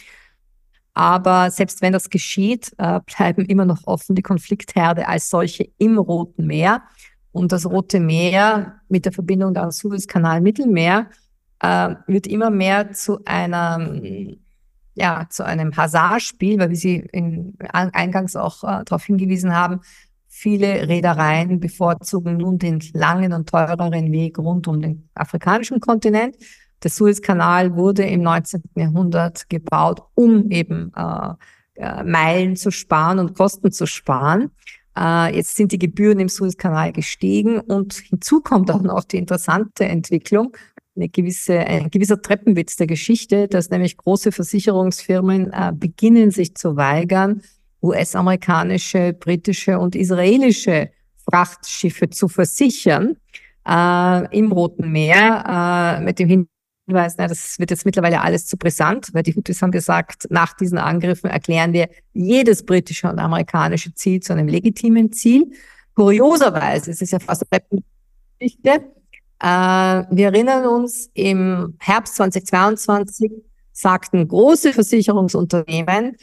Aber 0.93 1.51
selbst 1.51 1.83
wenn 1.83 1.93
das 1.93 2.11
geschieht, 2.11 2.73
äh, 2.79 3.01
bleiben 3.07 3.45
immer 3.45 3.65
noch 3.65 3.87
offen 3.87 4.17
die 4.17 4.23
Konfliktherde 4.23 5.09
als 5.09 5.31
solche 5.31 5.69
im 5.79 5.99
Roten 5.99 6.47
Meer. 6.47 6.83
Und 7.33 7.53
das 7.53 7.66
Rote 7.66 8.01
Meer 8.01 8.81
mit 8.88 9.05
der 9.05 9.12
Verbindung 9.12 9.55
da 9.55 9.71
Suezkanal 9.71 10.40
Mittelmeer 10.40 11.09
äh, 11.61 11.95
wird 12.07 12.27
immer 12.27 12.51
mehr 12.51 12.93
zu 12.93 13.25
einer 13.25 13.79
ja, 14.95 15.27
zu 15.31 15.45
einem 15.45 15.77
Hazardspiel, 15.77 16.59
weil 16.59 16.71
wie 16.71 16.77
Sie 16.77 16.97
in, 17.12 17.57
eingangs 17.71 18.37
auch 18.37 18.64
äh, 18.64 18.85
darauf 18.85 19.05
hingewiesen 19.05 19.55
haben, 19.55 19.81
viele 20.29 20.88
Reedereien 20.88 21.61
bevorzugen 21.61 22.37
nun 22.37 22.59
den 22.59 22.81
langen 22.93 23.33
und 23.33 23.49
teureren 23.49 24.12
Weg 24.12 24.38
rund 24.38 24.69
um 24.69 24.81
den 24.81 25.09
afrikanischen 25.14 25.81
Kontinent. 25.81 26.37
Der 26.83 26.90
Suezkanal 26.90 27.77
wurde 27.77 28.05
im 28.05 28.23
19. 28.23 28.62
Jahrhundert 28.75 29.49
gebaut, 29.49 30.03
um 30.14 30.51
eben 30.51 30.93
äh, 30.95 31.35
äh, 31.75 32.05
Meilen 32.05 32.57
zu 32.57 32.71
sparen 32.71 33.19
und 33.19 33.35
Kosten 33.35 33.73
zu 33.73 33.87
sparen. 33.87 34.51
Äh, 34.96 35.37
jetzt 35.37 35.57
sind 35.57 35.72
die 35.72 35.79
Gebühren 35.79 36.20
im 36.20 36.29
Suezkanal 36.29 36.92
gestiegen 36.92 37.61
und 37.61 37.94
hinzu 37.94 38.40
kommt 38.40 38.70
auch 38.70 38.83
noch 38.83 39.05
die 39.05 39.18
interessante 39.18 39.85
Entwicklung, 39.85 40.57
eine 40.96 41.09
gewisse, 41.09 41.59
ein 41.59 41.90
gewisser 41.90 42.20
Treppenwitz 42.20 42.76
der 42.76 42.87
Geschichte, 42.87 43.48
dass 43.48 43.70
nämlich 43.70 43.96
große 43.96 44.33
Versicherungsfirmen 44.33 45.53
äh, 45.53 45.72
beginnen 45.74 46.31
sich 46.31 46.55
zu 46.57 46.76
weigern, 46.76 47.42
US-amerikanische, 47.83 49.12
britische 49.14 49.79
und 49.79 49.94
israelische 49.94 50.90
Frachtschiffe 51.31 52.11
zu 52.11 52.29
versichern 52.29 53.16
äh, 53.66 54.37
im 54.37 54.53
Roten 54.53 54.90
Meer 54.90 55.98
äh, 56.00 56.05
mit 56.05 56.18
dem 56.18 56.29
Hinweis, 56.29 56.48
Hinweis, 56.90 57.14
na, 57.16 57.29
das 57.29 57.59
wird 57.59 57.70
jetzt 57.70 57.87
mittlerweile 57.87 58.20
alles 58.20 58.46
zu 58.46 58.57
brisant, 58.57 59.11
weil 59.12 59.22
die 59.22 59.35
Houthis 59.35 59.62
haben 59.62 59.70
gesagt, 59.70 60.26
nach 60.31 60.55
diesen 60.55 60.79
Angriffen 60.79 61.31
erklären 61.31 61.72
wir 61.72 61.88
jedes 62.12 62.64
britische 62.64 63.09
und 63.09 63.18
amerikanische 63.18 63.94
Ziel 63.94 64.20
zu 64.20 64.33
einem 64.33 64.48
legitimen 64.48 65.12
Ziel. 65.12 65.53
Kurioserweise, 65.94 66.90
es 66.90 67.00
ist 67.00 67.12
ja 67.12 67.20
fast 67.20 67.44
eine 67.50 67.83
Geschichte, 68.38 68.85
äh, 69.40 69.46
wir 70.11 70.26
erinnern 70.26 70.66
uns, 70.66 71.11
im 71.14 71.76
Herbst 71.79 72.16
2022 72.16 73.33
sagten 73.72 74.29
große 74.29 74.72
Versicherungsunternehmen, 74.72 76.16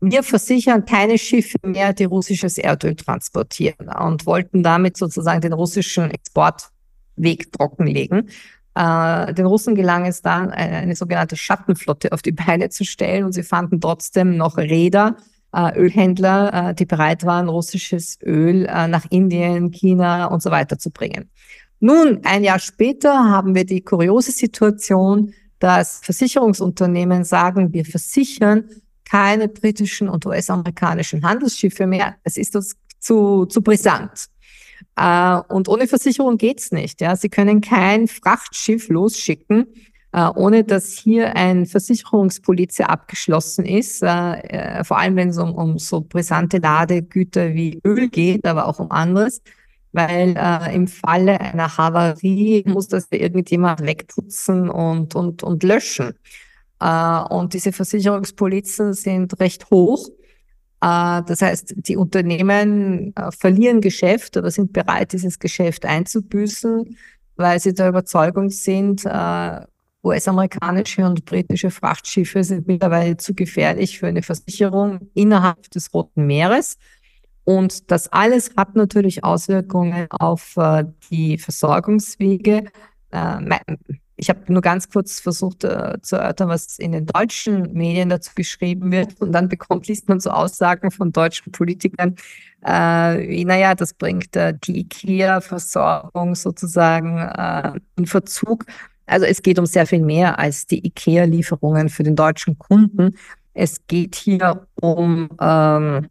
wir 0.00 0.22
versichern 0.22 0.84
keine 0.84 1.18
Schiffe 1.18 1.58
mehr, 1.62 1.92
die 1.92 2.04
russisches 2.04 2.58
Erdöl 2.58 2.96
transportieren 2.96 3.88
und 3.88 4.26
wollten 4.26 4.62
damit 4.62 4.96
sozusagen 4.96 5.40
den 5.40 5.52
russischen 5.52 6.10
Exportweg 6.10 7.52
trockenlegen. 7.52 8.28
Äh, 8.74 9.32
den 9.34 9.46
Russen 9.46 9.74
gelang 9.74 10.06
es 10.06 10.20
dann, 10.22 10.50
eine, 10.50 10.76
eine, 10.76 10.96
sogenannte 10.96 11.36
Schattenflotte 11.36 12.12
auf 12.12 12.22
die 12.22 12.32
Beine 12.32 12.70
zu 12.70 12.84
stellen 12.84 13.24
und 13.24 13.32
sie 13.32 13.44
fanden 13.44 13.80
trotzdem 13.80 14.36
noch 14.36 14.56
Räder, 14.56 15.16
äh, 15.52 15.78
Ölhändler, 15.78 16.70
äh, 16.70 16.74
die 16.74 16.86
bereit 16.86 17.24
waren, 17.24 17.48
russisches 17.48 18.18
Öl 18.22 18.66
äh, 18.66 18.88
nach 18.88 19.06
Indien, 19.10 19.70
China 19.70 20.26
und 20.26 20.42
so 20.42 20.50
weiter 20.50 20.78
zu 20.78 20.90
bringen. 20.90 21.30
Nun, 21.78 22.20
ein 22.24 22.42
Jahr 22.42 22.58
später 22.58 23.12
haben 23.30 23.54
wir 23.54 23.64
die 23.64 23.82
kuriose 23.82 24.32
Situation, 24.32 25.32
dass 25.60 26.00
Versicherungsunternehmen 26.02 27.24
sagen, 27.24 27.72
wir 27.72 27.84
versichern 27.84 28.68
keine 29.04 29.48
britischen 29.48 30.08
und 30.08 30.26
US-amerikanischen 30.26 31.22
Handelsschiffe 31.22 31.86
mehr. 31.86 32.16
Es 32.24 32.36
ist 32.36 32.56
uns 32.56 32.74
zu, 32.98 33.46
zu 33.46 33.62
brisant. 33.62 34.26
Äh, 34.96 35.40
und 35.48 35.68
ohne 35.68 35.86
Versicherung 35.86 36.36
geht's 36.36 36.72
nicht. 36.72 37.00
Ja. 37.00 37.16
Sie 37.16 37.28
können 37.28 37.60
kein 37.60 38.08
Frachtschiff 38.08 38.88
losschicken, 38.88 39.66
äh, 40.12 40.28
ohne 40.34 40.64
dass 40.64 40.92
hier 40.92 41.36
ein 41.36 41.66
Versicherungspolize 41.66 42.88
abgeschlossen 42.88 43.64
ist, 43.64 44.02
äh, 44.02 44.08
äh, 44.08 44.84
vor 44.84 44.98
allem 44.98 45.16
wenn 45.16 45.28
es 45.30 45.38
um, 45.38 45.54
um 45.54 45.78
so 45.78 46.00
brisante 46.00 46.58
Ladegüter 46.58 47.54
wie 47.54 47.80
Öl 47.84 48.08
geht, 48.08 48.46
aber 48.46 48.66
auch 48.66 48.78
um 48.78 48.90
anderes 48.90 49.40
weil 49.94 50.34
äh, 50.36 50.74
im 50.74 50.88
Falle 50.88 51.40
einer 51.40 51.78
Havarie 51.78 52.64
muss 52.66 52.88
das 52.88 53.06
irgendjemand 53.10 53.80
wegputzen 53.80 54.68
und, 54.68 55.14
und, 55.14 55.44
und 55.44 55.62
löschen. 55.62 56.14
Äh, 56.80 57.18
und 57.30 57.54
diese 57.54 57.72
Versicherungspolizen 57.72 58.92
sind 58.92 59.38
recht 59.38 59.70
hoch. 59.70 60.08
Äh, 60.84 61.22
das 61.26 61.40
heißt, 61.40 61.74
die 61.76 61.96
Unternehmen 61.96 63.14
äh, 63.16 63.30
verlieren 63.32 63.80
Geschäft 63.80 64.36
oder 64.36 64.50
sind 64.50 64.72
bereit, 64.72 65.12
dieses 65.12 65.38
Geschäft 65.38 65.86
einzubüßen, 65.86 66.96
weil 67.36 67.58
sie 67.58 67.72
der 67.72 67.88
Überzeugung 67.88 68.50
sind, 68.50 69.04
äh, 69.06 69.60
US-amerikanische 70.04 71.06
und 71.06 71.24
britische 71.24 71.70
Frachtschiffe 71.70 72.44
sind 72.44 72.66
mittlerweile 72.66 73.16
zu 73.16 73.34
gefährlich 73.34 73.98
für 73.98 74.08
eine 74.08 74.22
Versicherung 74.22 75.08
innerhalb 75.14 75.70
des 75.70 75.94
Roten 75.94 76.26
Meeres. 76.26 76.76
Und 77.44 77.90
das 77.90 78.12
alles 78.12 78.50
hat 78.54 78.76
natürlich 78.76 79.24
Auswirkungen 79.24 80.06
auf 80.10 80.56
die 81.10 81.38
Versorgungswege. 81.38 82.64
Ich 84.16 84.28
habe 84.28 84.52
nur 84.52 84.62
ganz 84.62 84.88
kurz 84.88 85.20
versucht 85.20 85.64
äh, 85.64 86.00
zu 86.02 86.16
erörtern, 86.16 86.48
was 86.48 86.78
in 86.78 86.92
den 86.92 87.06
deutschen 87.06 87.72
Medien 87.72 88.08
dazu 88.08 88.30
geschrieben 88.34 88.92
wird. 88.92 89.20
Und 89.20 89.32
dann 89.32 89.48
bekommt, 89.48 89.88
liest 89.88 90.08
man 90.08 90.20
so 90.20 90.30
Aussagen 90.30 90.90
von 90.90 91.12
deutschen 91.12 91.50
Politikern, 91.52 92.14
äh, 92.64 93.28
wie, 93.28 93.44
naja, 93.44 93.74
das 93.74 93.94
bringt 93.94 94.36
äh, 94.36 94.54
die 94.64 94.80
IKEA-Versorgung 94.80 96.34
sozusagen 96.34 97.18
äh, 97.18 97.80
in 97.96 98.06
Verzug. 98.06 98.66
Also 99.06 99.26
es 99.26 99.42
geht 99.42 99.58
um 99.58 99.66
sehr 99.66 99.86
viel 99.86 100.00
mehr 100.00 100.38
als 100.38 100.66
die 100.66 100.86
IKEA-Lieferungen 100.86 101.88
für 101.88 102.04
den 102.04 102.16
deutschen 102.16 102.58
Kunden. 102.58 103.16
Es 103.52 103.86
geht 103.86 104.14
hier 104.14 104.66
um 104.80 105.28
ähm, 105.40 106.08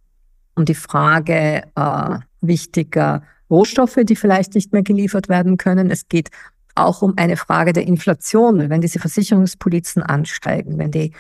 um 0.56 0.66
die 0.66 0.76
Frage 0.76 1.63
äh, 1.76 2.20
wichtiger 2.42 3.24
Rohstoffe, 3.50 4.00
die 4.04 4.16
vielleicht 4.16 4.56
nicht 4.56 4.74
mehr 4.74 4.84
geliefert 4.84 5.30
werden 5.30 5.58
können. 5.58 5.92
Es 5.92 6.08
geht 6.08 6.30
auch 6.76 7.02
um 7.02 7.14
eine 7.18 7.38
Frage 7.38 7.74
der 7.74 7.88
Inflation. 7.88 8.70
Wenn 8.70 8.82
diese 8.82 9.00
Versicherungspolizen 9.00 10.04
ansteigen, 10.04 10.78
wenn 10.78 10.92
die 10.92 11.12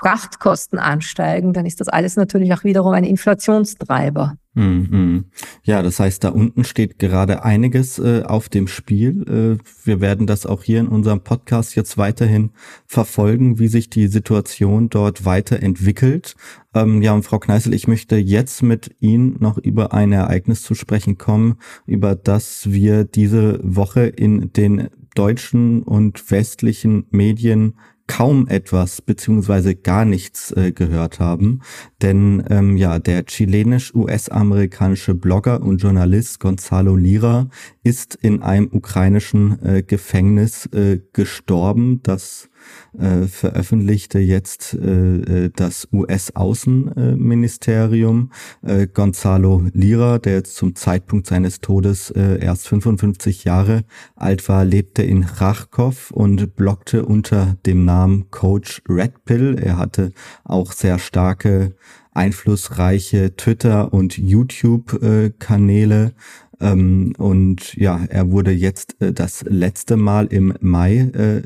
Frachtkosten 0.00 0.78
ansteigen, 0.78 1.52
dann 1.52 1.66
ist 1.66 1.80
das 1.80 1.88
alles 1.88 2.16
natürlich 2.16 2.54
auch 2.54 2.64
wiederum 2.64 2.94
ein 2.94 3.04
Inflationstreiber. 3.04 4.36
Mhm. 4.54 5.26
Ja, 5.62 5.82
das 5.82 6.00
heißt, 6.00 6.24
da 6.24 6.30
unten 6.30 6.64
steht 6.64 6.98
gerade 6.98 7.44
einiges 7.44 7.98
äh, 7.98 8.22
auf 8.24 8.48
dem 8.48 8.66
Spiel. 8.66 9.58
Äh, 9.60 9.64
wir 9.84 10.00
werden 10.00 10.26
das 10.26 10.44
auch 10.44 10.64
hier 10.64 10.80
in 10.80 10.88
unserem 10.88 11.20
Podcast 11.20 11.76
jetzt 11.76 11.98
weiterhin 11.98 12.50
verfolgen, 12.86 13.58
wie 13.58 13.68
sich 13.68 13.90
die 13.90 14.08
Situation 14.08 14.88
dort 14.88 15.24
weiterentwickelt. 15.24 16.34
Ähm, 16.74 17.00
ja, 17.00 17.12
und 17.12 17.22
Frau 17.22 17.38
Kneißl, 17.38 17.72
ich 17.74 17.86
möchte 17.86 18.16
jetzt 18.16 18.62
mit 18.62 18.96
Ihnen 18.98 19.36
noch 19.38 19.56
über 19.58 19.92
ein 19.92 20.12
Ereignis 20.12 20.62
zu 20.62 20.74
sprechen 20.74 21.16
kommen, 21.16 21.58
über 21.86 22.16
das 22.16 22.72
wir 22.72 23.04
diese 23.04 23.60
Woche 23.62 24.06
in 24.06 24.52
den 24.52 24.88
deutschen 25.14 25.82
und 25.82 26.30
westlichen 26.30 27.06
Medien 27.10 27.74
kaum 28.10 28.48
etwas 28.48 29.00
beziehungsweise 29.00 29.76
gar 29.76 30.04
nichts 30.04 30.50
äh, 30.50 30.72
gehört 30.72 31.20
haben. 31.20 31.60
Denn 32.02 32.42
ähm, 32.50 32.76
ja, 32.76 32.98
der 32.98 33.24
chilenisch-US-amerikanische 33.24 35.14
Blogger 35.14 35.62
und 35.62 35.80
Journalist 35.80 36.40
Gonzalo 36.40 36.96
Lira 36.96 37.48
ist 37.84 38.16
in 38.16 38.42
einem 38.42 38.68
ukrainischen 38.72 39.64
äh, 39.64 39.82
Gefängnis 39.84 40.66
äh, 40.72 40.98
gestorben. 41.12 42.02
Das 42.02 42.49
äh, 42.98 43.26
veröffentlichte 43.26 44.18
jetzt 44.18 44.74
äh, 44.74 45.46
äh 45.46 45.50
das 45.54 45.88
US-Außenministerium. 45.92 48.32
Äh, 48.62 48.86
Gonzalo 48.86 49.64
Lira, 49.72 50.18
der 50.18 50.34
jetzt 50.34 50.56
zum 50.56 50.74
Zeitpunkt 50.74 51.26
seines 51.26 51.60
Todes 51.60 52.10
äh, 52.10 52.42
erst 52.42 52.68
55 52.68 53.44
Jahre 53.44 53.84
alt 54.16 54.48
war, 54.48 54.64
lebte 54.64 55.02
in 55.02 55.24
Rachkov 55.24 56.10
und 56.10 56.56
bloggte 56.56 57.04
unter 57.04 57.56
dem 57.66 57.84
Namen 57.84 58.30
Coach 58.30 58.82
Red 58.88 59.24
Pill. 59.24 59.58
Er 59.58 59.76
hatte 59.76 60.12
auch 60.44 60.72
sehr 60.72 60.98
starke 60.98 61.74
einflussreiche 62.12 63.36
Twitter- 63.36 63.92
und 63.92 64.18
YouTube-Kanäle. 64.18 66.12
Ähm, 66.60 67.14
und 67.16 67.74
ja, 67.74 68.04
er 68.08 68.30
wurde 68.30 68.50
jetzt 68.50 69.00
äh, 69.00 69.12
das 69.12 69.44
letzte 69.48 69.96
Mal 69.96 70.26
im 70.26 70.54
Mai 70.60 71.10
äh, 71.14 71.42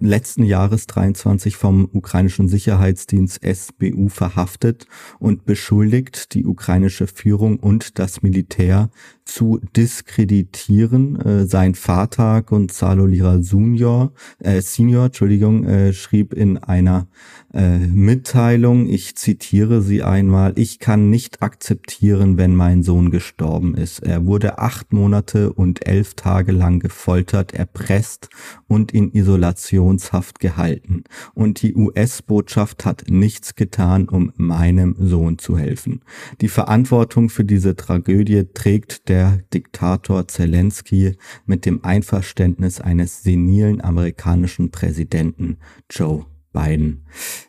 letzten 0.00 0.44
Jahres 0.44 0.86
23 0.86 1.56
vom 1.56 1.88
ukrainischen 1.92 2.48
Sicherheitsdienst 2.48 3.40
SBU 3.42 4.08
verhaftet 4.08 4.86
und 5.18 5.46
beschuldigt, 5.46 6.34
die 6.34 6.44
ukrainische 6.44 7.06
Führung 7.06 7.58
und 7.58 7.98
das 7.98 8.22
Militär 8.22 8.90
zu 9.28 9.60
diskreditieren. 9.76 11.20
Äh, 11.20 11.46
sein 11.46 11.74
Vater 11.74 12.42
Gonzalo 12.42 13.06
Lira 13.06 13.36
Junior, 13.36 14.12
äh, 14.38 14.60
Senior, 14.62 15.06
Entschuldigung, 15.06 15.64
äh, 15.64 15.92
schrieb 15.92 16.32
in 16.32 16.56
einer 16.58 17.06
äh, 17.52 17.78
Mitteilung, 17.78 18.88
ich 18.88 19.16
zitiere 19.16 19.82
sie 19.82 20.02
einmal, 20.02 20.54
ich 20.56 20.78
kann 20.78 21.10
nicht 21.10 21.42
akzeptieren, 21.42 22.38
wenn 22.38 22.56
mein 22.56 22.82
Sohn 22.82 23.10
gestorben 23.10 23.74
ist. 23.74 24.00
Er 24.00 24.24
wurde 24.24 24.58
acht 24.58 24.92
Monate 24.92 25.52
und 25.52 25.86
elf 25.86 26.14
Tage 26.14 26.52
lang 26.52 26.80
gefoltert, 26.80 27.52
erpresst 27.52 28.30
und 28.66 28.92
in 28.92 29.12
Isolationshaft 29.12 30.40
gehalten. 30.40 31.04
Und 31.34 31.62
die 31.62 31.74
US-Botschaft 31.74 32.86
hat 32.86 33.04
nichts 33.08 33.54
getan, 33.56 34.08
um 34.08 34.32
meinem 34.36 34.96
Sohn 34.98 35.38
zu 35.38 35.58
helfen. 35.58 36.00
Die 36.40 36.48
Verantwortung 36.48 37.28
für 37.28 37.44
diese 37.44 37.76
Tragödie 37.76 38.44
trägt 38.54 39.08
der 39.10 39.17
Diktator 39.52 40.28
Zelensky 40.28 41.16
mit 41.46 41.66
dem 41.66 41.84
Einverständnis 41.84 42.80
eines 42.80 43.22
senilen 43.22 43.80
amerikanischen 43.80 44.70
Präsidenten 44.70 45.58
Joe 45.90 46.26
beiden. 46.52 47.04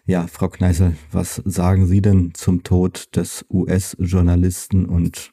Ja, 0.05 0.27
Frau 0.27 0.49
Kneißl, 0.49 0.93
was 1.11 1.41
sagen 1.45 1.87
Sie 1.87 2.01
denn 2.01 2.33
zum 2.33 2.63
Tod 2.63 3.15
des 3.15 3.45
US-Journalisten 3.49 4.85
und 4.85 5.31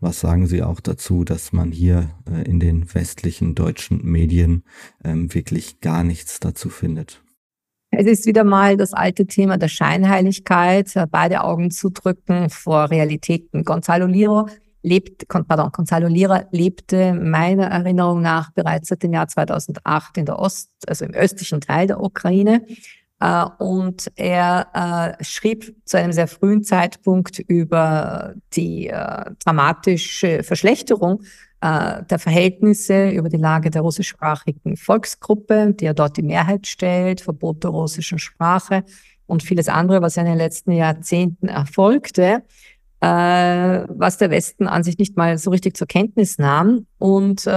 was 0.00 0.20
sagen 0.20 0.46
Sie 0.46 0.62
auch 0.62 0.80
dazu, 0.80 1.24
dass 1.24 1.52
man 1.52 1.72
hier 1.72 2.10
äh, 2.30 2.48
in 2.48 2.60
den 2.60 2.92
westlichen 2.94 3.54
deutschen 3.54 4.04
Medien 4.04 4.62
ähm, 5.04 5.34
wirklich 5.34 5.80
gar 5.80 6.04
nichts 6.04 6.40
dazu 6.40 6.68
findet? 6.68 7.22
Es 7.90 8.06
ist 8.06 8.26
wieder 8.26 8.44
mal 8.44 8.76
das 8.76 8.92
alte 8.92 9.26
Thema 9.26 9.56
der 9.56 9.68
Scheinheiligkeit, 9.68 10.94
äh, 10.94 11.06
beide 11.10 11.42
Augen 11.42 11.70
zudrücken 11.70 12.50
vor 12.50 12.90
Realitäten. 12.90 13.64
Gonzalo 13.64 14.06
Liro 14.06 14.48
lebt, 14.82 15.26
pardon, 15.28 15.70
Gonzalo 15.72 16.08
Lira 16.08 16.44
lebte 16.50 17.14
meiner 17.14 17.66
Erinnerung 17.66 18.22
nach 18.22 18.52
bereits 18.52 18.88
seit 18.88 19.02
dem 19.02 19.12
Jahr 19.12 19.28
2008 19.28 20.18
in 20.18 20.26
der 20.26 20.38
Ost, 20.38 20.70
also 20.86 21.04
im 21.04 21.14
östlichen 21.14 21.60
Teil 21.60 21.86
der 21.86 22.00
Ukraine. 22.00 22.64
Äh, 23.20 23.44
und 23.58 24.10
er 24.16 25.16
äh, 25.18 25.24
schrieb 25.24 25.74
zu 25.84 25.98
einem 25.98 26.12
sehr 26.12 26.28
frühen 26.28 26.62
Zeitpunkt 26.62 27.38
über 27.40 28.34
die 28.54 28.88
äh, 28.88 29.30
dramatische 29.44 30.42
Verschlechterung 30.42 31.22
der 31.60 32.20
Verhältnisse, 32.20 33.10
über 33.10 33.28
die 33.28 33.36
Lage 33.36 33.70
der 33.70 33.82
russischsprachigen 33.82 34.76
Volksgruppe, 34.76 35.74
die 35.74 35.86
ja 35.86 35.92
dort 35.92 36.16
die 36.16 36.22
Mehrheit 36.22 36.68
stellt, 36.68 37.20
Verbot 37.20 37.64
der 37.64 37.72
russischen 37.72 38.20
Sprache 38.20 38.84
und 39.26 39.42
vieles 39.42 39.68
andere, 39.68 40.00
was 40.00 40.14
ja 40.14 40.22
in 40.22 40.28
den 40.28 40.38
letzten 40.38 40.70
Jahrzehnten 40.70 41.48
erfolgte, 41.48 42.44
was 43.00 44.18
der 44.18 44.30
Westen 44.30 44.66
an 44.66 44.82
sich 44.82 44.98
nicht 44.98 45.16
mal 45.16 45.38
so 45.38 45.50
richtig 45.50 45.76
zur 45.76 45.86
Kenntnis 45.86 46.38
nahm. 46.38 46.86
Und 46.98 47.48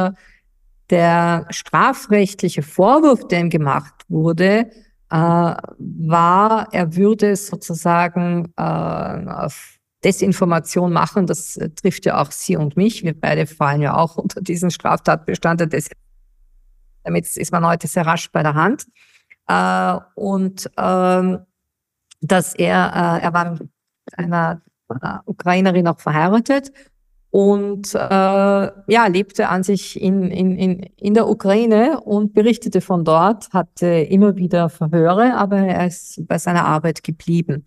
der 0.92 1.48
strafrechtliche 1.50 2.62
Vorwurf, 2.62 3.28
der 3.28 3.40
ihm 3.40 3.50
gemacht 3.50 3.94
wurde, 4.10 4.70
äh, 5.12 5.16
war, 5.18 6.68
er 6.72 6.96
würde 6.96 7.36
sozusagen 7.36 8.54
äh, 8.56 8.62
auf 8.62 9.78
Desinformation 10.04 10.94
machen. 10.94 11.28
Das 11.28 11.58
äh, 11.58 11.70
trifft 11.70 12.06
ja 12.06 12.22
auch 12.22 12.32
Sie 12.32 12.56
und 12.56 12.78
mich. 12.78 13.04
Wir 13.04 13.20
beide 13.20 13.46
fallen 13.46 13.82
ja 13.82 13.96
auch 13.96 14.16
unter 14.18 14.42
diesen 14.42 14.72
Straftatbestand 14.72 15.60
der 15.60 15.68
Desinformation. 15.68 16.08
Damit 17.04 17.36
ist 17.36 17.52
man 17.52 17.66
heute 17.66 17.88
sehr 17.88 18.06
rasch 18.06 18.32
bei 18.32 18.44
der 18.44 18.54
Hand. 18.54 18.86
Äh, 19.48 20.00
und 20.16 20.70
ähm, 20.78 21.40
dass 22.22 22.54
er, 22.56 23.20
äh, 23.20 23.24
er 23.24 23.34
war 23.34 23.60
einer 24.16 24.62
äh, 24.66 24.71
Ukrainerin 25.26 25.88
auch 25.88 26.00
verheiratet 26.00 26.72
und 27.32 27.96
äh, 27.96 27.98
ja, 27.98 29.08
lebte 29.08 29.48
an 29.48 29.64
sich 29.64 30.00
in, 30.00 30.30
in, 30.30 30.58
in, 30.58 30.80
in 30.98 31.14
der 31.14 31.30
Ukraine 31.30 32.02
und 32.02 32.34
berichtete 32.34 32.82
von 32.82 33.06
dort, 33.06 33.50
hatte 33.54 33.88
immer 33.88 34.36
wieder 34.36 34.70
Verhöre, 34.70 35.36
aber 35.36 35.58
er 35.58 35.88
ist 35.88 36.28
bei 36.28 36.38
seiner 36.38 36.66
Arbeit 36.66 37.04
geblieben. 37.04 37.66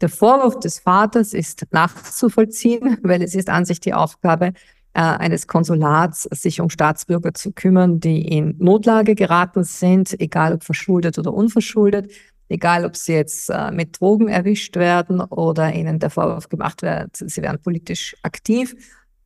Der 0.00 0.08
Vorwurf 0.08 0.58
des 0.58 0.80
Vaters 0.80 1.32
ist 1.32 1.66
nachzuvollziehen, 1.70 2.98
weil 3.02 3.22
es 3.22 3.34
ist 3.34 3.48
an 3.48 3.64
sich 3.64 3.78
die 3.78 3.94
Aufgabe 3.94 4.46
äh, 4.92 5.00
eines 5.00 5.46
Konsulats, 5.46 6.24
sich 6.32 6.60
um 6.60 6.68
Staatsbürger 6.68 7.32
zu 7.32 7.52
kümmern, 7.52 8.00
die 8.00 8.26
in 8.26 8.56
Notlage 8.58 9.14
geraten 9.14 9.62
sind, 9.62 10.18
egal 10.20 10.52
ob 10.52 10.64
verschuldet 10.64 11.16
oder 11.16 11.32
unverschuldet, 11.32 12.10
egal 12.48 12.84
ob 12.84 12.96
sie 12.96 13.14
jetzt 13.14 13.50
äh, 13.50 13.70
mit 13.70 14.00
Drogen 14.00 14.28
erwischt 14.28 14.76
werden 14.76 15.20
oder 15.20 15.72
ihnen 15.72 15.98
der 15.98 16.10
Vorwurf 16.10 16.48
gemacht 16.48 16.82
wird, 16.82 17.16
sie 17.16 17.42
wären 17.42 17.60
politisch 17.60 18.16
aktiv. 18.22 18.74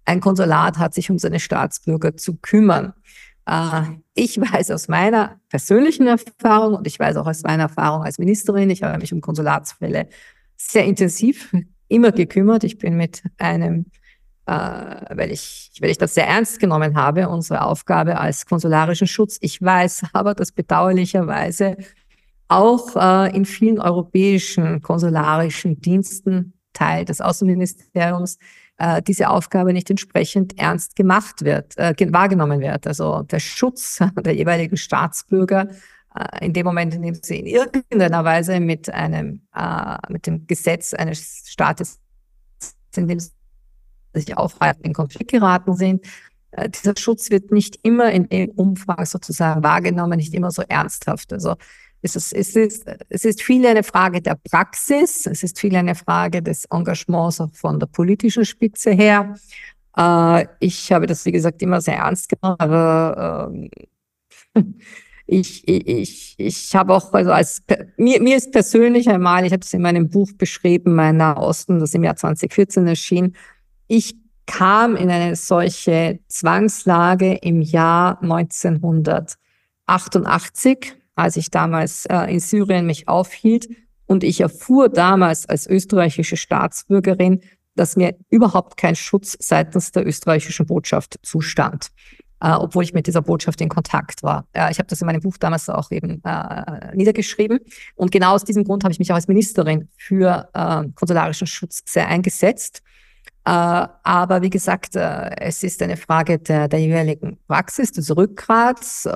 Ein 0.05 0.21
Konsulat 0.21 0.79
hat 0.79 0.95
sich 0.95 1.11
um 1.11 1.18
seine 1.18 1.41
Staatsbürger 1.41 2.16
zu 2.16 2.37
kümmern. 2.37 2.95
Äh, 3.47 3.83
ich 4.14 4.41
weiß 4.41 4.71
aus 4.71 4.89
meiner 4.89 5.41
persönlichen 5.49 6.07
Erfahrung 6.07 6.75
und 6.75 6.87
ich 6.87 6.99
weiß 6.99 7.16
auch 7.16 7.27
aus 7.27 7.43
meiner 7.43 7.64
Erfahrung 7.64 8.03
als 8.03 8.18
Ministerin, 8.18 8.71
ich 8.71 8.83
habe 8.83 8.99
mich 8.99 9.12
um 9.12 9.21
Konsulatsfälle 9.21 10.09
sehr 10.57 10.85
intensiv 10.85 11.53
immer 11.89 12.12
gekümmert. 12.12 12.64
Ich 12.64 12.79
bin 12.79 12.97
mit 12.97 13.23
einem, 13.39 13.87
äh, 14.47 14.53
weil, 14.53 15.33
ich, 15.33 15.73
weil 15.81 15.91
ich 15.91 15.99
das 15.99 16.14
sehr 16.14 16.27
ernst 16.27 16.61
genommen 16.61 16.97
habe, 16.97 17.29
unsere 17.29 17.62
Aufgabe 17.64 18.18
als 18.18 18.47
konsularischen 18.47 19.07
Schutz. 19.07 19.39
Ich 19.41 19.61
weiß 19.61 20.05
aber, 20.12 20.35
dass 20.35 20.53
bedauerlicherweise 20.53 21.77
auch 22.51 22.97
äh, 22.97 23.35
in 23.35 23.45
vielen 23.45 23.81
europäischen 23.81 24.83
konsularischen 24.83 25.81
Diensten 25.81 26.55
Teil 26.73 27.05
des 27.05 27.21
Außenministeriums 27.21 28.39
äh, 28.79 29.03
diese 29.03 29.29
Aufgabe 29.29 29.73
nicht 29.73 29.91
entsprechend 29.91 30.59
ernst 30.59 30.97
gemacht 30.97 31.45
wird, 31.45 31.77
äh, 31.77 31.95
wahrgenommen 32.13 32.61
wird. 32.61 32.87
Also 32.87 33.23
der 33.23 33.41
Schutz 33.41 33.99
der 34.25 34.35
jeweiligen 34.35 34.77
Staatsbürger 34.77 35.69
äh, 36.15 36.47
in 36.47 36.53
dem 36.53 36.67
Moment, 36.67 36.95
in 36.95 37.03
dem 37.03 37.15
sie 37.15 37.41
in 37.41 37.47
irgendeiner 37.47 38.25
Weise 38.25 38.59
mit 38.61 38.93
einem, 38.93 39.43
äh, 39.55 39.97
mit 40.09 40.27
dem 40.27 40.47
Gesetz 40.47 40.95
eines 40.95 41.45
Staates, 41.47 42.01
in 42.97 43.07
dem 43.07 43.21
sie 43.21 43.31
sich 44.15 44.37
aufhalten, 44.37 44.85
in 44.85 44.93
Konflikt 44.93 45.31
geraten 45.31 45.75
sind, 45.77 46.05
äh, 46.53 46.69
dieser 46.69 46.95
Schutz 46.97 47.31
wird 47.31 47.53
nicht 47.53 47.79
immer 47.83 48.11
in 48.11 48.29
dem 48.29 48.51
Umfang 48.51 49.05
sozusagen 49.07 49.63
wahrgenommen, 49.63 50.17
nicht 50.17 50.35
immer 50.35 50.51
so 50.51 50.63
ernsthaft. 50.63 51.33
Also 51.33 51.57
es 52.03 52.17
ist, 52.17 52.33
es 52.33 52.57
ist, 52.57 52.87
es 53.09 53.25
ist 53.25 53.43
viel 53.43 53.67
eine 53.67 53.83
Frage 53.83 54.23
der 54.23 54.37
Praxis, 54.51 55.27
es 55.27 55.43
ist 55.43 55.59
viel 55.59 55.77
eine 55.77 55.95
Frage 55.95 56.43
des 56.43 56.65
Engagements 56.67 57.41
auch 57.41 57.53
von 57.53 57.79
der 57.79 57.87
politischen 57.87 58.45
Spitze 58.45 58.91
her. 58.93 59.35
Äh, 59.97 60.47
ich 60.61 60.93
habe 60.93 61.07
das, 61.07 61.25
wie 61.27 61.33
gesagt, 61.33 61.63
immer 61.63 61.81
sehr 61.81 61.97
ernst 61.97 62.29
genommen, 62.29 62.57
aber 62.59 63.53
äh, 64.55 64.61
ich, 65.27 65.67
ich, 65.69 66.35
ich 66.39 66.75
habe 66.75 66.95
auch, 66.95 67.13
also 67.13 67.33
als 67.33 67.63
mir, 67.97 68.23
mir 68.23 68.37
ist 68.37 68.53
persönlich 68.53 69.09
einmal, 69.09 69.45
ich 69.45 69.53
habe 69.53 69.63
es 69.63 69.75
in 69.75 69.83
meinem 69.83 70.09
Buch 70.09 70.31
beschrieben, 70.37 70.95
mein 70.95 71.17
Nahosten, 71.19 71.81
das 71.81 71.95
im 71.95 72.05
Jahr 72.05 72.17
2014 72.17 72.87
erschien, 72.87 73.37
ich 73.89 74.17
kam 74.47 74.97
in 74.97 75.11
eine 75.11 75.37
solche 75.37 76.21
Zwangslage 76.29 77.35
im 77.35 77.61
Jahr 77.61 78.23
1988 78.23 81.00
als 81.21 81.37
ich 81.37 81.51
damals 81.51 82.07
äh, 82.07 82.33
in 82.33 82.41
Syrien 82.41 82.87
mich 82.87 83.09
aufhielt. 83.09 83.68
Und 84.07 84.25
ich 84.25 84.41
erfuhr 84.41 84.89
damals 84.89 85.49
als 85.49 85.68
österreichische 85.68 86.37
Staatsbürgerin, 86.37 87.43
dass 87.77 87.97
mir 87.97 88.16
überhaupt 88.29 88.77
kein 88.77 88.97
Schutz 88.97 89.37
seitens 89.41 89.93
der 89.93 90.07
österreichischen 90.07 90.66
Botschaft 90.66 91.18
zustand, 91.23 91.89
äh, 92.41 92.51
obwohl 92.51 92.83
ich 92.83 92.93
mit 92.93 93.07
dieser 93.07 93.23
Botschaft 93.23 93.61
in 93.61 93.68
Kontakt 93.68 94.23
war. 94.25 94.47
Äh, 94.53 94.73
ich 94.73 94.79
habe 94.79 94.89
das 94.89 95.01
in 95.01 95.07
meinem 95.07 95.21
Buch 95.21 95.37
damals 95.37 95.68
auch 95.68 95.91
eben 95.93 96.21
äh, 96.25 96.97
niedergeschrieben. 96.97 97.61
Und 97.95 98.11
genau 98.11 98.35
aus 98.35 98.45
diesem 98.45 98.64
Grund 98.64 98.83
habe 98.83 98.93
ich 98.93 98.99
mich 98.99 99.12
auch 99.12 99.16
als 99.16 99.29
Ministerin 99.29 99.89
für 99.97 100.49
äh, 100.55 100.85
konsularischen 100.95 101.47
Schutz 101.47 101.83
sehr 101.87 102.09
eingesetzt. 102.09 102.83
Äh, 103.45 103.51
aber 103.51 104.43
wie 104.43 104.51
gesagt, 104.51 104.97
äh, 104.97 105.31
es 105.39 105.62
ist 105.62 105.83
eine 105.83 105.97
Frage 105.97 106.39
der, 106.39 106.68
der 106.68 106.81
jeweiligen 106.81 107.39
Praxis, 107.47 107.93
des 107.93 108.14
Rückgrats, 108.14 109.09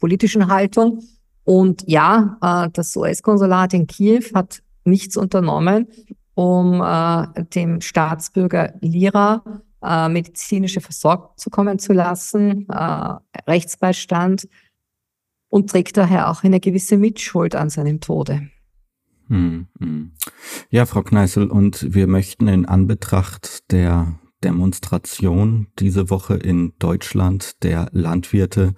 politischen 0.00 0.48
Haltung. 0.48 1.02
Und 1.48 1.84
ja, 1.86 2.36
äh, 2.42 2.68
das 2.74 2.94
US-Konsulat 2.94 3.72
in 3.72 3.86
Kiew 3.86 4.34
hat 4.34 4.62
nichts 4.84 5.16
unternommen, 5.16 5.88
um 6.34 6.82
äh, 6.82 7.44
dem 7.54 7.80
Staatsbürger 7.80 8.74
Lira 8.82 9.42
äh, 9.82 10.10
medizinische 10.10 10.82
Versorgung 10.82 11.30
zukommen 11.38 11.78
zu 11.78 11.94
lassen, 11.94 12.66
Rechtsbeistand 13.46 14.46
und 15.48 15.70
trägt 15.70 15.96
daher 15.96 16.30
auch 16.30 16.44
eine 16.44 16.60
gewisse 16.60 16.98
Mitschuld 16.98 17.54
an 17.54 17.70
seinem 17.70 18.00
Tode. 18.00 18.50
Hm, 19.28 19.68
hm. 19.78 20.12
Ja, 20.68 20.84
Frau 20.84 21.02
Kneißl, 21.02 21.44
und 21.44 21.94
wir 21.94 22.08
möchten 22.08 22.46
in 22.48 22.66
Anbetracht 22.66 23.72
der 23.72 24.18
Demonstration 24.44 25.68
diese 25.78 26.10
Woche 26.10 26.34
in 26.34 26.74
Deutschland 26.78 27.62
der 27.62 27.88
Landwirte 27.92 28.74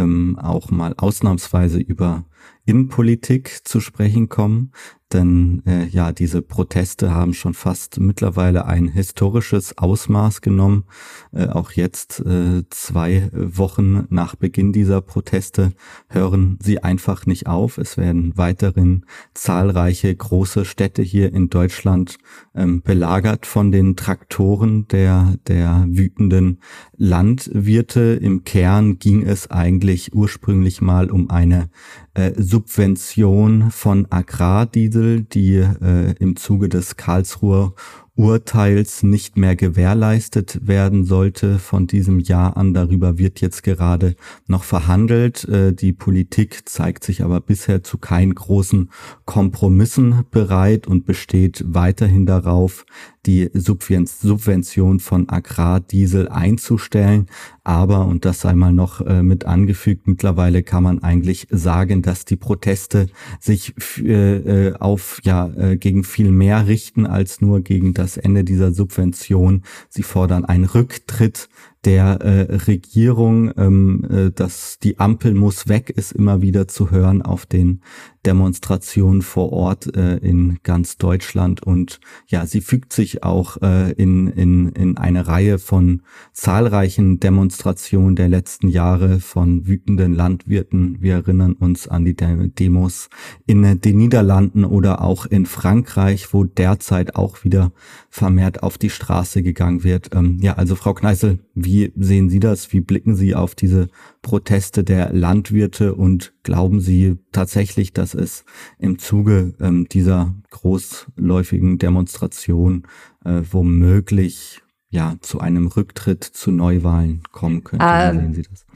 ähm, 0.00 0.38
auch 0.38 0.70
mal 0.70 0.94
ausnahmsweise 0.96 1.78
über 1.78 2.24
Innenpolitik 2.64 3.60
zu 3.64 3.80
sprechen 3.80 4.28
kommen. 4.28 4.72
Denn 5.12 5.62
äh, 5.66 5.86
ja, 5.86 6.12
diese 6.12 6.40
Proteste 6.40 7.10
haben 7.10 7.34
schon 7.34 7.54
fast 7.54 7.98
mittlerweile 7.98 8.66
ein 8.66 8.86
historisches 8.86 9.76
Ausmaß 9.76 10.40
genommen. 10.40 10.84
Äh, 11.32 11.48
auch 11.48 11.72
jetzt, 11.72 12.20
äh, 12.20 12.62
zwei 12.70 13.28
Wochen 13.32 14.06
nach 14.10 14.36
Beginn 14.36 14.72
dieser 14.72 15.00
Proteste, 15.00 15.72
hören 16.08 16.58
sie 16.62 16.84
einfach 16.84 17.26
nicht 17.26 17.48
auf. 17.48 17.76
Es 17.76 17.96
werden 17.96 18.36
weiterhin 18.36 19.04
zahlreiche 19.34 20.14
große 20.14 20.64
Städte 20.64 21.02
hier 21.02 21.32
in 21.32 21.50
Deutschland 21.50 22.18
ähm, 22.54 22.82
belagert 22.82 23.46
von 23.46 23.72
den 23.72 23.96
Traktoren 23.96 24.86
der, 24.88 25.34
der 25.48 25.86
wütenden 25.88 26.60
Landwirte. 26.96 28.16
Im 28.22 28.44
Kern 28.44 29.00
ging 29.00 29.24
es 29.24 29.50
eigentlich 29.50 30.14
ursprünglich 30.14 30.80
mal 30.80 31.10
um 31.10 31.30
eine 31.30 31.68
äh, 32.14 32.32
Subvention 32.36 33.70
von 33.70 34.06
Agrardiesel, 34.10 35.22
die 35.22 35.56
äh, 35.56 36.14
im 36.18 36.36
Zuge 36.36 36.68
des 36.68 36.96
Karlsruher 36.96 37.74
Urteils 38.20 39.02
nicht 39.02 39.38
mehr 39.38 39.56
gewährleistet 39.56 40.66
werden 40.66 41.04
sollte 41.04 41.58
von 41.58 41.86
diesem 41.86 42.18
Jahr 42.18 42.56
an. 42.58 42.74
Darüber 42.74 43.16
wird 43.16 43.40
jetzt 43.40 43.62
gerade 43.62 44.14
noch 44.46 44.64
verhandelt. 44.64 45.44
Äh, 45.48 45.72
die 45.72 45.94
Politik 45.94 46.68
zeigt 46.68 47.02
sich 47.04 47.22
aber 47.22 47.40
bisher 47.40 47.82
zu 47.82 47.96
keinen 47.96 48.34
großen 48.34 48.90
Kompromissen 49.24 50.24
bereit 50.30 50.86
und 50.86 51.06
besteht 51.06 51.64
weiterhin 51.66 52.26
darauf, 52.26 52.84
die 53.26 53.50
Subvention 53.52 55.00
von 55.00 55.28
Agrardiesel 55.28 56.28
einzustellen. 56.28 57.26
Aber, 57.64 58.06
und 58.06 58.24
das 58.24 58.40
sei 58.40 58.54
mal 58.54 58.72
noch 58.72 59.00
äh, 59.00 59.22
mit 59.22 59.44
angefügt, 59.44 60.06
mittlerweile 60.06 60.62
kann 60.62 60.82
man 60.82 61.02
eigentlich 61.02 61.46
sagen, 61.50 62.02
dass 62.02 62.24
die 62.24 62.36
Proteste 62.36 63.08
sich 63.38 63.74
äh, 63.98 64.68
äh, 64.68 64.74
auf, 64.74 65.20
ja, 65.22 65.74
gegen 65.74 66.04
viel 66.04 66.30
mehr 66.30 66.66
richten 66.66 67.06
als 67.06 67.40
nur 67.40 67.60
gegen 67.60 67.94
das 67.94 68.16
Ende 68.16 68.44
dieser 68.44 68.72
Subvention. 68.72 69.62
Sie 69.88 70.02
fordern 70.02 70.44
einen 70.44 70.64
Rücktritt 70.64 71.48
der 71.84 72.20
äh, 72.20 72.54
Regierung, 72.66 73.52
ähm, 73.56 74.06
äh, 74.10 74.30
dass 74.30 74.78
die 74.78 74.98
Ampel 74.98 75.34
muss 75.34 75.68
weg, 75.68 75.90
ist 75.90 76.12
immer 76.12 76.42
wieder 76.42 76.68
zu 76.68 76.90
hören 76.90 77.22
auf 77.22 77.46
den 77.46 77.80
Demonstrationen 78.26 79.22
vor 79.22 79.52
Ort 79.52 79.96
äh, 79.96 80.16
in 80.18 80.58
ganz 80.62 80.98
Deutschland. 80.98 81.62
Und 81.62 82.00
ja, 82.26 82.46
sie 82.46 82.60
fügt 82.60 82.92
sich 82.92 83.22
auch 83.22 83.60
äh, 83.62 83.92
in, 83.92 84.26
in, 84.28 84.68
in 84.70 84.96
eine 84.98 85.26
Reihe 85.26 85.58
von 85.58 86.02
zahlreichen 86.32 87.20
Demonstrationen 87.20 88.16
der 88.16 88.28
letzten 88.28 88.68
Jahre 88.68 89.20
von 89.20 89.66
wütenden 89.66 90.12
Landwirten. 90.12 90.98
Wir 91.00 91.14
erinnern 91.14 91.54
uns 91.54 91.88
an 91.88 92.04
die 92.04 92.14
Demos 92.14 93.08
in 93.46 93.80
den 93.80 93.96
Niederlanden 93.96 94.64
oder 94.64 95.02
auch 95.02 95.26
in 95.26 95.46
Frankreich, 95.46 96.32
wo 96.32 96.44
derzeit 96.44 97.16
auch 97.16 97.44
wieder 97.44 97.72
vermehrt 98.10 98.62
auf 98.62 98.76
die 98.76 98.90
Straße 98.90 99.42
gegangen 99.42 99.82
wird. 99.82 100.10
Ähm, 100.14 100.38
ja, 100.40 100.54
also 100.54 100.76
Frau 100.76 100.94
Kneißl, 100.94 101.38
wie 101.54 101.92
sehen 101.96 102.28
Sie 102.28 102.40
das? 102.40 102.72
Wie 102.72 102.80
blicken 102.80 103.14
Sie 103.14 103.34
auf 103.34 103.54
diese 103.54 103.88
Proteste 104.22 104.84
der 104.84 105.12
Landwirte 105.12 105.94
und 105.94 106.34
glauben 106.42 106.80
Sie 106.80 107.16
tatsächlich, 107.32 107.92
dass 107.92 108.09
es 108.14 108.44
im 108.78 108.98
Zuge 108.98 109.54
ähm, 109.60 109.86
dieser 109.88 110.34
großläufigen 110.50 111.78
Demonstration 111.78 112.86
äh, 113.24 113.42
womöglich 113.50 114.62
ja 114.90 115.16
zu 115.20 115.40
einem 115.40 115.66
Rücktritt 115.68 116.24
zu 116.24 116.50
Neuwahlen 116.50 117.22
kommen 117.32 117.64
könnte? 117.64 117.84
Wie 117.84 117.88
ähm, 117.88 118.20
sehen 118.20 118.34
Sie 118.34 118.42
das? 118.42 118.66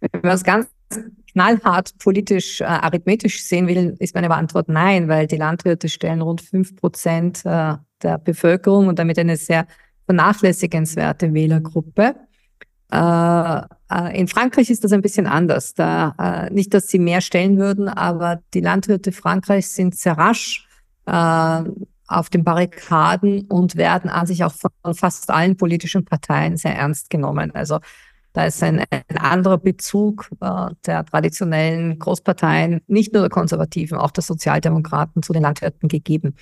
Wenn 0.00 0.20
man 0.22 0.32
es 0.32 0.44
ganz 0.44 0.68
knallhart 1.32 1.98
politisch, 1.98 2.60
äh, 2.60 2.64
arithmetisch 2.64 3.42
sehen 3.44 3.66
will, 3.66 3.96
ist 3.98 4.14
meine 4.14 4.30
Antwort 4.30 4.68
nein, 4.68 5.08
weil 5.08 5.26
die 5.26 5.36
Landwirte 5.36 5.88
stellen 5.88 6.20
rund 6.20 6.40
fünf 6.40 6.76
Prozent 6.76 7.42
äh, 7.44 7.74
der 8.02 8.18
Bevölkerung 8.18 8.88
und 8.88 8.98
damit 8.98 9.18
eine 9.18 9.36
sehr 9.36 9.66
vernachlässigenswerte 10.06 11.32
Wählergruppe. 11.32 12.14
Äh, 12.92 13.62
äh, 13.90 14.20
in 14.20 14.28
Frankreich 14.28 14.68
ist 14.68 14.84
das 14.84 14.92
ein 14.92 15.00
bisschen 15.00 15.26
anders. 15.26 15.72
Da, 15.72 16.14
äh, 16.18 16.52
nicht, 16.52 16.74
dass 16.74 16.88
sie 16.88 16.98
mehr 16.98 17.22
stellen 17.22 17.56
würden, 17.56 17.88
aber 17.88 18.40
die 18.52 18.60
Landwirte 18.60 19.12
Frankreichs 19.12 19.74
sind 19.74 19.96
sehr 19.96 20.18
rasch 20.18 20.68
auf 21.04 22.30
den 22.30 22.44
Barrikaden 22.44 23.46
und 23.48 23.74
werden 23.74 24.08
an 24.08 24.24
sich 24.24 24.44
auch 24.44 24.52
von 24.52 24.94
fast 24.94 25.28
allen 25.30 25.56
politischen 25.56 26.04
Parteien 26.04 26.56
sehr 26.56 26.76
ernst 26.76 27.10
genommen. 27.10 27.50
Also 27.56 27.80
da 28.34 28.44
ist 28.44 28.62
ein, 28.62 28.84
ein 28.88 29.18
anderer 29.18 29.58
Bezug 29.58 30.30
der 30.86 31.04
traditionellen 31.04 31.98
Großparteien, 31.98 32.82
nicht 32.86 33.12
nur 33.12 33.22
der 33.22 33.30
Konservativen, 33.30 33.98
auch 33.98 34.12
der 34.12 34.22
Sozialdemokraten 34.22 35.24
zu 35.24 35.32
den 35.32 35.42
Landwirten 35.42 35.88
gegeben. 35.88 36.36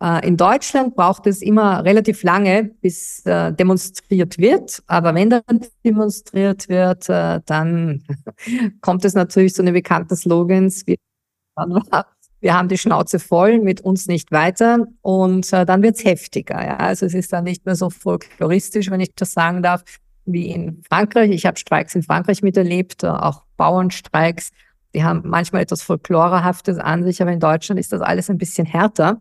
Äh, 0.00 0.26
in 0.26 0.36
Deutschland 0.36 0.94
braucht 0.94 1.26
es 1.26 1.42
immer 1.42 1.84
relativ 1.84 2.22
lange, 2.22 2.70
bis 2.80 3.24
äh, 3.26 3.52
demonstriert 3.52 4.38
wird. 4.38 4.82
Aber 4.86 5.14
wenn 5.14 5.30
dann 5.30 5.42
demonstriert 5.84 6.68
wird, 6.68 7.08
äh, 7.08 7.40
dann 7.44 8.04
kommt 8.80 9.04
es 9.04 9.14
natürlich 9.14 9.54
zu 9.54 9.62
den 9.62 9.74
bekannten 9.74 10.16
Slogans 10.16 10.84
wir 12.40 12.54
haben 12.54 12.68
die 12.68 12.78
Schnauze 12.78 13.18
voll, 13.18 13.58
mit 13.58 13.80
uns 13.80 14.06
nicht 14.06 14.30
weiter. 14.30 14.86
Und 15.02 15.52
äh, 15.52 15.66
dann 15.66 15.82
wird's 15.82 16.04
heftiger. 16.04 16.64
Ja? 16.64 16.76
Also 16.76 17.06
es 17.06 17.14
ist 17.14 17.32
dann 17.32 17.44
nicht 17.44 17.66
mehr 17.66 17.74
so 17.74 17.90
folkloristisch, 17.90 18.90
wenn 18.90 19.00
ich 19.00 19.14
das 19.16 19.32
sagen 19.32 19.62
darf, 19.62 19.82
wie 20.24 20.50
in 20.50 20.82
Frankreich. 20.88 21.30
Ich 21.30 21.46
habe 21.46 21.58
Streiks 21.58 21.94
in 21.96 22.02
Frankreich 22.02 22.42
miterlebt, 22.42 23.04
auch 23.04 23.42
Bauernstreiks. 23.56 24.50
Die 24.94 25.02
haben 25.02 25.22
manchmal 25.24 25.62
etwas 25.62 25.82
Folklorehaftes 25.82 26.78
an 26.78 27.02
sich, 27.02 27.20
aber 27.20 27.32
in 27.32 27.40
Deutschland 27.40 27.80
ist 27.80 27.92
das 27.92 28.00
alles 28.00 28.30
ein 28.30 28.38
bisschen 28.38 28.66
härter. 28.66 29.20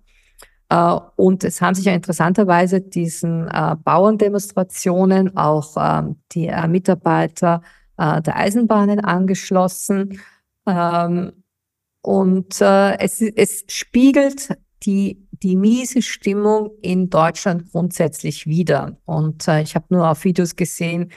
Äh, 0.70 0.98
und 1.16 1.44
es 1.44 1.62
haben 1.62 1.76
sich 1.76 1.86
ja 1.86 1.94
interessanterweise 1.94 2.82
diesen 2.82 3.48
äh, 3.48 3.76
Bauerndemonstrationen 3.84 5.38
auch 5.38 5.76
ähm, 5.78 6.18
die 6.32 6.52
Mitarbeiter 6.68 7.62
der 8.00 8.36
Eisenbahnen 8.36 9.00
angeschlossen. 9.00 10.22
Ähm, 10.68 11.32
und 12.04 12.62
es, 12.62 13.22
es 13.22 13.64
spiegelt 13.70 14.50
die, 14.84 15.28
die 15.32 15.56
miese 15.56 16.04
Stimmung 16.04 16.70
in 16.84 17.10
Deutschland 17.10 17.72
grundsätzlich 17.72 18.46
wieder. 18.46 18.98
Und 19.06 19.48
ich 19.48 19.74
habe 19.74 19.88
nur 19.90 20.08
auf 20.08 20.24
Videos 20.24 20.56
gesehen, 20.56 21.12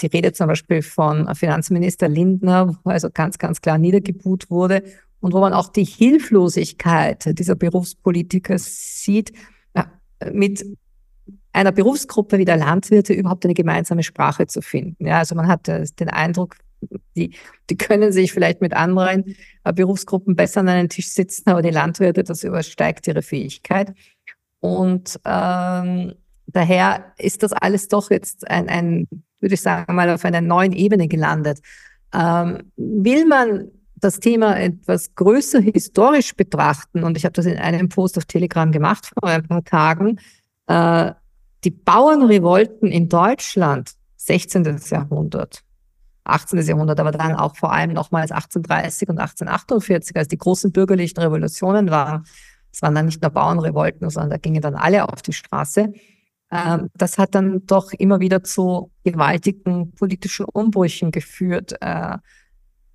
die 0.00 0.06
Rede 0.06 0.32
zum 0.32 0.46
Beispiel 0.46 0.80
von 0.80 1.34
Finanzminister 1.34 2.08
Lindner, 2.08 2.78
wo 2.84 2.90
also 2.90 3.10
ganz, 3.12 3.36
ganz 3.36 3.60
klar 3.60 3.76
niedergebuht 3.76 4.48
wurde 4.48 4.84
und 5.26 5.32
wo 5.32 5.40
man 5.40 5.54
auch 5.54 5.72
die 5.72 5.82
Hilflosigkeit 5.82 7.36
dieser 7.36 7.56
Berufspolitiker 7.56 8.60
sieht, 8.60 9.32
mit 10.32 10.64
einer 11.52 11.72
Berufsgruppe 11.72 12.38
wie 12.38 12.44
der 12.44 12.56
Landwirte 12.56 13.12
überhaupt 13.12 13.44
eine 13.44 13.54
gemeinsame 13.54 14.04
Sprache 14.04 14.46
zu 14.46 14.62
finden. 14.62 15.04
Ja, 15.04 15.18
also 15.18 15.34
man 15.34 15.48
hat 15.48 15.66
den 15.66 16.08
Eindruck, 16.10 16.58
die, 17.16 17.34
die 17.68 17.76
können 17.76 18.12
sich 18.12 18.32
vielleicht 18.32 18.60
mit 18.60 18.72
anderen 18.72 19.34
äh, 19.64 19.72
Berufsgruppen 19.72 20.36
besser 20.36 20.60
an 20.60 20.68
einen 20.68 20.88
Tisch 20.88 21.08
sitzen, 21.08 21.50
aber 21.50 21.60
die 21.60 21.70
Landwirte, 21.70 22.22
das 22.22 22.44
übersteigt 22.44 23.08
ihre 23.08 23.22
Fähigkeit. 23.22 23.94
Und 24.60 25.18
ähm, 25.24 26.14
daher 26.46 27.14
ist 27.18 27.42
das 27.42 27.52
alles 27.52 27.88
doch 27.88 28.12
jetzt 28.12 28.48
ein, 28.48 28.68
ein, 28.68 29.08
würde 29.40 29.56
ich 29.56 29.60
sagen, 29.60 29.92
mal 29.92 30.08
auf 30.10 30.24
einer 30.24 30.40
neuen 30.40 30.72
Ebene 30.72 31.08
gelandet. 31.08 31.58
Ähm, 32.14 32.70
will 32.76 33.26
man 33.26 33.72
das 34.06 34.20
Thema 34.20 34.58
etwas 34.58 35.14
größer 35.16 35.60
historisch 35.60 36.34
betrachten, 36.36 37.02
und 37.02 37.16
ich 37.16 37.24
habe 37.24 37.32
das 37.32 37.46
in 37.46 37.58
einem 37.58 37.88
Post 37.88 38.16
auf 38.16 38.24
Telegram 38.24 38.70
gemacht 38.70 39.06
vor 39.06 39.28
ein 39.28 39.46
paar 39.46 39.64
Tagen, 39.64 40.20
äh, 40.68 41.12
die 41.64 41.72
Bauernrevolten 41.72 42.90
in 42.90 43.08
Deutschland, 43.08 43.92
16. 44.16 44.78
Jahrhundert, 44.88 45.64
18. 46.22 46.60
Jahrhundert, 46.60 47.00
aber 47.00 47.10
dann 47.10 47.34
auch 47.34 47.56
vor 47.56 47.72
allem 47.72 47.92
nochmals 47.92 48.30
1830 48.30 49.08
und 49.08 49.18
1848, 49.18 50.16
als 50.16 50.28
die 50.28 50.38
großen 50.38 50.70
bürgerlichen 50.70 51.18
Revolutionen 51.18 51.90
waren. 51.90 52.24
Es 52.72 52.82
waren 52.82 52.94
dann 52.94 53.06
nicht 53.06 53.22
nur 53.22 53.30
Bauernrevolten, 53.32 54.08
sondern 54.08 54.30
da 54.30 54.36
gingen 54.36 54.62
dann 54.62 54.76
alle 54.76 55.08
auf 55.08 55.22
die 55.22 55.32
Straße. 55.32 55.92
Ähm, 56.52 56.90
das 56.94 57.18
hat 57.18 57.34
dann 57.34 57.66
doch 57.66 57.92
immer 57.92 58.20
wieder 58.20 58.44
zu 58.44 58.92
gewaltigen 59.02 59.92
politischen 59.92 60.44
Umbrüchen 60.44 61.10
geführt. 61.10 61.74
Äh, 61.80 62.18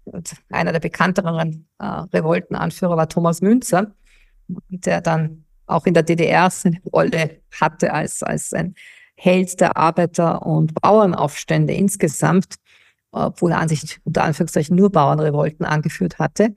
und 0.06 0.34
einer 0.50 0.72
der 0.72 0.80
bekannteren 0.80 1.68
äh, 1.80 1.86
Revoltenanführer 1.86 2.98
war 2.98 3.10
Thomas 3.10 3.42
Münzer, 3.42 3.94
der 4.48 5.02
dann 5.02 5.46
auch 5.66 5.86
in 5.86 5.94
der 5.94 6.04
DDR 6.04 6.50
seine 6.50 6.82
Rolle 6.92 7.42
hatte 7.60 7.94
als, 7.94 8.24
als 8.24 8.54
ein 8.54 8.76
Held 9.16 9.62
der 9.62 9.78
Arbeiter- 9.78 10.46
und 10.46 10.74
Bauernaufstände 10.82 11.74
insgesamt, 11.74 12.56
obwohl 13.12 13.52
er 13.52 13.60
an 13.60 13.70
sich 13.70 14.00
unter 14.04 14.24
Anführungszeichen 14.24 14.76
nur 14.76 14.92
Bauernrevolten 14.92 15.66
angeführt 15.66 16.18
hatte. 16.20 16.56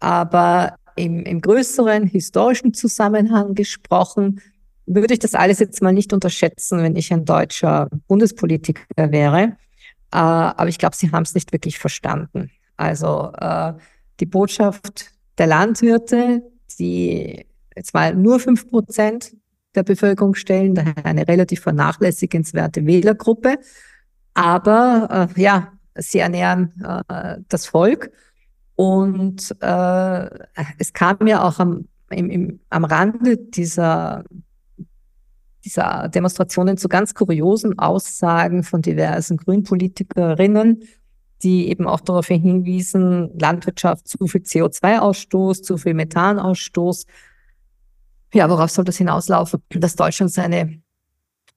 Aber 0.00 0.76
im, 0.96 1.24
im 1.24 1.40
größeren 1.40 2.06
historischen 2.06 2.74
Zusammenhang 2.74 3.54
gesprochen, 3.54 4.40
würde 4.86 5.14
ich 5.14 5.20
das 5.20 5.34
alles 5.34 5.60
jetzt 5.60 5.82
mal 5.82 5.92
nicht 5.92 6.12
unterschätzen, 6.12 6.82
wenn 6.82 6.96
ich 6.96 7.12
ein 7.12 7.24
deutscher 7.24 7.88
Bundespolitiker 8.08 8.82
wäre. 8.96 9.56
Äh, 10.12 10.16
aber 10.16 10.68
ich 10.68 10.78
glaube, 10.78 10.96
sie 10.96 11.12
haben 11.12 11.22
es 11.22 11.34
nicht 11.34 11.52
wirklich 11.52 11.78
verstanden. 11.78 12.50
Also 12.80 13.30
äh, 13.38 13.74
die 14.20 14.26
Botschaft 14.26 15.12
der 15.36 15.48
Landwirte, 15.48 16.42
die 16.78 17.44
jetzt 17.76 17.92
mal 17.92 18.14
nur 18.14 18.40
fünf 18.40 18.70
Prozent 18.70 19.36
der 19.74 19.82
Bevölkerung 19.82 20.34
stellen, 20.34 20.74
daher 20.74 21.04
eine 21.04 21.28
relativ 21.28 21.60
vernachlässigenswerte 21.60 22.86
Wählergruppe. 22.86 23.58
Aber 24.32 25.28
äh, 25.36 25.40
ja, 25.40 25.72
sie 25.94 26.20
ernähren 26.20 26.72
äh, 27.08 27.36
das 27.48 27.66
Volk. 27.66 28.12
Und 28.76 29.54
äh, 29.60 30.30
es 30.78 30.94
kam 30.94 31.26
ja 31.26 31.42
auch 31.46 31.58
am, 31.58 31.86
im, 32.08 32.30
im, 32.30 32.60
am 32.70 32.84
Rande 32.84 33.36
dieser, 33.36 34.24
dieser 35.66 36.08
Demonstrationen 36.08 36.78
zu 36.78 36.88
ganz 36.88 37.12
kuriosen 37.12 37.78
Aussagen 37.78 38.62
von 38.62 38.80
diversen 38.80 39.36
Grünpolitikerinnen 39.36 40.82
die 41.42 41.68
eben 41.68 41.86
auch 41.86 42.00
darauf 42.00 42.26
hinwiesen, 42.26 43.38
Landwirtschaft 43.38 44.08
zu 44.08 44.26
viel 44.26 44.42
CO2-Ausstoß, 44.42 45.62
zu 45.62 45.76
viel 45.76 45.94
Methanausstoß. 45.94 47.06
Ja, 48.34 48.48
worauf 48.48 48.70
soll 48.70 48.84
das 48.84 48.98
hinauslaufen? 48.98 49.62
Dass 49.70 49.96
Deutschland 49.96 50.32
seine, 50.32 50.80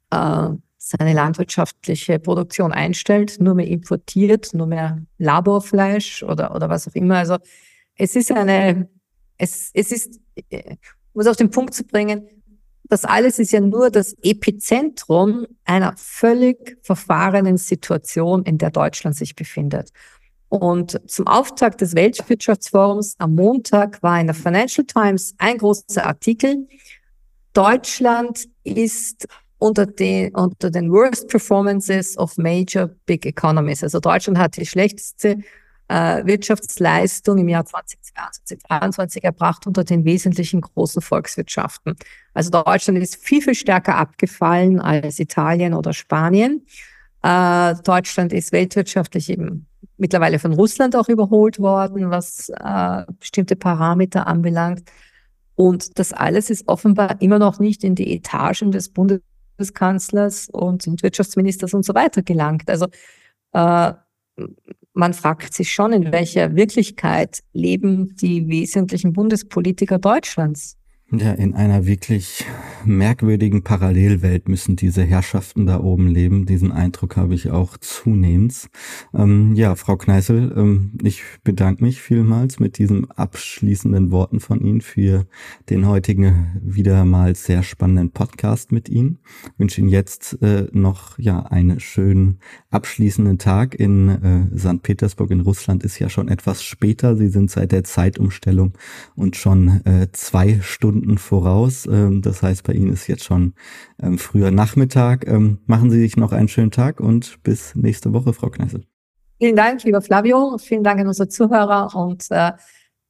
äh, 0.09 0.49
seine 0.77 1.13
landwirtschaftliche 1.13 2.19
Produktion 2.19 2.71
einstellt, 2.71 3.37
nur 3.39 3.55
mehr 3.55 3.67
importiert, 3.67 4.53
nur 4.53 4.67
mehr 4.67 5.01
Laborfleisch 5.17 6.23
oder, 6.23 6.55
oder 6.55 6.69
was 6.69 6.87
auch 6.87 6.95
immer. 6.95 7.17
Also 7.17 7.37
es 7.95 8.15
ist 8.15 8.31
eine, 8.31 8.89
es, 9.37 9.71
es 9.73 9.91
ist, 9.91 10.19
um 11.13 11.21
es 11.21 11.27
auf 11.27 11.37
den 11.37 11.51
Punkt 11.51 11.73
zu 11.73 11.83
bringen, 11.83 12.27
das 12.89 13.05
alles 13.05 13.39
ist 13.39 13.51
ja 13.51 13.59
nur 13.59 13.89
das 13.89 14.15
Epizentrum 14.21 15.47
einer 15.65 15.93
völlig 15.97 16.77
verfahrenen 16.81 17.57
Situation, 17.57 18.43
in 18.43 18.57
der 18.57 18.71
Deutschland 18.71 19.15
sich 19.15 19.35
befindet. 19.35 19.89
Und 20.49 21.01
zum 21.09 21.25
Auftakt 21.25 21.81
des 21.81 21.95
Weltwirtschaftsforums 21.95 23.15
am 23.17 23.33
Montag 23.35 24.03
war 24.03 24.19
in 24.19 24.27
der 24.27 24.35
Financial 24.35 24.85
Times 24.85 25.33
ein 25.39 25.57
großer 25.57 26.05
Artikel. 26.05 26.67
Deutschland 27.53 28.47
ist 28.63 29.27
unter 29.57 29.85
den, 29.85 30.35
unter 30.35 30.69
den 30.69 30.91
Worst 30.91 31.29
Performances 31.29 32.17
of 32.17 32.37
Major 32.37 32.89
Big 33.05 33.25
Economies. 33.25 33.81
Also 33.81 33.99
Deutschland 33.99 34.37
hat 34.37 34.57
die 34.57 34.65
schlechteste 34.65 35.37
Wirtschaftsleistung 36.25 37.37
im 37.37 37.49
Jahr 37.49 37.65
2022, 37.65 38.59
2023 38.59 39.23
erbracht 39.23 39.67
unter 39.67 39.83
den 39.83 40.05
wesentlichen 40.05 40.61
großen 40.61 41.01
Volkswirtschaften. 41.01 41.95
Also 42.33 42.49
Deutschland 42.49 42.99
ist 42.99 43.17
viel, 43.17 43.41
viel 43.41 43.55
stärker 43.55 43.95
abgefallen 43.95 44.79
als 44.79 45.19
Italien 45.19 45.73
oder 45.73 45.93
Spanien. 45.93 46.65
Äh, 47.21 47.75
Deutschland 47.83 48.33
ist 48.33 48.51
weltwirtschaftlich 48.51 49.29
eben 49.29 49.67
mittlerweile 49.97 50.39
von 50.39 50.53
Russland 50.53 50.95
auch 50.95 51.09
überholt 51.09 51.59
worden, 51.59 52.09
was 52.09 52.49
äh, 52.49 53.05
bestimmte 53.19 53.55
Parameter 53.55 54.27
anbelangt. 54.27 54.83
Und 55.55 55.99
das 55.99 56.13
alles 56.13 56.49
ist 56.49 56.67
offenbar 56.67 57.21
immer 57.21 57.39
noch 57.39 57.59
nicht 57.59 57.83
in 57.83 57.95
die 57.95 58.13
Etagen 58.15 58.71
des 58.71 58.89
Bundeskanzlers 58.89 60.49
und, 60.49 60.87
und 60.87 61.03
Wirtschaftsministers 61.03 61.73
und 61.73 61.85
so 61.85 61.93
weiter 61.93 62.23
gelangt. 62.23 62.69
Also 62.69 62.87
äh, 63.53 63.93
man 64.93 65.13
fragt 65.13 65.53
sich 65.53 65.71
schon, 65.71 65.93
in 65.93 66.11
welcher 66.11 66.55
Wirklichkeit 66.55 67.43
leben 67.53 68.15
die 68.15 68.47
wesentlichen 68.47 69.13
Bundespolitiker 69.13 69.99
Deutschlands. 69.99 70.77
Ja, 71.15 71.31
in 71.31 71.53
einer 71.53 71.85
wirklich 71.85 72.43
merkwürdigen 72.85 73.63
Parallelwelt 73.63 74.49
müssen 74.49 74.75
diese 74.75 75.03
Herrschaften 75.03 75.67
da 75.67 75.79
oben 75.79 76.07
leben. 76.07 76.47
Diesen 76.47 76.71
Eindruck 76.71 77.17
habe 77.17 77.35
ich 77.35 77.51
auch 77.51 77.77
zunehmend. 77.77 78.67
Ähm, 79.13 79.53
ja, 79.53 79.75
Frau 79.75 79.95
Kneißel, 79.95 80.53
ähm, 80.57 80.97
ich 81.03 81.21
bedanke 81.43 81.83
mich 81.83 82.01
vielmals 82.01 82.59
mit 82.59 82.79
diesen 82.79 83.11
abschließenden 83.11 84.09
Worten 84.09 84.39
von 84.39 84.59
Ihnen 84.61 84.81
für 84.81 85.27
den 85.69 85.87
heutigen 85.87 86.59
wieder 86.63 87.05
mal 87.05 87.35
sehr 87.35 87.61
spannenden 87.61 88.09
Podcast 88.09 88.71
mit 88.71 88.89
Ihnen. 88.89 89.19
Ich 89.45 89.59
wünsche 89.59 89.81
Ihnen 89.81 89.89
jetzt 89.89 90.41
äh, 90.41 90.67
noch 90.71 91.19
ja 91.19 91.43
einen 91.43 91.79
schönen 91.79 92.39
abschließenden 92.73 93.37
Tag 93.37 93.75
in 93.75 94.51
äh, 94.53 94.57
St. 94.57 94.81
Petersburg 94.81 95.31
in 95.31 95.41
Russland. 95.41 95.83
Ist 95.83 95.99
ja 95.99 96.09
schon 96.09 96.27
etwas 96.27 96.63
später. 96.63 97.15
Sie 97.15 97.27
sind 97.27 97.51
seit 97.51 97.71
der 97.71 97.83
Zeitumstellung 97.83 98.73
und 99.15 99.35
schon 99.35 99.81
äh, 99.85 100.07
zwei 100.11 100.59
Stunden 100.61 101.17
voraus. 101.17 101.85
Ähm, 101.85 102.21
das 102.21 102.41
heißt, 102.41 102.63
bei 102.63 102.73
Ihnen 102.73 102.91
ist 102.91 103.07
jetzt 103.07 103.23
schon 103.23 103.53
ähm, 104.01 104.17
früher 104.17 104.51
Nachmittag. 104.51 105.27
Ähm, 105.27 105.59
machen 105.65 105.91
Sie 105.91 105.99
sich 105.99 106.17
noch 106.17 106.31
einen 106.31 106.47
schönen 106.47 106.71
Tag 106.71 106.99
und 106.99 107.41
bis 107.43 107.75
nächste 107.75 108.13
Woche, 108.13 108.33
Frau 108.33 108.49
Kneißl. 108.49 108.83
Vielen 109.39 109.55
Dank, 109.55 109.83
lieber 109.83 110.01
Flavio. 110.01 110.57
Vielen 110.57 110.83
Dank 110.83 110.99
an 110.99 111.07
unsere 111.07 111.27
Zuhörer 111.27 111.95
und 111.95 112.25
äh, 112.29 112.53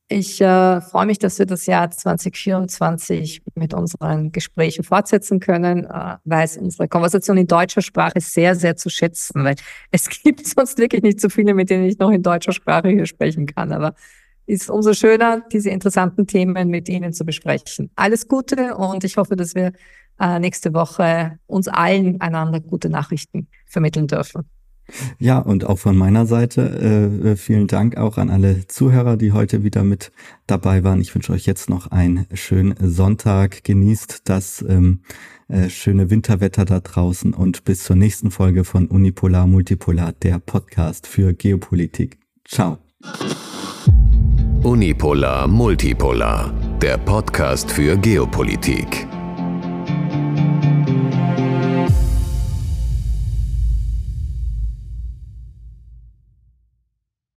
ich 0.10 0.42
äh, 0.42 0.82
freue 0.82 1.06
mich, 1.06 1.18
dass 1.18 1.40
wir 1.40 1.46
das 1.46 1.66
Jahr 1.66 1.90
2024 1.90 3.42
mit 3.56 3.74
unseren 3.74 4.32
Gesprächen 4.32 4.84
fortsetzen 4.84 5.40
können, 5.40 5.86
äh, 5.86 6.18
weil 6.24 6.46
es 6.46 6.58
unsere 6.58 6.88
Konversation 6.88 7.38
in 7.38 7.48
deutscher 7.48 7.82
Sprache 7.82 8.20
sehr, 8.20 8.56
sehr 8.56 8.76
zu 8.76 8.90
schätzen, 8.90 9.44
weil 9.44 9.56
es 9.92 10.10
gibt 10.10 10.46
sonst 10.46 10.78
wirklich 10.78 11.04
nicht 11.04 11.22
so 11.22 11.30
viele, 11.30 11.54
mit 11.54 11.70
denen 11.70 11.86
ich 11.86 11.98
noch 11.98 12.12
in 12.12 12.22
deutscher 12.22 12.52
Sprache 12.52 12.90
hier 12.90 13.06
sprechen 13.06 13.46
kann. 13.46 13.72
Aber 13.72 13.96
ist 14.46 14.70
umso 14.70 14.94
schöner, 14.94 15.42
diese 15.52 15.70
interessanten 15.70 16.28
Themen 16.28 16.68
mit 16.68 16.90
Ihnen 16.90 17.14
zu 17.14 17.26
besprechen. 17.26 17.90
Alles 17.96 18.28
Gute 18.28 18.76
und 18.76 19.04
ich 19.04 19.16
hoffe, 19.18 19.36
dass 19.36 19.56
wir 19.56 19.72
äh, 20.20 20.40
nächste 20.40 20.74
Woche 20.74 21.40
uns 21.48 21.68
allen 21.68 22.20
einander 22.22 22.60
gute 22.60 22.90
Nachrichten 22.90 23.48
vermitteln 23.66 24.08
dürfen. 24.08 24.50
Ja, 25.18 25.40
und 25.40 25.66
auch 25.66 25.80
von 25.80 25.98
meiner 25.98 26.26
Seite 26.26 26.62
äh, 26.62 27.32
äh, 27.32 27.36
vielen 27.36 27.68
Dank 27.68 27.98
auch 27.98 28.18
an 28.18 28.30
alle 28.30 28.68
Zuhörer, 28.68 29.18
die 29.18 29.32
heute 29.32 29.64
wieder 29.64 29.84
mit 29.84 30.12
dabei 30.46 30.84
waren. 30.84 31.02
Ich 31.02 31.14
wünsche 31.16 31.34
euch 31.34 31.46
jetzt 31.46 31.70
noch 31.70 31.88
einen 31.92 32.28
schönen 32.34 32.76
Sonntag. 32.80 33.64
Genießt 33.64 34.22
das 34.26 34.64
ähm, 34.68 35.02
äh, 35.48 35.70
schöne 35.70 36.10
Winterwetter 36.10 36.66
da 36.66 36.80
draußen 36.80 37.34
und 37.34 37.64
bis 37.64 37.84
zur 37.84 37.96
nächsten 37.96 38.32
Folge 38.32 38.64
von 38.64 38.88
Unipolar 38.88 39.48
Multipolar, 39.48 40.12
der 40.12 40.40
Podcast 40.40 41.08
für 41.08 41.34
Geopolitik. 41.34 42.18
Ciao. 42.46 42.78
Unipolar 44.64 45.48
Multipolar, 45.48 46.54
der 46.82 46.98
Podcast 46.98 47.72
für 47.72 47.98
Geopolitik. 47.98 49.08